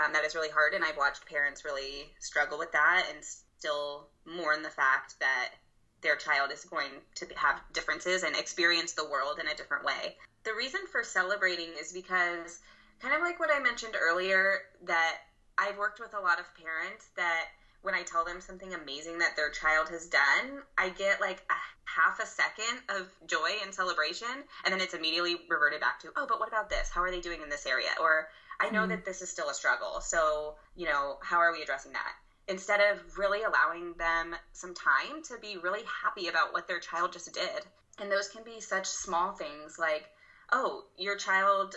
um, 0.03 0.13
that 0.13 0.25
is 0.25 0.35
really 0.35 0.51
hard, 0.51 0.75
and 0.75 0.85
I've 0.85 0.97
watched 0.97 1.27
parents 1.27 1.65
really 1.65 2.13
struggle 2.19 2.59
with 2.59 2.73
that 2.73 3.07
and 3.13 3.23
still 3.23 4.09
mourn 4.25 4.63
the 4.63 4.71
fact 4.71 5.17
that 5.21 5.51
their 6.01 6.17
child 6.17 6.53
is 6.53 6.65
going 6.65 6.91
to 7.17 7.27
have 7.37 7.61
differences 7.73 8.23
and 8.23 8.37
experience 8.37 8.93
the 8.93 9.09
world 9.09 9.39
in 9.41 9.49
a 9.49 9.55
different 9.55 9.85
way. 9.85 10.17
The 10.45 10.55
reason 10.55 10.81
for 10.91 11.03
celebrating 11.03 11.71
is 11.79 11.93
because 11.93 12.61
kind 13.01 13.15
of 13.15 13.21
like 13.21 13.41
what 13.41 13.51
I 13.53 13.61
mentioned 13.61 13.95
earlier 14.01 14.61
that 14.85 15.19
I've 15.59 15.77
worked 15.77 16.01
with 16.01 16.15
a 16.15 16.21
lot 16.21 16.39
of 16.39 16.47
parents 16.55 17.09
that 17.17 17.47
when 17.83 17.95
I 17.95 18.03
tell 18.03 18.25
them 18.25 18.41
something 18.41 18.75
amazing 18.75 19.19
that 19.19 19.37
their 19.37 19.51
child 19.51 19.89
has 19.89 20.07
done, 20.07 20.63
I 20.77 20.89
get 20.91 21.21
like 21.21 21.43
a 21.51 21.55
half 21.85 22.21
a 22.21 22.27
second 22.27 22.81
of 22.89 23.09
joy 23.27 23.51
and 23.63 23.73
celebration, 23.73 24.45
and 24.65 24.73
then 24.73 24.81
it's 24.81 24.95
immediately 24.95 25.37
reverted 25.49 25.81
back 25.81 26.01
to, 26.01 26.11
oh, 26.17 26.27
but 26.29 26.41
what 26.41 26.49
about 26.49 26.69
this? 26.69 26.89
How 26.89 27.03
are 27.03 27.11
they 27.11 27.21
doing 27.21 27.43
in 27.43 27.49
this 27.49 27.67
area? 27.67 27.91
Or 28.01 28.29
I 28.61 28.71
know 28.71 28.85
mm 28.85 28.89
that 28.89 29.05
this 29.05 29.23
is 29.23 29.29
still 29.29 29.49
a 29.49 29.55
struggle, 29.55 30.01
so 30.01 30.57
you 30.75 30.87
know, 30.87 31.19
how 31.23 31.39
are 31.39 31.53
we 31.53 31.63
addressing 31.63 31.93
that? 31.93 32.13
instead 32.49 32.81
of 32.81 33.19
really 33.19 33.43
allowing 33.43 33.95
them 33.99 34.35
some 34.53 34.75
time 34.75 35.23
to 35.23 35.39
be 35.39 35.59
really 35.59 35.83
happy 36.03 36.29
about 36.29 36.53
what 36.53 36.67
their 36.67 36.81
child 36.81 37.13
just 37.13 37.33
did. 37.33 37.67
And 38.01 38.11
those 38.11 38.29
can 38.29 38.43
be 38.43 38.61
such 38.61 38.87
small 38.87 39.33
things 39.33 39.79
like, 39.79 40.09
oh, 40.51 40.85
your 40.97 41.17
child, 41.17 41.77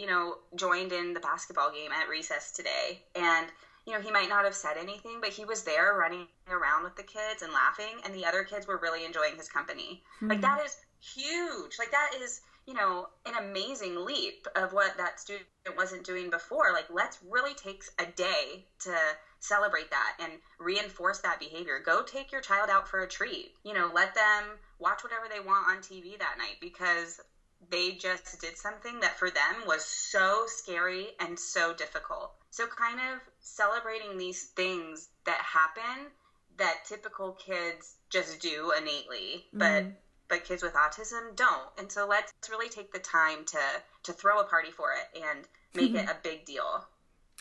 you 0.00 0.06
know, 0.06 0.36
joined 0.56 0.92
in 0.92 1.12
the 1.12 1.20
basketball 1.20 1.70
game 1.70 1.92
at 1.92 2.08
recess 2.08 2.52
today. 2.52 3.02
And, 3.14 3.48
you 3.86 3.92
know, 3.92 4.00
he 4.00 4.10
might 4.10 4.30
not 4.30 4.44
have 4.44 4.54
said 4.54 4.78
anything, 4.78 5.18
but 5.20 5.28
he 5.30 5.44
was 5.44 5.62
there 5.62 5.94
running 5.94 6.26
around 6.48 6.84
with 6.84 6.96
the 6.96 7.02
kids 7.02 7.42
and 7.42 7.52
laughing. 7.52 8.00
And 8.04 8.14
the 8.14 8.24
other 8.24 8.42
kids 8.42 8.66
were 8.66 8.78
really 8.78 9.04
enjoying 9.04 9.36
his 9.36 9.48
company. 9.48 10.02
Mm-hmm. 10.16 10.28
Like, 10.28 10.40
that 10.40 10.64
is 10.64 10.74
huge. 11.00 11.78
Like, 11.78 11.90
that 11.90 12.12
is 12.18 12.40
you 12.66 12.74
know, 12.74 13.08
an 13.26 13.34
amazing 13.34 14.04
leap 14.04 14.46
of 14.54 14.72
what 14.72 14.96
that 14.96 15.18
student 15.18 15.46
wasn't 15.76 16.04
doing 16.04 16.30
before. 16.30 16.72
Like, 16.72 16.86
let's 16.88 17.18
really 17.28 17.54
take 17.54 17.82
a 17.98 18.06
day 18.06 18.66
to 18.80 18.94
celebrate 19.40 19.90
that 19.90 20.16
and 20.20 20.32
reinforce 20.58 21.18
that 21.18 21.40
behavior. 21.40 21.80
Go 21.84 22.02
take 22.02 22.30
your 22.30 22.40
child 22.40 22.68
out 22.70 22.86
for 22.86 23.00
a 23.00 23.08
treat. 23.08 23.52
You 23.64 23.74
know, 23.74 23.90
let 23.92 24.14
them 24.14 24.58
watch 24.78 25.02
whatever 25.02 25.26
they 25.28 25.40
want 25.40 25.68
on 25.68 25.78
TV 25.78 26.18
that 26.18 26.36
night 26.38 26.58
because 26.60 27.20
they 27.68 27.92
just 27.92 28.40
did 28.40 28.56
something 28.56 29.00
that 29.00 29.18
for 29.18 29.30
them 29.30 29.66
was 29.66 29.84
so 29.84 30.44
scary 30.46 31.08
and 31.20 31.38
so 31.38 31.74
difficult. 31.74 32.32
So, 32.50 32.66
kind 32.66 32.98
of 32.98 33.20
celebrating 33.40 34.16
these 34.16 34.44
things 34.56 35.08
that 35.24 35.40
happen 35.40 36.10
that 36.56 36.84
typical 36.86 37.32
kids 37.32 37.96
just 38.10 38.40
do 38.40 38.72
innately, 38.76 39.46
but 39.52 39.84
mm 39.84 39.92
but 40.30 40.44
kids 40.44 40.62
with 40.62 40.72
autism 40.74 41.36
don't. 41.36 41.68
And 41.76 41.92
so 41.92 42.06
let's 42.06 42.32
really 42.48 42.70
take 42.70 42.92
the 42.92 43.00
time 43.00 43.44
to 43.46 43.58
to 44.04 44.12
throw 44.12 44.40
a 44.40 44.44
party 44.44 44.70
for 44.70 44.92
it 44.92 45.22
and 45.22 45.46
make 45.74 45.94
it 46.02 46.08
a 46.08 46.16
big 46.22 46.46
deal. 46.46 46.86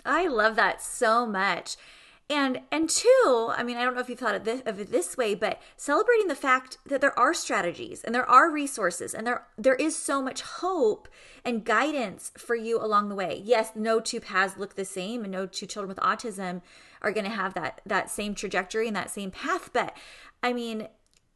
I 0.06 0.28
love 0.28 0.56
that 0.58 0.82
so 0.82 1.26
much. 1.26 1.78
And 2.32 2.62
and 2.72 2.88
two, 2.88 3.50
I 3.52 3.64
mean, 3.64 3.76
I 3.76 3.84
don't 3.84 3.96
know 3.96 4.02
if 4.02 4.10
you've 4.10 4.20
thought 4.20 4.36
of, 4.36 4.44
this, 4.44 4.62
of 4.64 4.80
it 4.80 4.92
this 4.92 5.18
way, 5.18 5.34
but 5.34 5.60
celebrating 5.78 6.28
the 6.28 6.36
fact 6.36 6.78
that 6.86 7.02
there 7.02 7.18
are 7.18 7.34
strategies 7.34 8.04
and 8.04 8.14
there 8.14 8.30
are 8.30 8.52
resources 8.52 9.16
and 9.16 9.26
there 9.26 9.48
there 9.58 9.74
is 9.76 9.98
so 9.98 10.22
much 10.22 10.42
hope 10.42 11.08
and 11.44 11.66
guidance 11.66 12.32
for 12.38 12.56
you 12.56 12.80
along 12.80 13.10
the 13.10 13.16
way. 13.16 13.42
Yes, 13.44 13.72
no 13.74 14.00
two 14.00 14.20
paths 14.20 14.58
look 14.58 14.76
the 14.76 14.86
same, 14.86 15.24
and 15.24 15.32
no 15.32 15.48
two 15.48 15.66
children 15.66 15.90
with 15.90 15.98
autism 15.98 16.62
are 17.02 17.12
going 17.12 17.24
to 17.24 17.32
have 17.32 17.56
that 17.56 17.82
that 17.84 18.12
same 18.12 18.36
trajectory 18.36 18.86
and 18.86 18.96
that 18.96 19.10
same 19.10 19.32
path. 19.32 19.72
But 19.74 19.98
I 20.44 20.54
mean, 20.54 20.88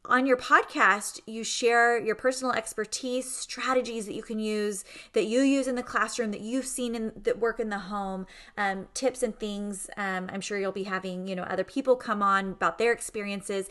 on 0.05 0.25
your 0.25 0.35
podcast, 0.35 1.21
you 1.25 1.43
share 1.43 1.97
your 1.97 2.15
personal 2.15 2.53
expertise, 2.53 3.31
strategies 3.31 4.05
that 4.05 4.13
you 4.13 4.21
can 4.21 4.39
use, 4.39 4.83
that 5.13 5.25
you 5.25 5.41
use 5.41 5.67
in 5.67 5.75
the 5.75 5.83
classroom, 5.83 6.31
that 6.31 6.41
you've 6.41 6.65
seen 6.65 6.93
in 6.93 7.13
that 7.15 7.39
work 7.39 7.59
in 7.59 7.69
the 7.69 7.79
home, 7.79 8.25
um, 8.57 8.87
tips 8.93 9.23
and 9.23 9.37
things. 9.39 9.89
Um, 9.95 10.29
I'm 10.31 10.41
sure 10.41 10.59
you'll 10.59 10.73
be 10.73 10.83
having 10.83 11.27
you 11.27 11.35
know 11.35 11.43
other 11.43 11.63
people 11.63 11.95
come 11.95 12.21
on 12.21 12.51
about 12.51 12.77
their 12.77 12.91
experiences, 12.91 13.69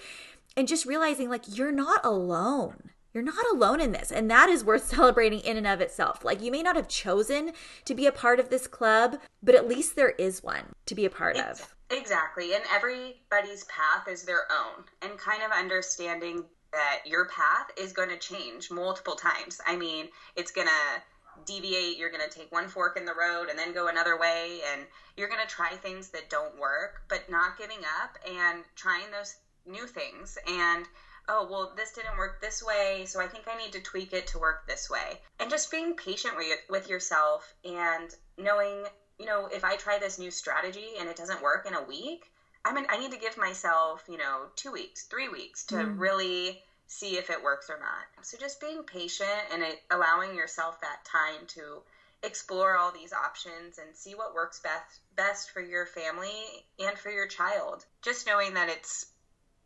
and 0.57 0.67
just 0.67 0.87
realizing 0.87 1.29
like 1.29 1.57
you're 1.57 1.73
not 1.73 2.05
alone. 2.05 2.91
You're 3.13 3.23
not 3.23 3.45
alone 3.53 3.83
in 3.83 3.93
this, 3.93 4.11
and 4.11 4.31
that 4.31 4.49
is 4.49 4.65
worth 4.65 4.85
celebrating 4.89 5.41
in 5.41 5.59
and 5.59 5.67
of 5.67 5.83
itself. 5.83 6.25
Like 6.25 6.41
you 6.41 6.51
may 6.51 6.63
not 6.63 6.77
have 6.77 6.89
chosen 6.89 7.53
to 7.85 7.95
be 7.95 8.07
a 8.07 8.13
part 8.13 8.41
of 8.41 8.49
this 8.49 8.67
club, 8.67 9.19
but 9.43 9.55
at 9.55 9.69
least 9.69 9.97
there 9.97 10.11
is 10.11 10.43
one 10.43 10.73
to 10.87 10.95
be 10.95 11.05
a 11.05 11.11
part 11.11 11.37
of. 11.37 11.75
Exactly. 11.93 12.55
And 12.55 12.65
everybody's 12.73 13.65
path 13.65 14.09
is 14.09 14.25
their 14.25 14.47
own. 14.51 14.85
And 15.03 15.19
kind 15.19 15.43
of 15.43 15.53
understanding 15.53 16.45
that 16.73 17.01
your 17.05 17.27
path 17.27 17.71
is 17.77 17.93
going 17.93 18.09
to 18.09 18.17
change 18.17 18.71
multiple 18.71 19.15
times. 19.15 19.61
I 19.67 19.77
mean, 19.77 20.09
it's 20.35 20.53
going 20.53 20.69
to 20.69 21.03
deviate. 21.45 21.99
You're 21.99 22.11
going 22.11 22.29
to 22.29 22.35
take 22.35 22.51
one 22.51 22.69
fork 22.69 22.97
in 22.97 23.05
the 23.05 23.15
road 23.15 23.51
and 23.51 23.59
then 23.59 23.75
go 23.75 23.89
another 23.89 24.19
way. 24.19 24.61
And 24.73 24.87
you're 25.17 25.29
going 25.29 25.47
to 25.47 25.55
try 25.55 25.71
things 25.71 26.09
that 26.11 26.31
don't 26.31 26.59
work, 26.59 27.03
but 27.09 27.29
not 27.31 27.59
giving 27.59 27.81
up 28.03 28.17
and 28.27 28.65
trying 28.75 29.11
those 29.11 29.37
new 29.67 29.87
things. 29.87 30.39
And 30.49 30.87
oh, 31.29 31.47
well, 31.51 31.73
this 31.77 31.93
didn't 31.93 32.17
work 32.17 32.41
this 32.41 32.63
way, 32.63 33.05
so 33.07 33.21
I 33.21 33.29
think 33.29 33.45
I 33.47 33.57
need 33.57 33.73
to 33.73 33.81
tweak 33.81 34.13
it 34.13 34.27
to 34.29 34.39
work 34.39 34.67
this 34.67 34.91
way. 34.91 35.21
And 35.39 35.51
just 35.51 35.71
being 35.71 35.95
patient 35.95 36.35
with 36.69 36.89
yourself 36.89 37.55
and 37.65 38.11
knowing 38.37 38.85
you 39.23 39.29
know, 39.29 39.47
if 39.47 39.65
I 39.65 39.77
try 39.77 40.01
this 40.01 40.19
new 40.19 40.33
strategy 40.33 40.95
and 40.99 41.09
it 41.09 41.15
doesn't 41.15 41.43
work 41.43 41.65
in 41.65 41.75
a 41.75 41.83
week, 41.83 42.25
I 42.65 42.73
mean, 42.73 42.87
I 42.91 42.99
need 42.99 43.13
to 43.13 43.19
give 43.19 43.39
myself, 43.39 44.03
you 44.09 44.19
know, 44.19 44.47
two 44.57 44.73
weeks, 44.73 45.05
three 45.05 45.29
weeks 45.29 45.65
to 45.67 45.77
mm. 45.77 45.99
really 45.99 46.61
see 46.89 47.17
if 47.17 47.31
it 47.31 47.43
works 47.43 47.71
or 47.71 47.79
not. 47.79 48.25
So 48.27 48.37
just 48.37 48.61
being 48.61 48.83
patient 48.83 49.31
and 49.53 49.63
it, 49.63 49.81
allowing 49.93 50.35
yourself 50.35 50.81
that 50.81 51.05
time 51.05 51.47
to 51.49 51.83
explore 52.25 52.77
all 52.77 52.91
these 52.91 53.13
options 53.13 53.79
and 53.79 53.95
see 53.95 54.17
what 54.17 54.35
works 54.35 54.61
best 54.61 55.01
best 55.15 55.51
for 55.51 55.61
your 55.61 55.87
family 55.87 56.65
and 56.81 56.99
for 56.99 57.11
your 57.11 57.29
child. 57.29 57.85
Just 58.03 58.27
knowing 58.27 58.55
that 58.55 58.71
it's 58.71 59.07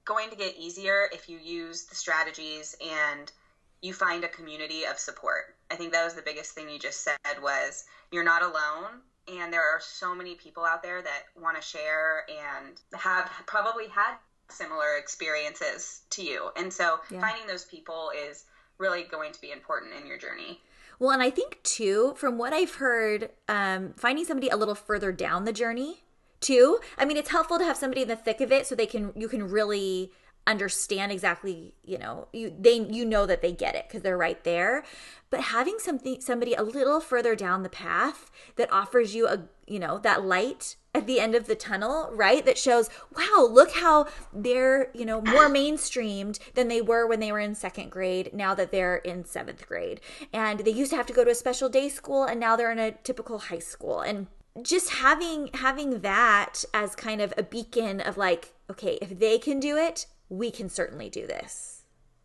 going 0.04 0.28
to 0.30 0.36
get 0.36 0.56
easier 0.58 1.08
if 1.12 1.30
you 1.30 1.38
use 1.38 1.84
the 1.84 1.94
strategies 1.94 2.76
and 2.82 3.32
you 3.80 3.94
find 3.94 4.22
a 4.24 4.28
community 4.28 4.84
of 4.84 4.98
support. 4.98 5.56
I 5.70 5.76
think 5.76 5.92
that 5.92 6.04
was 6.04 6.14
the 6.14 6.22
biggest 6.22 6.52
thing 6.52 6.68
you 6.68 6.78
just 6.78 7.02
said 7.02 7.42
was 7.42 7.84
you're 8.10 8.22
not 8.22 8.42
alone 8.42 9.00
and 9.28 9.52
there 9.52 9.62
are 9.62 9.80
so 9.80 10.14
many 10.14 10.34
people 10.34 10.64
out 10.64 10.82
there 10.82 11.02
that 11.02 11.24
want 11.40 11.56
to 11.56 11.62
share 11.62 12.24
and 12.28 12.80
have 12.94 13.30
probably 13.46 13.88
had 13.88 14.16
similar 14.48 14.96
experiences 14.96 16.02
to 16.10 16.22
you. 16.22 16.50
And 16.56 16.72
so 16.72 17.00
yeah. 17.10 17.20
finding 17.20 17.46
those 17.46 17.64
people 17.64 18.10
is 18.16 18.44
really 18.78 19.04
going 19.04 19.32
to 19.32 19.40
be 19.40 19.50
important 19.50 19.94
in 19.94 20.06
your 20.06 20.18
journey. 20.18 20.60
Well, 20.98 21.10
and 21.10 21.22
I 21.22 21.30
think 21.30 21.62
too, 21.62 22.14
from 22.16 22.38
what 22.38 22.52
I've 22.52 22.76
heard, 22.76 23.30
um, 23.48 23.92
finding 23.96 24.24
somebody 24.24 24.48
a 24.48 24.56
little 24.56 24.74
further 24.74 25.12
down 25.12 25.44
the 25.44 25.52
journey 25.52 26.04
too. 26.40 26.78
I 26.96 27.04
mean, 27.04 27.16
it's 27.16 27.30
helpful 27.30 27.58
to 27.58 27.64
have 27.64 27.76
somebody 27.76 28.02
in 28.02 28.08
the 28.08 28.16
thick 28.16 28.40
of 28.40 28.52
it 28.52 28.66
so 28.66 28.74
they 28.74 28.86
can 28.86 29.12
you 29.14 29.28
can 29.28 29.48
really 29.48 30.12
understand 30.46 31.10
exactly 31.10 31.74
you 31.84 31.98
know 31.98 32.28
you 32.32 32.54
they 32.58 32.78
you 32.78 33.04
know 33.04 33.26
that 33.26 33.42
they 33.42 33.52
get 33.52 33.74
it 33.74 33.86
because 33.88 34.02
they're 34.02 34.16
right 34.16 34.42
there. 34.44 34.84
But 35.28 35.40
having 35.40 35.78
something 35.78 36.20
somebody 36.20 36.54
a 36.54 36.62
little 36.62 37.00
further 37.00 37.34
down 37.34 37.62
the 37.62 37.68
path 37.68 38.30
that 38.56 38.72
offers 38.72 39.14
you 39.14 39.26
a 39.26 39.44
you 39.66 39.78
know 39.78 39.98
that 39.98 40.24
light 40.24 40.76
at 40.94 41.06
the 41.06 41.20
end 41.20 41.34
of 41.34 41.46
the 41.46 41.54
tunnel 41.54 42.08
right 42.12 42.46
that 42.46 42.56
shows 42.56 42.88
wow 43.16 43.46
look 43.50 43.72
how 43.72 44.06
they're 44.32 44.90
you 44.94 45.04
know 45.04 45.20
more 45.20 45.48
mainstreamed 45.48 46.38
than 46.54 46.68
they 46.68 46.80
were 46.80 47.06
when 47.06 47.20
they 47.20 47.32
were 47.32 47.40
in 47.40 47.54
second 47.54 47.90
grade 47.90 48.30
now 48.32 48.54
that 48.54 48.70
they're 48.70 48.96
in 48.96 49.24
seventh 49.24 49.66
grade. 49.66 50.00
And 50.32 50.60
they 50.60 50.70
used 50.70 50.90
to 50.92 50.96
have 50.96 51.06
to 51.06 51.12
go 51.12 51.24
to 51.24 51.30
a 51.30 51.34
special 51.34 51.68
day 51.68 51.88
school 51.88 52.24
and 52.24 52.38
now 52.38 52.56
they're 52.56 52.72
in 52.72 52.78
a 52.78 52.92
typical 52.92 53.38
high 53.38 53.58
school. 53.58 54.00
And 54.00 54.28
just 54.62 54.90
having 54.90 55.50
having 55.54 56.00
that 56.00 56.64
as 56.72 56.94
kind 56.94 57.20
of 57.20 57.34
a 57.36 57.42
beacon 57.42 58.00
of 58.00 58.16
like 58.16 58.54
okay 58.70 58.98
if 59.02 59.18
they 59.18 59.38
can 59.38 59.60
do 59.60 59.76
it 59.76 60.06
we 60.28 60.50
can 60.50 60.68
certainly 60.68 61.08
do 61.08 61.26
this 61.26 61.76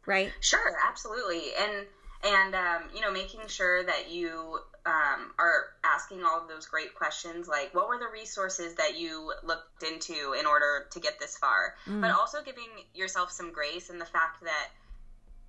right? 0.06 0.32
Sure 0.40 0.74
absolutely. 0.88 1.42
And 1.60 1.86
and 2.24 2.56
um, 2.56 2.84
you 2.94 3.02
know 3.02 3.12
making 3.12 3.42
sure 3.48 3.84
that 3.84 4.12
you 4.12 4.60
um, 4.86 5.32
are 5.38 5.66
asking 5.84 6.24
all 6.24 6.42
of 6.42 6.48
those 6.48 6.66
great 6.66 6.96
questions 6.96 7.48
like 7.48 7.74
what 7.74 7.88
were 7.88 7.98
the 8.00 8.10
resources 8.12 8.76
that 8.76 8.98
you 8.98 9.32
looked 9.44 9.84
into 9.84 10.34
in 10.40 10.46
order 10.46 10.88
to 10.92 11.00
get 11.00 11.20
this 11.20 11.38
far? 11.38 11.76
Mm. 11.88 12.02
but 12.02 12.12
also 12.12 12.40
giving 12.44 12.68
yourself 12.94 13.32
some 13.32 13.52
grace 13.52 13.90
in 13.90 14.00
the 14.00 14.06
fact 14.06 14.44
that 14.44 14.70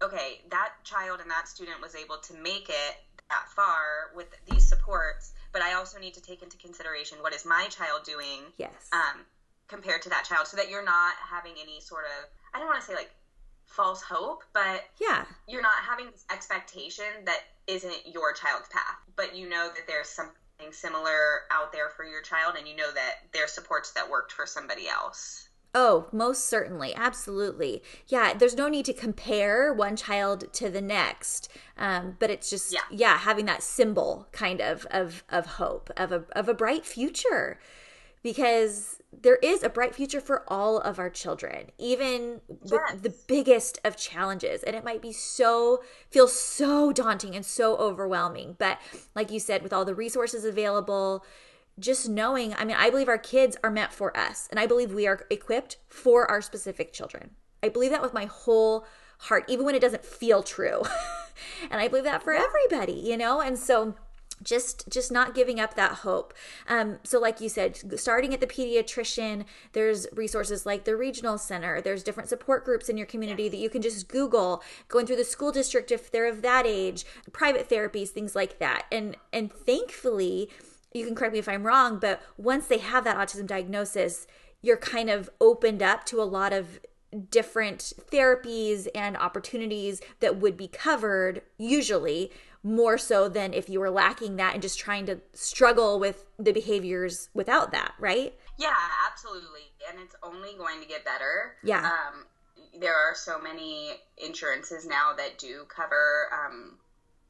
okay 0.03 0.41
that 0.51 0.71
child 0.85 1.21
and 1.21 1.31
that 1.31 1.49
student 1.49 1.81
was 1.81 1.95
able 1.95 2.17
to 2.19 2.35
make 2.35 2.69
it 2.69 2.97
that 3.29 3.49
far 3.55 4.11
with 4.15 4.29
these 4.51 4.69
supports 4.69 5.33
but 5.53 5.63
i 5.63 5.75
also 5.75 5.99
need 5.99 6.13
to 6.15 6.21
take 6.21 6.43
into 6.43 6.57
consideration 6.59 7.19
what 7.21 7.35
is 7.35 7.47
my 7.47 7.67
child 7.71 8.03
doing? 8.05 8.41
Yes. 8.59 8.73
Um, 8.93 9.25
compared 9.73 10.03
to 10.03 10.11
that 10.11 10.25
child 10.25 10.47
so 10.47 10.57
that 10.57 10.69
you're 10.69 10.85
not 10.85 11.15
having 11.29 11.53
any 11.61 11.81
sort 11.81 12.05
of 12.05 12.29
I 12.55 12.59
don't 12.59 12.69
want 12.69 12.81
to 12.81 12.87
say 12.87 12.95
like 12.95 13.11
false 13.65 14.03
hope, 14.03 14.43
but 14.53 14.85
yeah, 15.01 15.25
you're 15.49 15.63
not 15.63 15.83
having 15.89 16.11
this 16.11 16.25
expectation 16.31 17.05
that 17.25 17.41
isn't 17.67 18.07
your 18.13 18.35
child's 18.35 18.69
path, 18.69 18.99
but 19.17 19.35
you 19.35 19.49
know 19.49 19.69
that 19.69 19.87
there's 19.87 20.09
something 20.09 20.37
similar 20.71 21.43
out 21.51 21.73
there 21.73 21.89
for 21.89 22.05
your 22.05 22.21
child, 22.21 22.57
and 22.59 22.69
you 22.69 22.77
know 22.77 22.93
that 22.93 23.15
there's 23.33 23.53
supports 23.53 23.93
that 23.93 24.11
worked 24.11 24.33
for 24.33 24.47
somebody 24.47 24.89
else. 24.89 25.49
Oh, 25.75 26.07
most 26.13 26.51
certainly. 26.51 26.95
Absolutely. 26.95 27.83
Yeah, 28.07 28.35
there's 28.35 28.57
no 28.57 28.69
need 28.69 28.85
to 28.85 28.93
compare 28.93 29.73
one 29.73 29.97
child 29.97 30.53
to 30.53 30.69
the 30.69 30.83
next. 30.83 31.49
Um, 31.79 32.17
but 32.19 32.29
it's 32.29 32.51
just, 32.51 32.75
yeah. 32.75 32.81
yeah, 32.91 33.17
having 33.17 33.47
that 33.47 33.63
symbol 33.63 34.29
kind 34.33 34.61
of 34.61 34.85
of, 34.91 35.25
of 35.31 35.47
hope, 35.47 35.91
of 35.97 36.13
a, 36.13 36.25
of 36.33 36.47
a 36.47 36.55
bright 36.55 36.85
future. 36.85 37.59
Because 38.23 39.01
there 39.13 39.37
is 39.37 39.63
a 39.63 39.69
bright 39.69 39.95
future 39.95 40.21
for 40.21 40.45
all 40.49 40.79
of 40.79 40.99
our 40.99 41.11
children, 41.11 41.71
even 41.79 42.41
yes. 42.65 42.97
the 43.01 43.15
biggest 43.27 43.79
of 43.85 43.97
challenges. 43.97 44.63
And 44.63 44.75
it 44.75 44.85
might 44.85 45.03
be 45.03 45.13
so, 45.13 45.83
feel 46.11 46.29
so 46.29 46.93
daunting 46.93 47.35
and 47.35 47.45
so 47.45 47.77
overwhelming. 47.77 48.57
But 48.59 48.79
like 49.15 49.31
you 49.31 49.41
said, 49.41 49.63
with 49.63 49.73
all 49.73 49.85
the 49.85 49.95
resources 49.95 50.45
available, 50.45 51.25
just 51.79 52.09
knowing, 52.09 52.55
I 52.55 52.65
mean, 52.65 52.77
I 52.79 52.91
believe 52.91 53.09
our 53.09 53.19
kids 53.19 53.57
are 53.63 53.71
meant 53.71 53.93
for 53.93 54.17
us, 54.17 54.47
and 54.51 54.61
I 54.61 54.67
believe 54.67 54.93
we 54.93 55.07
are 55.07 55.27
equipped 55.31 55.79
for 55.89 56.31
our 56.31 56.43
specific 56.43 56.93
children. 56.93 57.31
I 57.63 57.69
believe 57.69 57.91
that 57.91 58.03
with 58.03 58.15
my 58.15 58.27
whole 58.27 58.87
heart, 59.19 59.45
even 59.49 59.65
when 59.65 59.75
it 59.75 59.81
doesn't 59.81 60.05
feel 60.05 60.43
true. 60.43 60.83
and 61.71 61.81
I 61.81 61.89
believe 61.89 62.05
that 62.05 62.23
for 62.23 62.33
everybody, 62.33 62.93
you 62.93 63.17
know? 63.17 63.41
And 63.41 63.59
so, 63.59 63.95
just 64.43 64.89
just 64.89 65.13
not 65.13 65.35
giving 65.35 65.61
up 65.61 65.75
that 65.75 65.99
hope. 65.99 66.35
Um, 66.67 66.99
so 67.03 67.19
like 67.19 67.41
you 67.41 67.49
said 67.49 67.99
starting 67.99 68.35
at 68.35 68.41
the 68.41 68.47
pediatrician 68.47 69.45
there's 69.73 70.07
resources 70.13 70.67
like 70.67 70.85
the 70.85 70.97
regional 70.97 71.39
center 71.39 71.81
there's 71.81 72.03
different 72.03 72.29
support 72.29 72.65
groups 72.65 72.89
in 72.89 72.97
your 72.97 73.07
community 73.07 73.49
that 73.49 73.57
you 73.57 73.71
can 73.71 73.83
just 73.83 74.09
google 74.09 74.63
going 74.89 75.07
through 75.07 75.17
the 75.17 75.25
school 75.25 75.53
district 75.53 75.91
if 75.91 76.11
they're 76.11 76.27
of 76.27 76.43
that 76.43 76.67
age 76.67 77.05
private 77.33 77.69
therapies 77.69 78.09
things 78.09 78.35
like 78.35 78.59
that. 78.59 78.87
And 78.91 79.17
and 79.33 79.53
thankfully 79.53 80.51
you 80.93 81.07
can 81.07 81.15
correct 81.15 81.33
me 81.33 81.39
if 81.39 81.49
i'm 81.49 81.67
wrong 81.67 81.99
but 81.99 82.21
once 82.37 82.67
they 82.67 82.79
have 82.79 83.05
that 83.05 83.17
autism 83.17 83.47
diagnosis 83.47 84.27
you're 84.61 84.77
kind 84.77 85.11
of 85.11 85.29
opened 85.41 85.83
up 85.83 86.05
to 86.05 86.21
a 86.21 86.25
lot 86.25 86.53
of 86.53 86.81
different 87.31 87.93
therapies 88.11 88.89
and 88.95 89.17
opportunities 89.17 90.01
that 90.21 90.37
would 90.39 90.57
be 90.57 90.69
covered 90.69 91.43
usually 91.59 92.31
more 92.63 92.97
so 92.97 93.29
than 93.29 93.53
if 93.53 93.69
you 93.69 93.81
were 93.81 93.91
lacking 93.91 94.37
that 94.37 94.55
and 94.55 94.63
just 94.63 94.79
trying 94.79 95.07
to 95.07 95.21
struggle 95.33 95.99
with 95.99 96.25
the 96.39 96.53
behaviors 96.53 97.29
without 97.35 97.73
that, 97.73 97.93
right? 97.99 98.35
Yeah, 98.59 98.75
absolutely. 99.11 99.73
And 99.89 99.99
it's 100.01 100.15
only 100.23 100.55
going 100.57 100.81
to 100.81 100.87
get 100.87 101.05
better. 101.05 101.57
Yeah. 101.65 101.85
Um, 101.85 102.25
there 102.79 102.95
are 102.95 103.15
so 103.15 103.41
many 103.41 103.91
insurances 104.17 104.87
now 104.87 105.13
that 105.17 105.39
do 105.39 105.65
cover, 105.69 106.29
um, 106.33 106.79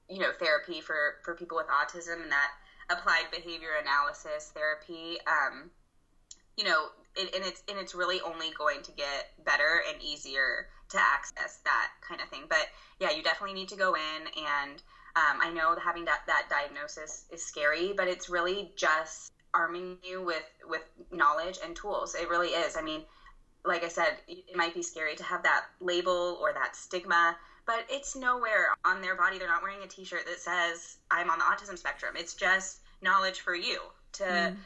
you 0.09 0.19
know, 0.19 0.31
therapy 0.39 0.81
for, 0.81 1.17
for 1.25 1.35
people 1.35 1.57
with 1.57 1.67
autism 1.69 2.23
and 2.23 2.31
that 2.31 2.51
applied 2.91 3.31
behavior 3.31 3.71
analysis 3.81 4.53
therapy. 4.55 5.17
Um, 5.27 5.71
you 6.57 6.65
know, 6.65 6.89
it, 7.17 7.35
and 7.35 7.45
it's 7.45 7.63
and 7.69 7.79
it's 7.79 7.95
really 7.95 8.21
only 8.21 8.51
going 8.57 8.83
to 8.83 8.93
get 8.93 9.33
better 9.45 9.83
and 9.89 10.03
easier 10.03 10.69
to 10.91 10.99
access 10.99 11.61
that 11.65 11.89
kind 12.07 12.21
of 12.21 12.29
thing. 12.29 12.43
But 12.49 12.69
yeah, 13.01 13.11
you 13.11 13.23
definitely 13.23 13.55
need 13.55 13.69
to 13.71 13.77
go 13.77 13.95
in 13.95 14.27
and 14.37 14.83
um, 15.17 15.39
I 15.41 15.51
know 15.51 15.77
having 15.83 16.05
that, 16.07 16.21
that 16.27 16.49
diagnosis 16.49 17.25
is 17.31 17.45
scary, 17.45 17.93
but 17.97 18.09
it's 18.09 18.29
really 18.29 18.73
just 18.77 19.33
arming 19.55 19.99
you 20.03 20.23
with, 20.23 20.45
with 20.69 20.83
knowledge 21.11 21.59
and 21.65 21.77
tools. 21.77 22.15
It 22.15 22.29
really 22.29 22.49
is. 22.49 22.77
I 22.77 22.83
mean, 22.83 23.03
like 23.65 23.85
I 23.85 23.89
said, 23.89 24.17
it 24.27 24.57
might 24.57 24.75
be 24.75 24.83
scary 24.83 25.15
to 25.17 25.23
have 25.23 25.43
that 25.43 25.67
label 25.81 26.39
or 26.41 26.53
that 26.53 26.75
stigma, 26.75 27.37
but 27.67 27.85
it's 27.89 28.17
nowhere 28.17 28.69
on 28.85 29.03
their 29.03 29.15
body. 29.17 29.39
They're 29.39 29.49
not 29.49 29.63
wearing 29.63 29.83
a 29.85 29.87
t 29.87 30.05
shirt 30.05 30.27
that 30.27 30.41
says, 30.41 30.97
I'm 31.11 31.31
on 31.31 31.39
the 31.39 31.45
autism 31.45 31.79
spectrum. 31.79 32.15
It's 32.17 32.35
just 32.35 32.81
knowledge 33.03 33.41
for 33.41 33.55
you 33.55 33.79
to. 34.15 34.25
Mm. 34.25 34.57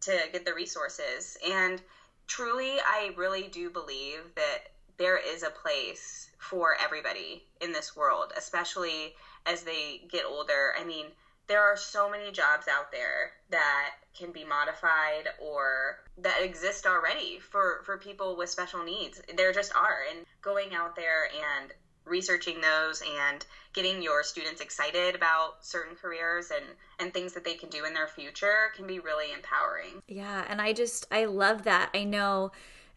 To 0.00 0.18
get 0.32 0.44
the 0.44 0.52
resources. 0.52 1.38
And 1.48 1.80
truly, 2.26 2.72
I 2.78 3.14
really 3.16 3.48
do 3.48 3.70
believe 3.70 4.20
that 4.36 4.64
there 4.98 5.16
is 5.16 5.42
a 5.42 5.48
place 5.48 6.28
for 6.38 6.76
everybody 6.78 7.44
in 7.62 7.72
this 7.72 7.96
world, 7.96 8.34
especially 8.36 9.14
as 9.46 9.62
they 9.62 10.02
get 10.10 10.24
older. 10.24 10.74
I 10.78 10.84
mean, 10.84 11.06
there 11.46 11.62
are 11.62 11.76
so 11.76 12.10
many 12.10 12.32
jobs 12.32 12.66
out 12.68 12.90
there 12.90 13.32
that 13.50 13.90
can 14.16 14.32
be 14.32 14.44
modified 14.44 15.28
or 15.40 15.98
that 16.18 16.40
exist 16.42 16.86
already 16.86 17.38
for, 17.38 17.82
for 17.84 17.98
people 17.98 18.36
with 18.36 18.48
special 18.48 18.82
needs. 18.82 19.20
There 19.36 19.52
just 19.52 19.74
are. 19.74 19.98
And 20.10 20.24
going 20.40 20.74
out 20.74 20.96
there 20.96 21.24
and 21.26 21.72
researching 22.06 22.60
those 22.60 23.02
and 23.02 23.44
getting 23.72 24.02
your 24.02 24.22
students 24.22 24.60
excited 24.60 25.14
about 25.14 25.64
certain 25.64 25.96
careers 25.96 26.50
and 26.50 26.64
and 26.98 27.12
things 27.12 27.32
that 27.32 27.44
they 27.44 27.54
can 27.54 27.68
do 27.70 27.84
in 27.84 27.94
their 27.94 28.06
future 28.06 28.70
can 28.76 28.86
be 28.86 28.98
really 28.98 29.32
empowering. 29.32 30.02
Yeah, 30.06 30.44
and 30.48 30.60
I 30.60 30.72
just 30.72 31.06
I 31.10 31.24
love 31.24 31.64
that. 31.64 31.90
I 31.94 32.04
know 32.04 32.52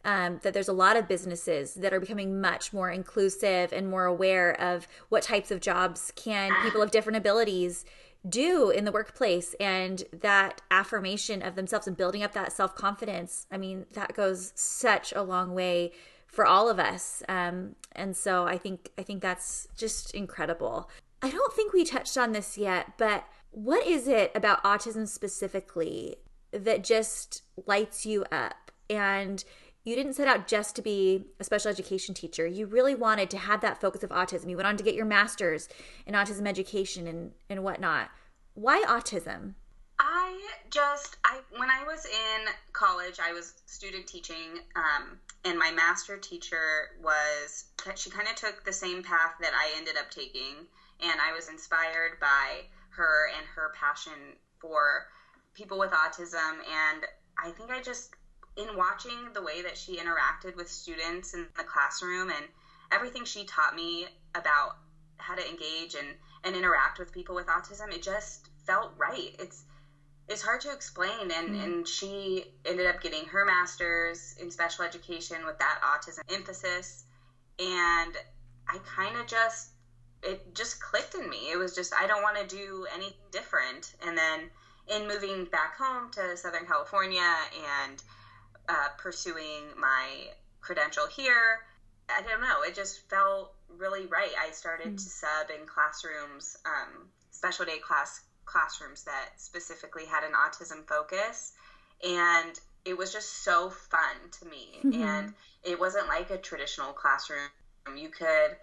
um, 0.08 0.40
that 0.42 0.54
there's 0.54 0.70
a 0.70 0.74
lot 0.74 0.96
of 0.96 1.08
businesses 1.08 1.74
that 1.76 1.94
are 1.94 2.00
becoming 2.00 2.40
much 2.40 2.72
more 2.72 2.90
inclusive 2.90 3.74
and 3.74 3.90
more 3.90 4.06
aware 4.06 4.60
of 4.60 4.88
what 5.10 5.22
types 5.22 5.52
of 5.52 5.60
jobs 5.60 6.14
can 6.16 6.50
people 6.64 6.82
of 6.82 6.92
different 6.92 7.18
abilities 7.18 7.84
do 8.28 8.70
in 8.70 8.86
the 8.86 8.92
workplace. 8.92 9.54
And 9.60 10.06
that 10.14 10.62
affirmation 10.72 11.42
of 11.42 11.56
themselves 11.56 11.88
and 11.88 11.98
building 11.98 12.24
up 12.24 12.32
that 12.34 12.54
self-confidence 12.54 13.48
i 13.52 13.58
mean 13.58 13.86
that 13.94 14.16
goes 14.16 14.54
such 14.56 15.12
a 15.14 15.22
long 15.22 15.54
way 15.54 15.92
for 16.26 16.46
all 16.46 16.70
of 16.70 16.80
us. 16.80 17.22
Um, 17.28 17.76
and 17.92 18.16
so 18.16 18.48
i 18.48 18.58
think 18.58 18.92
i 18.98 19.04
think 19.04 19.22
that's 19.22 19.68
just 19.78 20.16
incredible. 20.16 20.90
I 21.22 21.30
don't 21.32 21.54
think 21.54 21.74
we 21.74 21.84
touched 21.84 22.18
on 22.18 22.32
this 22.32 22.58
yet 22.58 22.94
but 22.98 23.26
what 23.52 23.86
is 23.86 24.08
it 24.08 24.32
about 24.34 24.64
autism 24.64 25.06
specifically 25.06 26.16
that 26.52 26.84
just 26.86 27.44
lights 27.66 28.06
you 28.06 28.24
up? 28.32 28.72
And 28.90 29.44
you 29.88 29.96
didn't 29.96 30.16
set 30.16 30.28
out 30.28 30.48
just 30.48 30.76
to 30.76 30.82
be 30.82 31.24
a 31.40 31.46
special 31.46 31.72
education 31.72 32.14
teacher. 32.14 32.46
You 32.46 32.66
really 32.66 32.94
wanted 32.94 33.30
to 33.30 33.38
have 33.38 33.62
that 33.62 33.80
focus 33.80 34.04
of 34.04 34.10
autism. 34.10 34.50
You 34.50 34.58
went 34.58 34.68
on 34.68 34.76
to 34.76 34.84
get 34.84 34.96
your 34.96 35.06
master's 35.06 35.70
in 36.06 36.14
autism 36.14 36.46
education 36.46 37.08
and, 37.08 37.32
and 37.50 37.64
whatnot. 37.64 38.10
Why 38.54 38.84
autism? 38.86 39.54
I 39.98 40.38
just, 40.70 41.16
I 41.24 41.40
when 41.58 41.70
I 41.70 41.86
was 41.86 42.06
in 42.06 42.48
college, 42.74 43.20
I 43.26 43.32
was 43.32 43.54
student 43.66 44.08
teaching, 44.08 44.60
um, 44.76 45.20
and 45.46 45.58
my 45.58 45.72
master 45.72 46.18
teacher 46.18 46.92
was, 47.02 47.66
she 47.96 48.10
kind 48.10 48.28
of 48.28 48.36
took 48.36 48.66
the 48.66 48.74
same 48.74 49.02
path 49.02 49.36
that 49.40 49.54
I 49.54 49.72
ended 49.78 49.96
up 49.98 50.12
taking, 50.12 50.68
and 51.00 51.20
I 51.22 51.34
was 51.34 51.48
inspired 51.48 52.20
by 52.20 52.64
her 52.90 53.30
and 53.38 53.46
her 53.56 53.72
passion 53.74 54.36
for 54.60 55.08
people 55.54 55.80
with 55.80 55.92
autism, 55.92 56.58
and 56.60 57.06
I 57.42 57.52
think 57.52 57.72
I 57.72 57.82
just 57.82 58.17
in 58.58 58.76
watching 58.76 59.34
the 59.34 59.42
way 59.42 59.62
that 59.62 59.78
she 59.78 59.98
interacted 59.98 60.56
with 60.56 60.70
students 60.70 61.34
in 61.34 61.46
the 61.58 61.64
classroom 61.64 62.30
and 62.30 62.46
everything 62.92 63.26
she 63.26 63.46
taught 63.46 63.76
me 63.76 64.08
about 64.34 64.78
how 65.18 65.36
to 65.36 65.48
engage 65.48 65.96
and, 65.96 66.08
and 66.44 66.56
interact 66.56 67.00
with 67.00 67.12
people 67.12 67.36
with 67.36 67.48
autism, 67.48 67.94
it 67.94 68.02
just 68.02 68.48
felt 68.66 68.92
right. 68.98 69.36
It's 69.40 69.64
it's 70.30 70.42
hard 70.42 70.60
to 70.60 70.74
explain 70.74 71.32
and, 71.32 71.50
mm-hmm. 71.50 71.64
and 71.64 71.88
she 71.88 72.44
ended 72.66 72.86
up 72.86 73.02
getting 73.02 73.24
her 73.28 73.46
master's 73.46 74.36
in 74.42 74.52
special 74.52 74.84
education 74.84 75.46
with 75.46 75.58
that 75.60 75.80
autism 75.82 76.20
emphasis 76.36 77.06
and 77.60 78.14
I 78.68 78.80
kind 78.80 79.16
of 79.18 79.26
just 79.26 79.70
it 80.24 80.56
just 80.56 80.82
clicked 80.82 81.16
in 81.16 81.30
me. 81.30 81.52
It 81.52 81.58
was 81.58 81.76
just 81.76 81.94
I 81.94 82.08
don't 82.08 82.24
want 82.24 82.38
to 82.38 82.56
do 82.56 82.88
anything 82.94 83.18
different. 83.32 83.94
And 84.06 84.18
then 84.18 84.50
in 84.88 85.08
moving 85.08 85.46
back 85.46 85.78
home 85.78 86.12
to 86.12 86.36
Southern 86.38 86.66
California 86.66 87.36
and 87.86 88.02
uh, 88.70 88.90
pursuing 88.98 89.64
my 89.80 90.28
credential 90.62 91.08
here. 91.08 91.60
I 92.10 92.22
don't 92.22 92.42
know. 92.42 92.62
It 92.66 92.76
just 92.76 93.10
felt 93.10 93.54
really 93.78 94.06
right. 94.06 94.32
I 94.40 94.52
started 94.52 94.94
mm. 94.94 94.98
to 94.98 95.04
sub 95.04 95.50
in 95.50 95.66
classrooms, 95.68 96.58
um, 96.66 97.08
special 97.32 97.66
day 97.66 97.80
class 97.80 98.22
classrooms 98.46 99.04
that 99.04 99.30
specifically 99.38 100.06
had 100.06 100.24
an 100.24 100.32
autism 100.32 100.88
focus, 100.88 101.54
and 102.04 102.60
it 102.86 102.98
was 102.98 103.12
just 103.12 103.44
so 103.44 103.70
fun 103.70 104.16
to 104.40 104.46
me. 104.46 104.80
Mm-hmm. 104.84 105.04
And 105.04 105.34
it 105.64 105.80
wasn't 105.80 106.08
like 106.08 106.30
a 106.30 106.38
traditional 106.38 106.94
classroom. 106.94 107.50
You 107.96 108.10
could, 108.10 108.56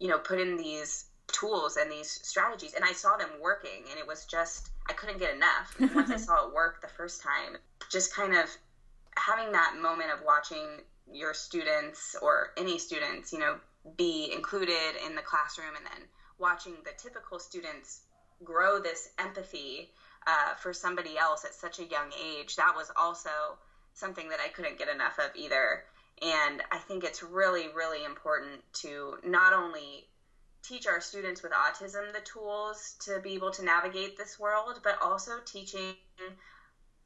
you 0.00 0.08
know, 0.08 0.18
put 0.18 0.40
in 0.40 0.56
these 0.56 1.06
tools 1.28 1.76
and 1.76 1.90
these 1.90 2.20
strategies, 2.22 2.74
and 2.74 2.84
I 2.84 2.92
saw 2.92 3.16
them 3.16 3.30
working, 3.40 3.84
and 3.90 3.98
it 3.98 4.06
was 4.06 4.24
just 4.24 4.70
I 4.88 4.92
couldn't 4.92 5.18
get 5.18 5.34
enough. 5.34 5.76
Once 5.94 6.10
I 6.10 6.16
saw 6.26 6.46
it 6.46 6.54
work 6.54 6.80
the 6.80 6.88
first 6.88 7.22
time, 7.22 7.56
just 7.90 8.14
kind 8.14 8.34
of 8.34 8.48
having 9.18 9.52
that 9.52 9.76
moment 9.80 10.10
of 10.10 10.20
watching 10.24 10.80
your 11.12 11.34
students 11.34 12.14
or 12.22 12.48
any 12.56 12.78
students, 12.78 13.32
you 13.32 13.38
know, 13.38 13.58
be 13.96 14.30
included 14.32 14.96
in 15.06 15.14
the 15.14 15.22
classroom 15.22 15.74
and 15.76 15.84
then 15.86 16.08
watching 16.38 16.74
the 16.84 16.92
typical 17.02 17.38
students 17.38 18.00
grow 18.44 18.78
this 18.78 19.08
empathy 19.18 19.90
uh, 20.26 20.54
for 20.54 20.72
somebody 20.72 21.16
else 21.16 21.44
at 21.44 21.54
such 21.54 21.78
a 21.78 21.84
young 21.84 22.12
age, 22.22 22.56
that 22.56 22.74
was 22.76 22.90
also 22.96 23.58
something 23.94 24.28
that 24.28 24.40
I 24.40 24.48
couldn't 24.48 24.78
get 24.78 24.88
enough 24.88 25.18
of 25.18 25.30
either. 25.34 25.82
And 26.20 26.62
I 26.70 26.78
think 26.78 27.04
it's 27.04 27.22
really, 27.22 27.68
really 27.68 28.04
important 28.04 28.62
to 28.82 29.16
not 29.24 29.52
only 29.52 30.06
teach 30.62 30.86
our 30.86 31.00
students 31.00 31.42
with 31.42 31.52
autism 31.52 32.12
the 32.12 32.20
tools 32.20 32.96
to 33.00 33.20
be 33.20 33.34
able 33.34 33.50
to 33.52 33.64
navigate 33.64 34.16
this 34.16 34.38
world, 34.38 34.80
but 34.82 35.00
also 35.00 35.32
teaching 35.44 35.94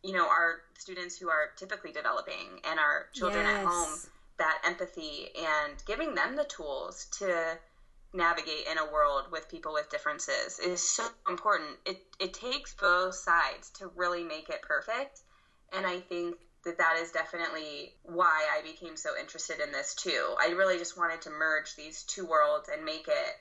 you 0.02 0.12
know 0.12 0.26
our 0.26 0.60
students 0.78 1.16
who 1.16 1.28
are 1.28 1.50
typically 1.56 1.92
developing 1.92 2.60
and 2.68 2.78
our 2.78 3.06
children 3.12 3.44
yes. 3.44 3.60
at 3.60 3.66
home 3.66 3.98
that 4.38 4.58
empathy 4.64 5.28
and 5.36 5.82
giving 5.86 6.14
them 6.14 6.36
the 6.36 6.44
tools 6.44 7.06
to 7.18 7.58
navigate 8.14 8.66
in 8.70 8.78
a 8.78 8.90
world 8.90 9.24
with 9.30 9.48
people 9.48 9.72
with 9.72 9.88
differences 9.88 10.58
is 10.58 10.82
so 10.82 11.08
important. 11.28 11.78
It 11.86 12.02
it 12.18 12.34
takes 12.34 12.74
both 12.74 13.14
sides 13.14 13.70
to 13.78 13.90
really 13.96 14.22
make 14.22 14.48
it 14.48 14.62
perfect, 14.62 15.20
and 15.72 15.86
I 15.86 16.00
think 16.00 16.36
that 16.64 16.78
that 16.78 16.96
is 17.00 17.10
definitely 17.10 17.94
why 18.02 18.46
I 18.52 18.62
became 18.62 18.96
so 18.96 19.10
interested 19.18 19.60
in 19.60 19.72
this 19.72 19.94
too. 19.94 20.34
I 20.40 20.50
really 20.50 20.78
just 20.78 20.96
wanted 20.96 21.22
to 21.22 21.30
merge 21.30 21.74
these 21.74 22.04
two 22.04 22.24
worlds 22.24 22.68
and 22.72 22.84
make 22.84 23.08
it 23.08 23.34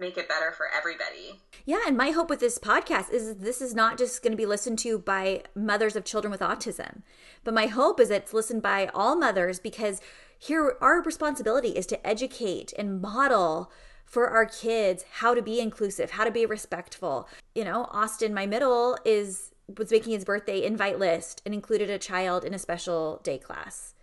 make 0.00 0.16
it 0.16 0.28
better 0.28 0.52
for 0.52 0.66
everybody. 0.76 1.40
Yeah, 1.64 1.80
and 1.86 1.96
my 1.96 2.10
hope 2.10 2.30
with 2.30 2.40
this 2.40 2.58
podcast 2.58 3.12
is 3.12 3.36
this 3.36 3.60
is 3.60 3.74
not 3.74 3.98
just 3.98 4.22
going 4.22 4.32
to 4.32 4.36
be 4.36 4.46
listened 4.46 4.78
to 4.80 4.98
by 4.98 5.42
mothers 5.54 5.96
of 5.96 6.04
children 6.04 6.30
with 6.30 6.40
autism, 6.40 7.02
but 7.44 7.54
my 7.54 7.66
hope 7.66 8.00
is 8.00 8.10
it's 8.10 8.34
listened 8.34 8.62
by 8.62 8.90
all 8.94 9.16
mothers 9.16 9.60
because 9.60 10.00
here 10.38 10.76
our 10.80 11.02
responsibility 11.02 11.70
is 11.70 11.86
to 11.86 12.06
educate 12.06 12.72
and 12.78 13.00
model 13.00 13.70
for 14.04 14.28
our 14.28 14.46
kids 14.46 15.04
how 15.12 15.34
to 15.34 15.42
be 15.42 15.60
inclusive, 15.60 16.12
how 16.12 16.24
to 16.24 16.32
be 16.32 16.44
respectful. 16.46 17.28
You 17.54 17.64
know, 17.64 17.86
Austin, 17.92 18.34
my 18.34 18.46
middle, 18.46 18.96
is 19.04 19.52
was 19.78 19.90
making 19.90 20.12
his 20.12 20.24
birthday 20.24 20.64
invite 20.64 20.98
list 20.98 21.42
and 21.44 21.54
included 21.54 21.90
a 21.90 21.98
child 21.98 22.44
in 22.44 22.54
a 22.54 22.58
special 22.58 23.20
day 23.22 23.38
class 23.38 23.94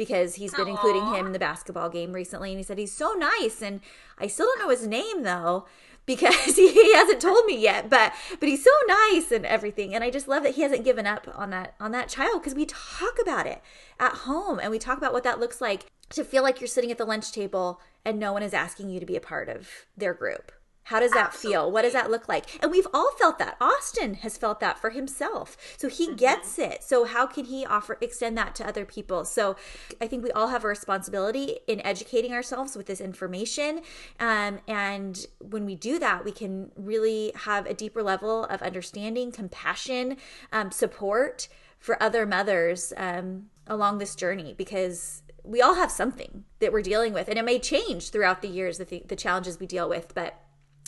because 0.00 0.36
he's 0.36 0.54
been 0.54 0.64
Aww. 0.64 0.70
including 0.70 1.14
him 1.14 1.26
in 1.26 1.32
the 1.32 1.38
basketball 1.38 1.90
game 1.90 2.14
recently 2.14 2.48
and 2.48 2.58
he 2.58 2.62
said 2.62 2.78
he's 2.78 2.90
so 2.90 3.12
nice 3.12 3.60
and 3.60 3.82
I 4.16 4.28
still 4.28 4.46
don't 4.46 4.60
know 4.60 4.70
his 4.70 4.86
name 4.86 5.24
though 5.24 5.66
because 6.06 6.56
he 6.56 6.94
hasn't 6.94 7.20
told 7.20 7.44
me 7.44 7.60
yet 7.60 7.90
but 7.90 8.14
but 8.38 8.48
he's 8.48 8.64
so 8.64 8.70
nice 8.88 9.30
and 9.30 9.44
everything 9.44 9.94
and 9.94 10.02
I 10.02 10.08
just 10.08 10.26
love 10.26 10.42
that 10.44 10.54
he 10.54 10.62
hasn't 10.62 10.86
given 10.86 11.06
up 11.06 11.28
on 11.34 11.50
that 11.50 11.74
on 11.78 11.92
that 11.92 12.08
child 12.08 12.40
because 12.40 12.54
we 12.54 12.64
talk 12.64 13.18
about 13.20 13.46
it 13.46 13.60
at 13.98 14.12
home 14.24 14.58
and 14.58 14.70
we 14.70 14.78
talk 14.78 14.96
about 14.96 15.12
what 15.12 15.22
that 15.24 15.38
looks 15.38 15.60
like 15.60 15.84
to 16.08 16.24
feel 16.24 16.42
like 16.42 16.62
you're 16.62 16.66
sitting 16.66 16.90
at 16.90 16.96
the 16.96 17.04
lunch 17.04 17.30
table 17.30 17.78
and 18.02 18.18
no 18.18 18.32
one 18.32 18.42
is 18.42 18.54
asking 18.54 18.88
you 18.88 19.00
to 19.00 19.06
be 19.06 19.16
a 19.16 19.20
part 19.20 19.50
of 19.50 19.68
their 19.98 20.14
group 20.14 20.50
how 20.90 20.98
does 20.98 21.12
that 21.12 21.26
Absolutely. 21.28 21.52
feel? 21.52 21.70
What 21.70 21.82
does 21.82 21.92
that 21.92 22.10
look 22.10 22.28
like? 22.28 22.58
And 22.60 22.68
we've 22.72 22.86
all 22.92 23.12
felt 23.12 23.38
that. 23.38 23.56
Austin 23.60 24.14
has 24.14 24.36
felt 24.36 24.58
that 24.58 24.76
for 24.76 24.90
himself. 24.90 25.56
So 25.76 25.88
he 25.88 26.08
mm-hmm. 26.08 26.16
gets 26.16 26.58
it. 26.58 26.82
So 26.82 27.04
how 27.04 27.26
can 27.26 27.44
he 27.44 27.64
offer 27.64 27.96
extend 28.00 28.36
that 28.38 28.56
to 28.56 28.66
other 28.66 28.84
people? 28.84 29.24
So 29.24 29.54
I 30.00 30.08
think 30.08 30.24
we 30.24 30.32
all 30.32 30.48
have 30.48 30.64
a 30.64 30.66
responsibility 30.66 31.60
in 31.68 31.80
educating 31.86 32.32
ourselves 32.32 32.76
with 32.76 32.86
this 32.86 33.00
information. 33.00 33.82
Um, 34.18 34.58
and 34.66 35.26
when 35.38 35.64
we 35.64 35.76
do 35.76 36.00
that, 36.00 36.24
we 36.24 36.32
can 36.32 36.72
really 36.74 37.30
have 37.36 37.66
a 37.66 37.74
deeper 37.74 38.02
level 38.02 38.46
of 38.46 38.60
understanding, 38.60 39.30
compassion, 39.30 40.16
um, 40.50 40.72
support 40.72 41.46
for 41.78 42.02
other 42.02 42.26
mothers 42.26 42.92
um, 42.96 43.46
along 43.68 43.98
this 43.98 44.16
journey 44.16 44.56
because 44.58 45.22
we 45.44 45.62
all 45.62 45.76
have 45.76 45.92
something 45.92 46.42
that 46.58 46.72
we're 46.72 46.82
dealing 46.82 47.12
with 47.12 47.28
and 47.28 47.38
it 47.38 47.44
may 47.44 47.60
change 47.60 48.10
throughout 48.10 48.42
the 48.42 48.48
years 48.48 48.78
the, 48.78 49.04
the 49.06 49.16
challenges 49.16 49.60
we 49.60 49.66
deal 49.66 49.88
with 49.88 50.14
but 50.14 50.34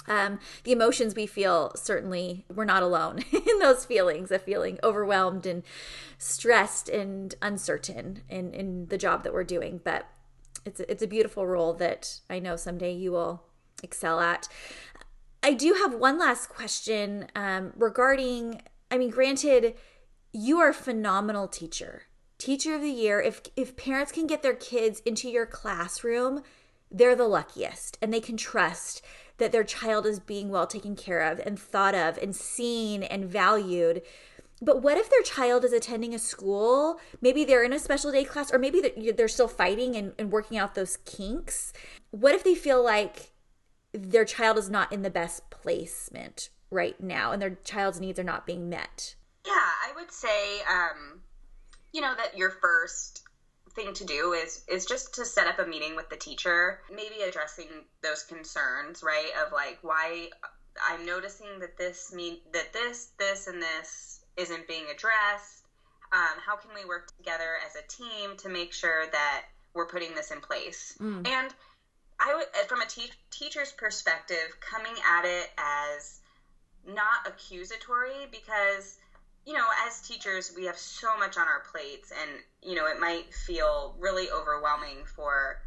um, 0.08 0.40
the 0.64 0.72
emotions 0.72 1.14
we 1.14 1.26
feel 1.26 1.72
certainly 1.76 2.44
we're 2.52 2.64
not 2.64 2.82
alone 2.82 3.24
in 3.32 3.58
those 3.60 3.84
feelings 3.84 4.30
of 4.30 4.42
feeling 4.42 4.78
overwhelmed 4.82 5.46
and 5.46 5.62
stressed 6.18 6.88
and 6.88 7.34
uncertain 7.40 8.22
in, 8.28 8.52
in 8.52 8.86
the 8.86 8.98
job 8.98 9.22
that 9.22 9.32
we're 9.32 9.44
doing. 9.44 9.80
But 9.82 10.06
it's 10.64 10.80
a, 10.80 10.90
it's 10.90 11.02
a 11.02 11.08
beautiful 11.08 11.46
role 11.46 11.74
that 11.74 12.20
i 12.30 12.38
know 12.38 12.54
someday 12.56 12.92
you 12.92 13.12
will 13.12 13.42
excel 13.82 14.20
at. 14.20 14.48
I 15.42 15.54
do 15.54 15.74
have 15.74 15.94
one 15.94 16.18
last 16.18 16.48
question 16.48 17.26
um, 17.34 17.72
regarding 17.76 18.62
i 18.90 18.98
mean 18.98 19.10
granted 19.10 19.74
you 20.32 20.58
are 20.58 20.70
a 20.70 20.74
phenomenal 20.74 21.46
teacher. 21.46 22.04
Teacher 22.38 22.74
of 22.74 22.80
the 22.80 22.90
year. 22.90 23.20
If 23.20 23.42
if 23.54 23.76
parents 23.76 24.12
can 24.12 24.26
get 24.26 24.42
their 24.42 24.54
kids 24.54 25.00
into 25.00 25.28
your 25.28 25.46
classroom 25.46 26.42
they're 26.94 27.16
the 27.16 27.26
luckiest 27.26 27.96
and 28.02 28.12
they 28.12 28.20
can 28.20 28.36
trust 28.36 29.02
that 29.42 29.50
their 29.50 29.64
child 29.64 30.06
is 30.06 30.20
being 30.20 30.48
well 30.48 30.68
taken 30.68 30.94
care 30.94 31.20
of 31.20 31.40
and 31.40 31.58
thought 31.58 31.96
of 31.96 32.16
and 32.18 32.34
seen 32.34 33.02
and 33.02 33.24
valued. 33.26 34.02
But 34.60 34.80
what 34.80 34.96
if 34.96 35.10
their 35.10 35.22
child 35.22 35.64
is 35.64 35.72
attending 35.72 36.14
a 36.14 36.18
school? 36.20 37.00
Maybe 37.20 37.44
they're 37.44 37.64
in 37.64 37.72
a 37.72 37.80
special 37.80 38.12
day 38.12 38.22
class, 38.22 38.52
or 38.52 38.60
maybe 38.60 39.12
they're 39.16 39.26
still 39.26 39.48
fighting 39.48 39.96
and, 39.96 40.12
and 40.16 40.30
working 40.30 40.56
out 40.56 40.76
those 40.76 40.98
kinks. 40.98 41.72
What 42.12 42.36
if 42.36 42.44
they 42.44 42.54
feel 42.54 42.82
like 42.82 43.32
their 43.92 44.24
child 44.24 44.58
is 44.58 44.70
not 44.70 44.92
in 44.92 45.02
the 45.02 45.10
best 45.10 45.50
placement 45.50 46.50
right 46.70 46.98
now 47.02 47.32
and 47.32 47.42
their 47.42 47.58
child's 47.64 48.00
needs 48.00 48.20
are 48.20 48.24
not 48.24 48.46
being 48.46 48.68
met? 48.68 49.16
Yeah, 49.44 49.52
I 49.52 49.92
would 49.96 50.12
say, 50.12 50.60
um, 50.70 51.22
you 51.92 52.00
know, 52.00 52.14
that 52.16 52.38
your 52.38 52.50
first 52.50 53.24
thing 53.74 53.94
to 53.94 54.04
do 54.04 54.32
is 54.32 54.64
is 54.68 54.84
just 54.84 55.14
to 55.14 55.24
set 55.24 55.46
up 55.46 55.58
a 55.58 55.66
meeting 55.66 55.96
with 55.96 56.08
the 56.10 56.16
teacher, 56.16 56.80
maybe 56.90 57.22
addressing 57.22 57.84
those 58.02 58.22
concerns, 58.22 59.02
right? 59.02 59.30
Of 59.44 59.52
like 59.52 59.78
why 59.82 60.28
I'm 60.82 61.04
noticing 61.04 61.58
that 61.60 61.76
this 61.76 62.12
mean 62.12 62.38
that 62.52 62.72
this 62.72 63.10
this 63.18 63.46
and 63.46 63.62
this 63.62 64.20
isn't 64.36 64.66
being 64.68 64.84
addressed. 64.90 65.64
Um, 66.12 66.38
how 66.44 66.56
can 66.56 66.74
we 66.74 66.84
work 66.84 67.16
together 67.16 67.56
as 67.66 67.74
a 67.74 67.86
team 67.88 68.36
to 68.38 68.48
make 68.48 68.72
sure 68.72 69.06
that 69.12 69.44
we're 69.74 69.86
putting 69.86 70.14
this 70.14 70.30
in 70.30 70.40
place? 70.40 70.94
Mm. 71.00 71.26
And 71.26 71.54
I 72.20 72.34
would, 72.34 72.46
from 72.68 72.82
a 72.82 72.86
te- 72.86 73.12
teacher's 73.30 73.72
perspective, 73.72 74.56
coming 74.60 74.94
at 75.08 75.24
it 75.24 75.50
as 75.56 76.20
not 76.86 77.26
accusatory 77.26 78.26
because 78.30 78.98
you 79.44 79.54
know, 79.54 79.64
as 79.86 80.00
teachers, 80.00 80.52
we 80.56 80.66
have 80.66 80.78
so 80.78 81.16
much 81.18 81.36
on 81.36 81.46
our 81.48 81.62
plates, 81.70 82.12
and 82.12 82.30
you 82.62 82.76
know, 82.76 82.86
it 82.86 83.00
might 83.00 83.32
feel 83.34 83.96
really 83.98 84.30
overwhelming 84.30 85.04
for 85.04 85.60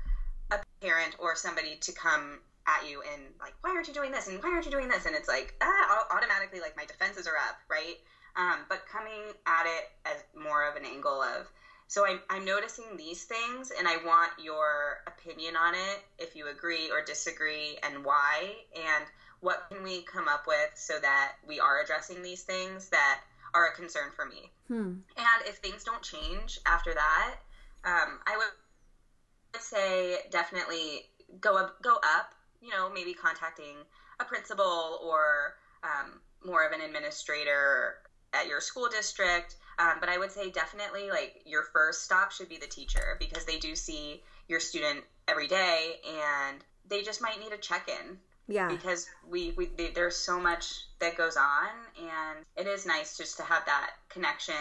a 0.51 0.59
parent 0.81 1.15
or 1.19 1.35
somebody 1.35 1.77
to 1.81 1.91
come 1.91 2.39
at 2.67 2.89
you 2.89 3.01
and 3.13 3.21
like, 3.39 3.53
why 3.61 3.71
aren't 3.71 3.87
you 3.87 3.93
doing 3.93 4.11
this? 4.11 4.27
And 4.27 4.41
why 4.41 4.49
aren't 4.49 4.65
you 4.65 4.71
doing 4.71 4.87
this? 4.87 5.05
And 5.05 5.15
it's 5.15 5.27
like, 5.27 5.53
ah, 5.61 6.07
automatically, 6.11 6.59
like 6.59 6.75
my 6.75 6.85
defenses 6.85 7.27
are 7.27 7.35
up, 7.35 7.57
right? 7.69 7.97
Um, 8.35 8.59
but 8.69 8.85
coming 8.91 9.21
at 9.45 9.65
it 9.65 9.89
as 10.05 10.23
more 10.41 10.67
of 10.67 10.75
an 10.75 10.85
angle 10.85 11.21
of, 11.21 11.47
so 11.87 12.05
I'm, 12.07 12.19
I'm 12.29 12.45
noticing 12.45 12.97
these 12.97 13.23
things, 13.23 13.71
and 13.77 13.87
I 13.87 13.97
want 14.03 14.31
your 14.41 15.03
opinion 15.05 15.55
on 15.55 15.75
it, 15.75 16.03
if 16.17 16.35
you 16.35 16.47
agree 16.49 16.89
or 16.89 17.03
disagree, 17.03 17.77
and 17.83 18.03
why, 18.03 18.55
and 18.75 19.05
what 19.41 19.67
can 19.69 19.83
we 19.83 20.01
come 20.01 20.27
up 20.27 20.47
with 20.47 20.71
so 20.73 20.97
that 20.99 21.33
we 21.47 21.59
are 21.59 21.81
addressing 21.81 22.23
these 22.23 22.41
things 22.41 22.89
that 22.89 23.21
are 23.55 23.67
a 23.67 23.75
concern 23.75 24.09
for 24.15 24.25
me. 24.25 24.51
Hmm. 24.67 24.99
And 25.17 25.47
if 25.47 25.55
things 25.57 25.83
don't 25.83 26.01
change 26.01 26.59
after 26.65 26.93
that, 26.93 27.35
um, 27.85 28.19
I 28.27 28.37
would 28.37 29.61
say 29.61 30.17
definitely 30.29 31.05
go 31.39 31.57
up, 31.57 31.81
go 31.81 31.95
up. 31.95 32.33
You 32.61 32.71
know, 32.71 32.89
maybe 32.91 33.13
contacting 33.13 33.75
a 34.19 34.25
principal 34.25 34.99
or 35.03 35.55
um, 35.83 36.19
more 36.43 36.65
of 36.65 36.71
an 36.71 36.81
administrator 36.81 37.95
at 38.33 38.47
your 38.47 38.59
school 38.59 38.89
district. 38.89 39.55
Um, 39.77 39.97
but 39.99 40.09
I 40.09 40.17
would 40.17 40.31
say 40.31 40.49
definitely 40.49 41.09
like 41.09 41.41
your 41.45 41.63
first 41.73 42.03
stop 42.03 42.31
should 42.31 42.49
be 42.49 42.57
the 42.57 42.67
teacher 42.67 43.17
because 43.19 43.45
they 43.45 43.57
do 43.57 43.75
see 43.75 44.23
your 44.47 44.59
student 44.59 45.03
every 45.27 45.47
day 45.47 45.95
and 46.07 46.63
they 46.87 47.01
just 47.01 47.21
might 47.21 47.39
need 47.39 47.51
a 47.51 47.57
check 47.57 47.89
in 47.89 48.17
yeah. 48.47 48.67
Because 48.67 49.07
we, 49.27 49.53
we 49.57 49.69
there's 49.93 50.15
so 50.15 50.39
much 50.39 50.85
that 50.99 51.17
goes 51.17 51.35
on 51.37 51.69
and 51.99 52.45
it 52.55 52.67
is 52.67 52.85
nice 52.85 53.17
just 53.17 53.37
to 53.37 53.43
have 53.43 53.65
that 53.65 53.91
connection 54.09 54.55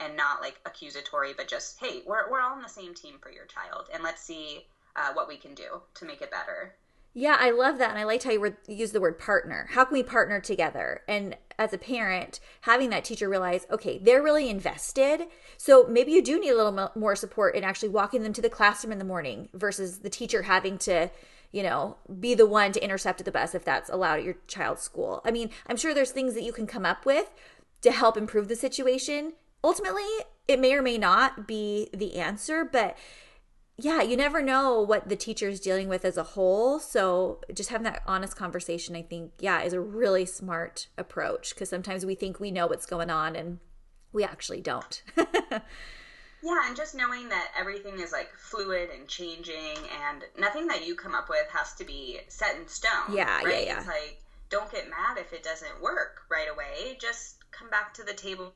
and 0.00 0.16
not 0.16 0.40
like 0.40 0.58
accusatory 0.66 1.32
but 1.36 1.48
just 1.48 1.78
hey, 1.78 2.02
we're 2.06 2.30
we're 2.30 2.40
all 2.40 2.52
on 2.52 2.62
the 2.62 2.68
same 2.68 2.94
team 2.94 3.16
for 3.20 3.30
your 3.30 3.46
child 3.46 3.86
and 3.92 4.02
let's 4.02 4.22
see 4.22 4.66
uh, 4.96 5.12
what 5.12 5.28
we 5.28 5.36
can 5.36 5.54
do 5.54 5.80
to 5.94 6.04
make 6.04 6.20
it 6.22 6.30
better. 6.30 6.74
Yeah, 7.12 7.36
I 7.40 7.50
love 7.50 7.78
that. 7.78 7.90
And 7.90 7.98
I 7.98 8.04
liked 8.04 8.22
how 8.22 8.30
you 8.30 8.40
were, 8.40 8.56
use 8.68 8.92
the 8.92 9.00
word 9.00 9.18
partner. 9.18 9.68
How 9.72 9.84
can 9.84 9.94
we 9.94 10.02
partner 10.04 10.40
together? 10.40 11.02
And 11.08 11.36
as 11.58 11.72
a 11.72 11.78
parent, 11.78 12.38
having 12.62 12.90
that 12.90 13.04
teacher 13.04 13.28
realize, 13.28 13.66
okay, 13.70 13.98
they're 13.98 14.22
really 14.22 14.48
invested. 14.48 15.22
So 15.56 15.86
maybe 15.88 16.12
you 16.12 16.22
do 16.22 16.38
need 16.38 16.50
a 16.50 16.56
little 16.56 16.90
more 16.94 17.16
support 17.16 17.56
in 17.56 17.64
actually 17.64 17.88
walking 17.88 18.22
them 18.22 18.32
to 18.34 18.42
the 18.42 18.48
classroom 18.48 18.92
in 18.92 18.98
the 18.98 19.04
morning 19.04 19.48
versus 19.54 19.98
the 19.98 20.08
teacher 20.08 20.42
having 20.42 20.78
to 20.78 21.10
you 21.52 21.62
know, 21.62 21.96
be 22.18 22.34
the 22.34 22.46
one 22.46 22.72
to 22.72 22.84
intercept 22.84 23.20
at 23.20 23.24
the 23.24 23.32
bus 23.32 23.54
if 23.54 23.64
that's 23.64 23.90
allowed 23.90 24.20
at 24.20 24.24
your 24.24 24.36
child's 24.46 24.82
school. 24.82 25.20
I 25.24 25.30
mean, 25.30 25.50
I'm 25.66 25.76
sure 25.76 25.92
there's 25.92 26.12
things 26.12 26.34
that 26.34 26.44
you 26.44 26.52
can 26.52 26.66
come 26.66 26.86
up 26.86 27.04
with 27.04 27.32
to 27.82 27.90
help 27.90 28.16
improve 28.16 28.48
the 28.48 28.56
situation. 28.56 29.32
Ultimately, 29.64 30.06
it 30.46 30.60
may 30.60 30.74
or 30.74 30.82
may 30.82 30.98
not 30.98 31.46
be 31.46 31.88
the 31.92 32.16
answer, 32.16 32.64
but 32.64 32.96
yeah, 33.76 34.02
you 34.02 34.16
never 34.16 34.42
know 34.42 34.80
what 34.80 35.08
the 35.08 35.16
teacher 35.16 35.48
is 35.48 35.58
dealing 35.58 35.88
with 35.88 36.04
as 36.04 36.16
a 36.16 36.22
whole. 36.22 36.78
So 36.78 37.40
just 37.52 37.70
having 37.70 37.84
that 37.84 38.02
honest 38.06 38.36
conversation, 38.36 38.94
I 38.94 39.02
think, 39.02 39.32
yeah, 39.38 39.62
is 39.62 39.72
a 39.72 39.80
really 39.80 40.26
smart 40.26 40.88
approach 40.98 41.54
because 41.54 41.70
sometimes 41.70 42.04
we 42.04 42.14
think 42.14 42.38
we 42.38 42.50
know 42.50 42.66
what's 42.66 42.86
going 42.86 43.10
on 43.10 43.34
and 43.34 43.58
we 44.12 44.22
actually 44.22 44.60
don't. 44.60 45.02
Yeah, 46.42 46.66
and 46.66 46.76
just 46.76 46.94
knowing 46.94 47.28
that 47.28 47.48
everything 47.58 48.00
is 48.00 48.12
like 48.12 48.30
fluid 48.36 48.90
and 48.96 49.06
changing, 49.06 49.76
and 50.06 50.24
nothing 50.38 50.66
that 50.68 50.86
you 50.86 50.94
come 50.94 51.14
up 51.14 51.28
with 51.28 51.46
has 51.52 51.74
to 51.74 51.84
be 51.84 52.20
set 52.28 52.56
in 52.56 52.66
stone. 52.66 53.14
Yeah, 53.14 53.42
right? 53.42 53.48
yeah, 53.48 53.60
yeah. 53.60 53.78
It's 53.78 53.86
like 53.86 54.22
don't 54.48 54.70
get 54.70 54.88
mad 54.90 55.18
if 55.18 55.32
it 55.32 55.42
doesn't 55.42 55.80
work 55.80 56.22
right 56.30 56.48
away. 56.52 56.96
Just 57.00 57.36
come 57.50 57.70
back 57.70 57.94
to 57.94 58.02
the 58.02 58.12
table 58.12 58.54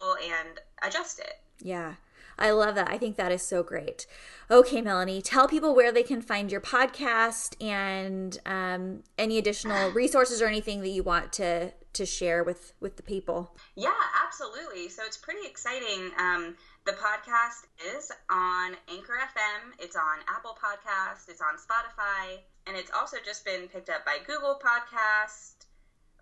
and 0.00 0.60
adjust 0.82 1.18
it. 1.18 1.34
Yeah. 1.60 1.94
I 2.38 2.50
love 2.50 2.74
that. 2.74 2.90
I 2.90 2.98
think 2.98 3.16
that 3.16 3.30
is 3.30 3.42
so 3.42 3.62
great. 3.62 4.06
Okay, 4.50 4.80
Melanie, 4.80 5.22
tell 5.22 5.46
people 5.46 5.74
where 5.74 5.92
they 5.92 6.02
can 6.02 6.20
find 6.20 6.50
your 6.50 6.60
podcast 6.60 7.54
and 7.62 8.38
um, 8.44 9.04
any 9.16 9.38
additional 9.38 9.90
resources 9.92 10.42
or 10.42 10.46
anything 10.46 10.80
that 10.80 10.88
you 10.88 11.02
want 11.02 11.32
to 11.34 11.72
to 11.92 12.04
share 12.04 12.42
with 12.42 12.72
with 12.80 12.96
the 12.96 13.04
people. 13.04 13.56
Yeah, 13.76 13.92
absolutely. 14.24 14.88
So 14.88 15.02
it's 15.06 15.16
pretty 15.16 15.46
exciting. 15.46 16.10
Um, 16.18 16.56
the 16.84 16.92
podcast 16.92 17.64
is 17.96 18.12
on 18.30 18.76
Anchor 18.88 19.16
FM, 19.16 19.72
it's 19.78 19.96
on 19.96 20.18
Apple 20.28 20.54
Podcast, 20.62 21.30
it's 21.30 21.40
on 21.40 21.56
Spotify, 21.56 22.40
and 22.66 22.76
it's 22.76 22.90
also 22.90 23.16
just 23.24 23.44
been 23.44 23.68
picked 23.68 23.88
up 23.88 24.04
by 24.04 24.18
Google 24.26 24.60
Podcast, 24.62 25.64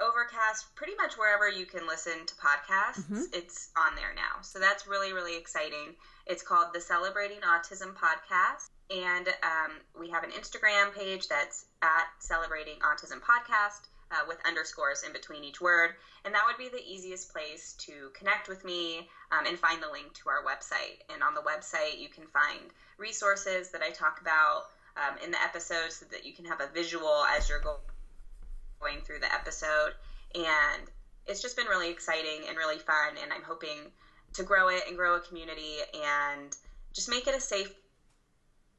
Overcast, 0.00 0.74
pretty 0.76 0.94
much 0.96 1.18
wherever 1.18 1.48
you 1.48 1.66
can 1.66 1.86
listen 1.88 2.26
to 2.26 2.34
podcasts, 2.36 3.02
mm-hmm. 3.02 3.22
it's 3.32 3.70
on 3.76 3.96
there 3.96 4.14
now. 4.14 4.40
So 4.42 4.60
that's 4.60 4.86
really, 4.86 5.12
really 5.12 5.36
exciting. 5.36 5.96
It's 6.26 6.42
called 6.42 6.68
the 6.72 6.80
Celebrating 6.80 7.40
Autism 7.40 7.94
Podcast. 7.94 8.70
And 8.90 9.28
um, 9.42 9.72
we 9.98 10.10
have 10.10 10.22
an 10.22 10.30
Instagram 10.30 10.94
page 10.94 11.26
that's 11.26 11.66
at 11.82 12.06
Celebrating 12.20 12.76
Autism 12.80 13.20
Podcast 13.20 13.88
uh, 14.12 14.24
with 14.28 14.38
underscores 14.46 15.02
in 15.02 15.12
between 15.12 15.42
each 15.42 15.60
word. 15.60 15.94
And 16.24 16.34
that 16.34 16.44
would 16.46 16.58
be 16.58 16.68
the 16.68 16.84
easiest 16.84 17.32
place 17.32 17.74
to 17.78 18.10
connect 18.14 18.48
with 18.48 18.64
me 18.64 19.08
um, 19.30 19.46
and 19.46 19.58
find 19.58 19.82
the 19.82 19.90
link 19.90 20.12
to 20.14 20.28
our 20.28 20.44
website. 20.44 21.00
And 21.12 21.22
on 21.22 21.34
the 21.34 21.40
website, 21.40 21.98
you 21.98 22.08
can 22.08 22.26
find 22.26 22.70
resources 22.98 23.70
that 23.70 23.82
I 23.82 23.90
talk 23.90 24.20
about 24.20 24.64
um, 24.96 25.16
in 25.24 25.30
the 25.30 25.42
episodes 25.42 25.96
so 25.96 26.06
that 26.10 26.24
you 26.24 26.32
can 26.32 26.44
have 26.44 26.60
a 26.60 26.66
visual 26.66 27.24
as 27.24 27.48
you're 27.48 27.60
going 27.60 29.00
through 29.02 29.20
the 29.20 29.32
episode. 29.32 29.94
And 30.34 30.90
it's 31.26 31.40
just 31.40 31.56
been 31.56 31.66
really 31.66 31.90
exciting 31.90 32.46
and 32.48 32.56
really 32.58 32.78
fun. 32.78 33.16
And 33.22 33.32
I'm 33.32 33.42
hoping 33.42 33.90
to 34.34 34.42
grow 34.42 34.68
it 34.68 34.84
and 34.86 34.96
grow 34.96 35.16
a 35.16 35.20
community 35.20 35.78
and 35.94 36.54
just 36.92 37.08
make 37.08 37.26
it 37.26 37.34
a 37.34 37.40
safe 37.40 37.74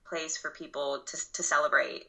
place 0.05 0.38
for 0.38 0.51
people 0.51 0.99
to, 1.07 1.17
to 1.34 1.43
celebrate 1.43 2.05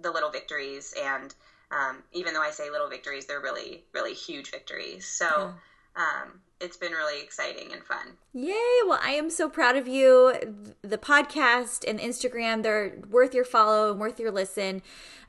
the 0.00 0.10
little 0.10 0.30
victories 0.30 0.94
and 1.00 1.34
um, 1.70 2.02
even 2.12 2.34
though 2.34 2.42
I 2.42 2.50
say 2.50 2.70
little 2.70 2.88
victories, 2.88 3.26
they're 3.26 3.40
really, 3.40 3.84
really 3.92 4.14
huge 4.14 4.50
victories. 4.50 5.06
So 5.06 5.54
um, 5.96 6.40
it's 6.60 6.76
been 6.76 6.92
really 6.92 7.22
exciting 7.22 7.72
and 7.72 7.84
fun. 7.84 8.16
Yay! 8.32 8.54
Well, 8.86 9.00
I 9.02 9.12
am 9.12 9.30
so 9.30 9.48
proud 9.48 9.76
of 9.76 9.86
you. 9.86 10.34
The 10.82 10.98
podcast 10.98 11.88
and 11.88 11.98
Instagram, 11.98 12.62
they're 12.62 12.98
worth 13.10 13.34
your 13.34 13.44
follow 13.44 13.90
and 13.90 14.00
worth 14.00 14.18
your 14.18 14.30
listen. 14.30 14.82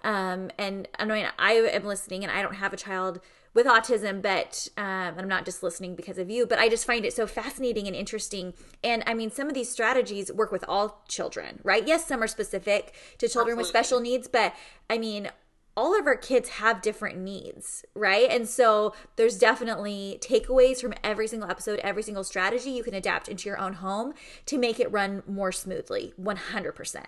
Um, 0.04 0.50
and 0.58 0.88
I 0.98 1.06
mean, 1.06 1.28
I 1.38 1.54
am 1.54 1.84
listening 1.84 2.24
and 2.24 2.32
I 2.32 2.42
don't 2.42 2.56
have 2.56 2.74
a 2.74 2.78
child 2.78 3.20
with 3.54 3.66
autism, 3.66 4.22
but 4.22 4.68
um, 4.78 5.16
I'm 5.18 5.28
not 5.28 5.44
just 5.44 5.64
listening 5.64 5.96
because 5.96 6.18
of 6.18 6.30
you, 6.30 6.46
but 6.46 6.60
I 6.60 6.70
just 6.70 6.86
find 6.86 7.04
it 7.04 7.14
so 7.14 7.26
fascinating 7.26 7.88
and 7.88 7.96
interesting. 7.96 8.54
And 8.84 9.04
I 9.08 9.14
mean, 9.14 9.32
some 9.32 9.48
of 9.48 9.56
these 9.56 9.70
strategies 9.70 10.32
work 10.32 10.52
with 10.52 10.64
all 10.68 11.04
children, 11.08 11.60
right? 11.64 11.86
Yes, 11.86 12.06
some 12.06 12.22
are 12.22 12.28
specific 12.28 12.94
to 13.18 13.28
children 13.28 13.58
Absolutely. 13.58 13.62
with 13.62 13.68
special 13.68 14.00
needs, 14.00 14.28
but 14.28 14.56
I 14.90 14.98
mean, 15.00 15.30
all 15.78 15.98
of 15.98 16.08
our 16.08 16.16
kids 16.16 16.50
have 16.50 16.82
different 16.82 17.18
needs, 17.18 17.86
right? 17.94 18.30
And 18.30 18.48
so 18.48 18.94
there's 19.16 19.38
definitely 19.38 20.20
takeaways 20.22 20.82
from 20.82 20.94
every 21.04 21.28
single 21.28 21.50
episode, 21.50 21.80
every 21.80 22.04
single 22.04 22.24
strategy 22.24 22.72
you 22.72 22.84
can 22.84 22.94
adapt 22.94 23.28
into 23.28 23.48
your 23.48 23.60
own 23.60 23.74
home 23.74 24.14
to 24.48 24.58
make 24.58 24.80
it 24.80 24.92
run 24.92 25.24
more 25.26 25.52
smoothly, 25.52 26.14
100%. 26.22 27.06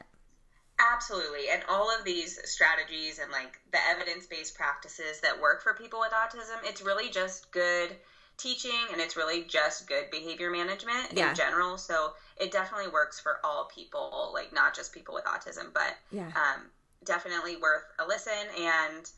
Absolutely. 0.94 1.50
And 1.52 1.62
all 1.70 1.96
of 1.96 2.06
these 2.06 2.40
strategies 2.50 3.20
and 3.20 3.32
like 3.32 3.60
the 3.72 3.80
evidence 3.90 4.26
based 4.26 4.56
practices 4.56 5.20
that 5.22 5.40
work 5.40 5.62
for 5.62 5.74
people 5.74 6.00
with 6.00 6.12
autism, 6.12 6.58
it's 6.64 6.82
really 6.82 7.10
just 7.10 7.52
good 7.52 7.96
teaching 8.38 8.72
and 8.92 9.00
it's 9.00 9.16
really 9.16 9.44
just 9.44 9.88
good 9.88 10.10
behavior 10.12 10.50
management 10.50 11.10
yeah. 11.14 11.30
in 11.30 11.36
general. 11.36 11.78
So 11.78 12.14
it 12.38 12.52
definitely 12.52 12.92
works 12.92 13.20
for 13.20 13.38
all 13.44 13.70
people, 13.74 14.32
like 14.34 14.54
not 14.54 14.76
just 14.76 14.94
people 14.94 15.14
with 15.14 15.26
autism, 15.26 15.74
but 15.74 15.96
yeah. 16.12 16.28
um, 16.28 16.64
definitely 17.06 17.58
worth 17.58 17.84
a 18.00 18.06
listen 18.06 18.34
and 18.60 19.10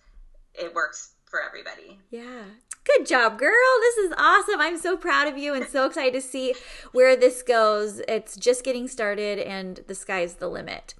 it 0.53 0.73
works 0.73 1.13
for 1.25 1.41
everybody. 1.43 1.99
Yeah. 2.09 2.43
Good 2.83 3.07
job, 3.07 3.39
girl. 3.39 3.51
This 3.79 3.97
is 3.97 4.13
awesome. 4.17 4.59
I'm 4.59 4.77
so 4.77 4.97
proud 4.97 5.27
of 5.27 5.37
you 5.37 5.53
and 5.53 5.65
so 5.65 5.85
excited 5.85 6.13
to 6.13 6.21
see 6.21 6.53
where 6.91 7.15
this 7.15 7.41
goes. 7.41 8.01
It's 8.07 8.35
just 8.35 8.63
getting 8.63 8.87
started 8.87 9.39
and 9.39 9.79
the 9.87 9.95
sky's 9.95 10.35
the 10.35 10.49
limit. 10.49 10.93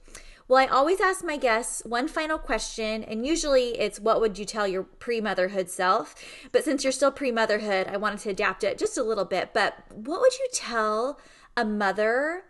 Well, 0.47 0.59
I 0.59 0.67
always 0.67 0.99
ask 0.99 1.23
my 1.23 1.37
guests 1.37 1.83
one 1.85 2.07
final 2.09 2.37
question, 2.37 3.03
and 3.03 3.25
usually 3.25 3.79
it's 3.79 3.99
what 3.99 4.19
would 4.19 4.37
you 4.37 4.43
tell 4.43 4.67
your 4.67 4.83
pre 4.83 5.21
motherhood 5.21 5.69
self? 5.69 6.15
But 6.51 6.65
since 6.65 6.83
you're 6.83 6.91
still 6.91 7.11
pre 7.11 7.31
motherhood, 7.31 7.87
I 7.87 7.97
wanted 7.97 8.19
to 8.19 8.29
adapt 8.29 8.63
it 8.63 8.77
just 8.77 8.97
a 8.97 9.03
little 9.03 9.25
bit. 9.25 9.51
But 9.53 9.77
what 9.93 10.19
would 10.19 10.37
you 10.37 10.47
tell 10.51 11.19
a 11.55 11.63
mother 11.63 12.43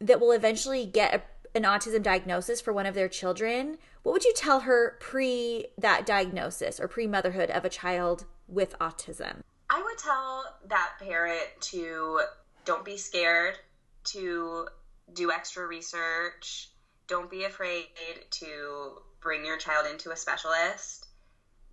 that 0.00 0.20
will 0.20 0.32
eventually 0.32 0.86
get 0.86 1.14
a 1.14 1.22
an 1.54 1.62
autism 1.62 2.02
diagnosis 2.02 2.60
for 2.60 2.72
one 2.72 2.86
of 2.86 2.94
their 2.94 3.08
children, 3.08 3.78
what 4.02 4.12
would 4.12 4.24
you 4.24 4.32
tell 4.34 4.60
her 4.60 4.96
pre 5.00 5.66
that 5.78 6.04
diagnosis 6.04 6.80
or 6.80 6.88
pre 6.88 7.06
motherhood 7.06 7.50
of 7.50 7.64
a 7.64 7.70
child 7.70 8.24
with 8.48 8.78
autism? 8.78 9.42
I 9.70 9.82
would 9.82 9.98
tell 9.98 10.44
that 10.68 10.92
parent 11.00 11.48
to 11.60 12.20
don't 12.64 12.84
be 12.84 12.96
scared, 12.96 13.58
to 14.04 14.68
do 15.12 15.30
extra 15.30 15.66
research, 15.66 16.70
don't 17.06 17.30
be 17.30 17.44
afraid 17.44 17.86
to 18.30 19.02
bring 19.20 19.44
your 19.44 19.58
child 19.58 19.86
into 19.90 20.10
a 20.10 20.16
specialist. 20.16 21.06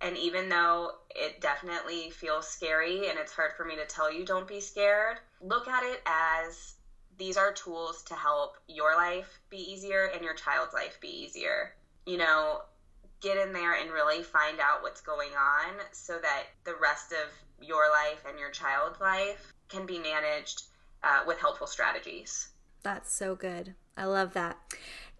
And 0.00 0.16
even 0.16 0.48
though 0.48 0.90
it 1.14 1.40
definitely 1.40 2.10
feels 2.10 2.48
scary 2.48 3.08
and 3.08 3.18
it's 3.18 3.32
hard 3.32 3.52
for 3.56 3.64
me 3.64 3.76
to 3.76 3.86
tell 3.86 4.12
you 4.12 4.24
don't 4.24 4.48
be 4.48 4.60
scared, 4.60 5.18
look 5.40 5.68
at 5.68 5.84
it 5.84 6.02
as 6.06 6.74
these 7.18 7.36
are 7.36 7.52
tools 7.52 8.02
to 8.04 8.14
help 8.14 8.56
your 8.68 8.96
life 8.96 9.40
be 9.50 9.58
easier 9.58 10.10
and 10.14 10.22
your 10.22 10.34
child's 10.34 10.72
life 10.72 10.98
be 11.00 11.08
easier. 11.08 11.74
You 12.06 12.18
know, 12.18 12.62
get 13.20 13.38
in 13.38 13.52
there 13.52 13.74
and 13.74 13.90
really 13.90 14.22
find 14.22 14.58
out 14.60 14.82
what's 14.82 15.00
going 15.00 15.30
on 15.30 15.74
so 15.92 16.18
that 16.20 16.44
the 16.64 16.74
rest 16.80 17.12
of 17.12 17.30
your 17.64 17.88
life 17.90 18.24
and 18.28 18.38
your 18.38 18.50
child's 18.50 19.00
life 19.00 19.52
can 19.68 19.86
be 19.86 19.98
managed 19.98 20.64
uh, 21.04 21.22
with 21.26 21.38
helpful 21.38 21.66
strategies. 21.66 22.48
That's 22.82 23.12
so 23.12 23.34
good. 23.34 23.74
I 23.96 24.06
love 24.06 24.32
that. 24.32 24.58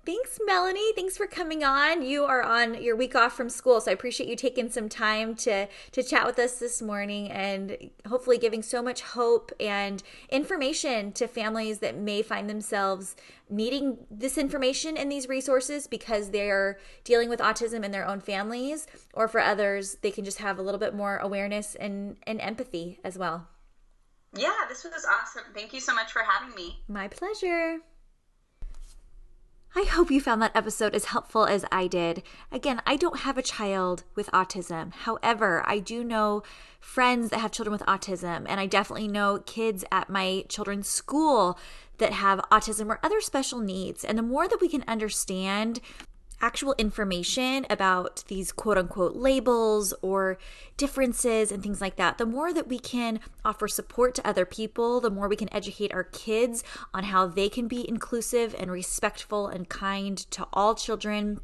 Thanks, 0.04 0.40
Melanie. 0.44 0.92
Thanks 0.96 1.16
for 1.16 1.28
coming 1.28 1.62
on. 1.62 2.02
You 2.02 2.24
are 2.24 2.42
on 2.42 2.82
your 2.82 2.96
week 2.96 3.14
off 3.14 3.36
from 3.36 3.48
school, 3.48 3.80
so 3.80 3.92
I 3.92 3.94
appreciate 3.94 4.28
you 4.28 4.34
taking 4.34 4.68
some 4.68 4.88
time 4.88 5.36
to 5.36 5.68
to 5.92 6.02
chat 6.02 6.26
with 6.26 6.40
us 6.40 6.58
this 6.58 6.82
morning 6.82 7.30
and 7.30 7.90
hopefully 8.08 8.36
giving 8.36 8.64
so 8.64 8.82
much 8.82 9.02
hope 9.02 9.52
and 9.60 10.02
information 10.28 11.12
to 11.12 11.28
families 11.28 11.78
that 11.78 11.96
may 11.96 12.20
find 12.20 12.50
themselves 12.50 13.14
needing 13.48 13.98
this 14.10 14.36
information 14.36 14.96
and 14.96 15.12
these 15.12 15.28
resources 15.28 15.86
because 15.86 16.30
they're 16.30 16.80
dealing 17.04 17.28
with 17.28 17.38
autism 17.38 17.84
in 17.84 17.92
their 17.92 18.06
own 18.06 18.18
families, 18.20 18.88
or 19.14 19.28
for 19.28 19.40
others, 19.40 19.98
they 20.02 20.10
can 20.10 20.24
just 20.24 20.38
have 20.38 20.58
a 20.58 20.62
little 20.62 20.80
bit 20.80 20.94
more 20.94 21.18
awareness 21.18 21.76
and, 21.76 22.16
and 22.26 22.40
empathy 22.40 22.98
as 23.04 23.16
well. 23.16 23.46
Yeah, 24.34 24.64
this 24.68 24.82
was 24.82 25.04
awesome. 25.04 25.44
Thank 25.54 25.72
you 25.72 25.80
so 25.80 25.94
much 25.94 26.10
for 26.10 26.22
having 26.22 26.56
me. 26.56 26.80
My 26.88 27.06
pleasure. 27.06 27.78
I 29.82 29.86
hope 29.86 30.12
you 30.12 30.20
found 30.20 30.40
that 30.42 30.54
episode 30.54 30.94
as 30.94 31.06
helpful 31.06 31.44
as 31.44 31.64
I 31.72 31.88
did. 31.88 32.22
Again, 32.52 32.80
I 32.86 32.94
don't 32.94 33.20
have 33.20 33.36
a 33.36 33.42
child 33.42 34.04
with 34.14 34.30
autism. 34.30 34.92
However, 34.94 35.64
I 35.66 35.80
do 35.80 36.04
know 36.04 36.44
friends 36.78 37.30
that 37.30 37.40
have 37.40 37.50
children 37.50 37.72
with 37.72 37.82
autism, 37.82 38.46
and 38.48 38.60
I 38.60 38.66
definitely 38.66 39.08
know 39.08 39.42
kids 39.44 39.84
at 39.90 40.08
my 40.08 40.44
children's 40.48 40.88
school 40.88 41.58
that 41.98 42.12
have 42.12 42.38
autism 42.52 42.86
or 42.90 43.00
other 43.02 43.20
special 43.20 43.58
needs. 43.58 44.04
And 44.04 44.16
the 44.16 44.22
more 44.22 44.46
that 44.46 44.60
we 44.60 44.68
can 44.68 44.84
understand 44.86 45.80
actual 46.42 46.74
information 46.76 47.64
about 47.70 48.24
these 48.26 48.50
quote 48.50 48.76
unquote 48.76 49.14
labels 49.14 49.94
or 50.02 50.36
differences 50.76 51.52
and 51.52 51.62
things 51.62 51.80
like 51.80 51.96
that, 51.96 52.18
the 52.18 52.26
more 52.26 52.52
that 52.52 52.68
we 52.68 52.78
can 52.78 53.20
offer 53.44 53.68
support 53.68 54.14
to 54.16 54.26
other 54.26 54.44
people, 54.44 55.00
the 55.00 55.10
more 55.10 55.28
we 55.28 55.36
can 55.36 55.52
educate 55.54 55.94
our 55.94 56.04
kids 56.04 56.64
on 56.92 57.04
how 57.04 57.26
they 57.26 57.48
can 57.48 57.68
be 57.68 57.88
inclusive 57.88 58.54
and 58.58 58.70
respectful 58.70 59.46
and 59.46 59.68
kind 59.68 60.18
to 60.32 60.46
all 60.52 60.74
children. 60.74 61.40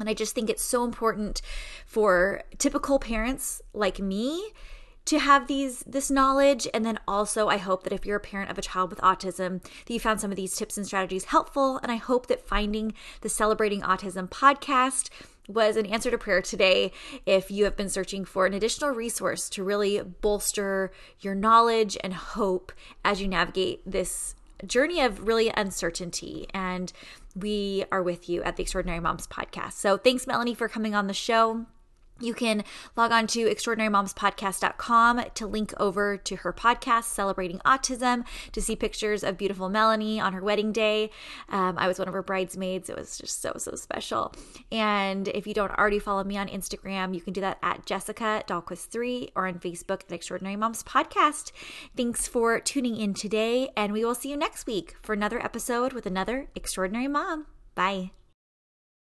And 0.00 0.08
I 0.08 0.14
just 0.14 0.34
think 0.34 0.50
it's 0.50 0.64
so 0.64 0.84
important 0.84 1.40
for 1.86 2.42
typical 2.58 2.98
parents 2.98 3.62
like 3.72 4.00
me 4.00 4.52
to 5.10 5.18
have 5.18 5.48
these 5.48 5.80
this 5.88 6.08
knowledge 6.08 6.68
and 6.72 6.86
then 6.86 6.96
also 7.08 7.48
I 7.48 7.56
hope 7.56 7.82
that 7.82 7.92
if 7.92 8.06
you're 8.06 8.18
a 8.18 8.20
parent 8.20 8.48
of 8.48 8.58
a 8.58 8.62
child 8.62 8.90
with 8.90 9.00
autism 9.00 9.60
that 9.60 9.92
you 9.92 9.98
found 9.98 10.20
some 10.20 10.30
of 10.30 10.36
these 10.36 10.54
tips 10.54 10.76
and 10.76 10.86
strategies 10.86 11.24
helpful 11.24 11.78
and 11.78 11.90
I 11.90 11.96
hope 11.96 12.28
that 12.28 12.46
finding 12.46 12.94
the 13.22 13.28
Celebrating 13.28 13.80
Autism 13.80 14.28
podcast 14.28 15.10
was 15.48 15.76
an 15.76 15.86
answer 15.86 16.12
to 16.12 16.18
prayer 16.18 16.40
today 16.40 16.92
if 17.26 17.50
you 17.50 17.64
have 17.64 17.76
been 17.76 17.88
searching 17.88 18.24
for 18.24 18.46
an 18.46 18.54
additional 18.54 18.90
resource 18.90 19.48
to 19.50 19.64
really 19.64 20.00
bolster 20.00 20.92
your 21.18 21.34
knowledge 21.34 21.98
and 22.04 22.14
hope 22.14 22.70
as 23.04 23.20
you 23.20 23.26
navigate 23.26 23.82
this 23.84 24.36
journey 24.64 25.00
of 25.00 25.26
really 25.26 25.52
uncertainty 25.56 26.46
and 26.54 26.92
we 27.34 27.84
are 27.90 28.02
with 28.02 28.28
you 28.28 28.44
at 28.44 28.54
the 28.54 28.62
Extraordinary 28.62 29.00
Moms 29.00 29.26
podcast. 29.26 29.72
So 29.72 29.96
thanks 29.96 30.24
Melanie 30.28 30.54
for 30.54 30.68
coming 30.68 30.94
on 30.94 31.08
the 31.08 31.14
show. 31.14 31.66
You 32.20 32.34
can 32.34 32.64
log 32.96 33.12
on 33.12 33.26
to 33.28 33.46
extraordinarymomspodcast.com 33.46 35.24
to 35.34 35.46
link 35.46 35.74
over 35.78 36.16
to 36.16 36.36
her 36.36 36.52
podcast, 36.52 37.04
Celebrating 37.04 37.58
Autism, 37.60 38.24
to 38.52 38.60
see 38.60 38.76
pictures 38.76 39.24
of 39.24 39.38
beautiful 39.38 39.68
Melanie 39.68 40.20
on 40.20 40.32
her 40.32 40.42
wedding 40.42 40.72
day. 40.72 41.10
Um, 41.48 41.78
I 41.78 41.88
was 41.88 41.98
one 41.98 42.08
of 42.08 42.14
her 42.14 42.22
bridesmaids. 42.22 42.90
It 42.90 42.96
was 42.96 43.18
just 43.18 43.40
so, 43.40 43.54
so 43.56 43.74
special. 43.74 44.34
And 44.70 45.28
if 45.28 45.46
you 45.46 45.54
don't 45.54 45.72
already 45.72 45.98
follow 45.98 46.24
me 46.24 46.36
on 46.36 46.48
Instagram, 46.48 47.14
you 47.14 47.20
can 47.20 47.32
do 47.32 47.40
that 47.40 47.58
at 47.62 47.86
Jessica 47.86 48.44
Dahlquist3 48.46 49.30
or 49.34 49.46
on 49.46 49.58
Facebook 49.58 50.02
at 50.02 50.12
Extraordinary 50.12 50.56
Moms 50.56 50.82
Podcast. 50.82 51.52
Thanks 51.96 52.26
for 52.26 52.60
tuning 52.60 52.96
in 52.96 53.14
today, 53.14 53.70
and 53.76 53.92
we 53.92 54.04
will 54.04 54.14
see 54.14 54.30
you 54.30 54.36
next 54.36 54.66
week 54.66 54.96
for 55.02 55.12
another 55.12 55.42
episode 55.42 55.92
with 55.92 56.06
another 56.06 56.48
Extraordinary 56.54 57.08
Mom. 57.08 57.46
Bye. 57.74 58.12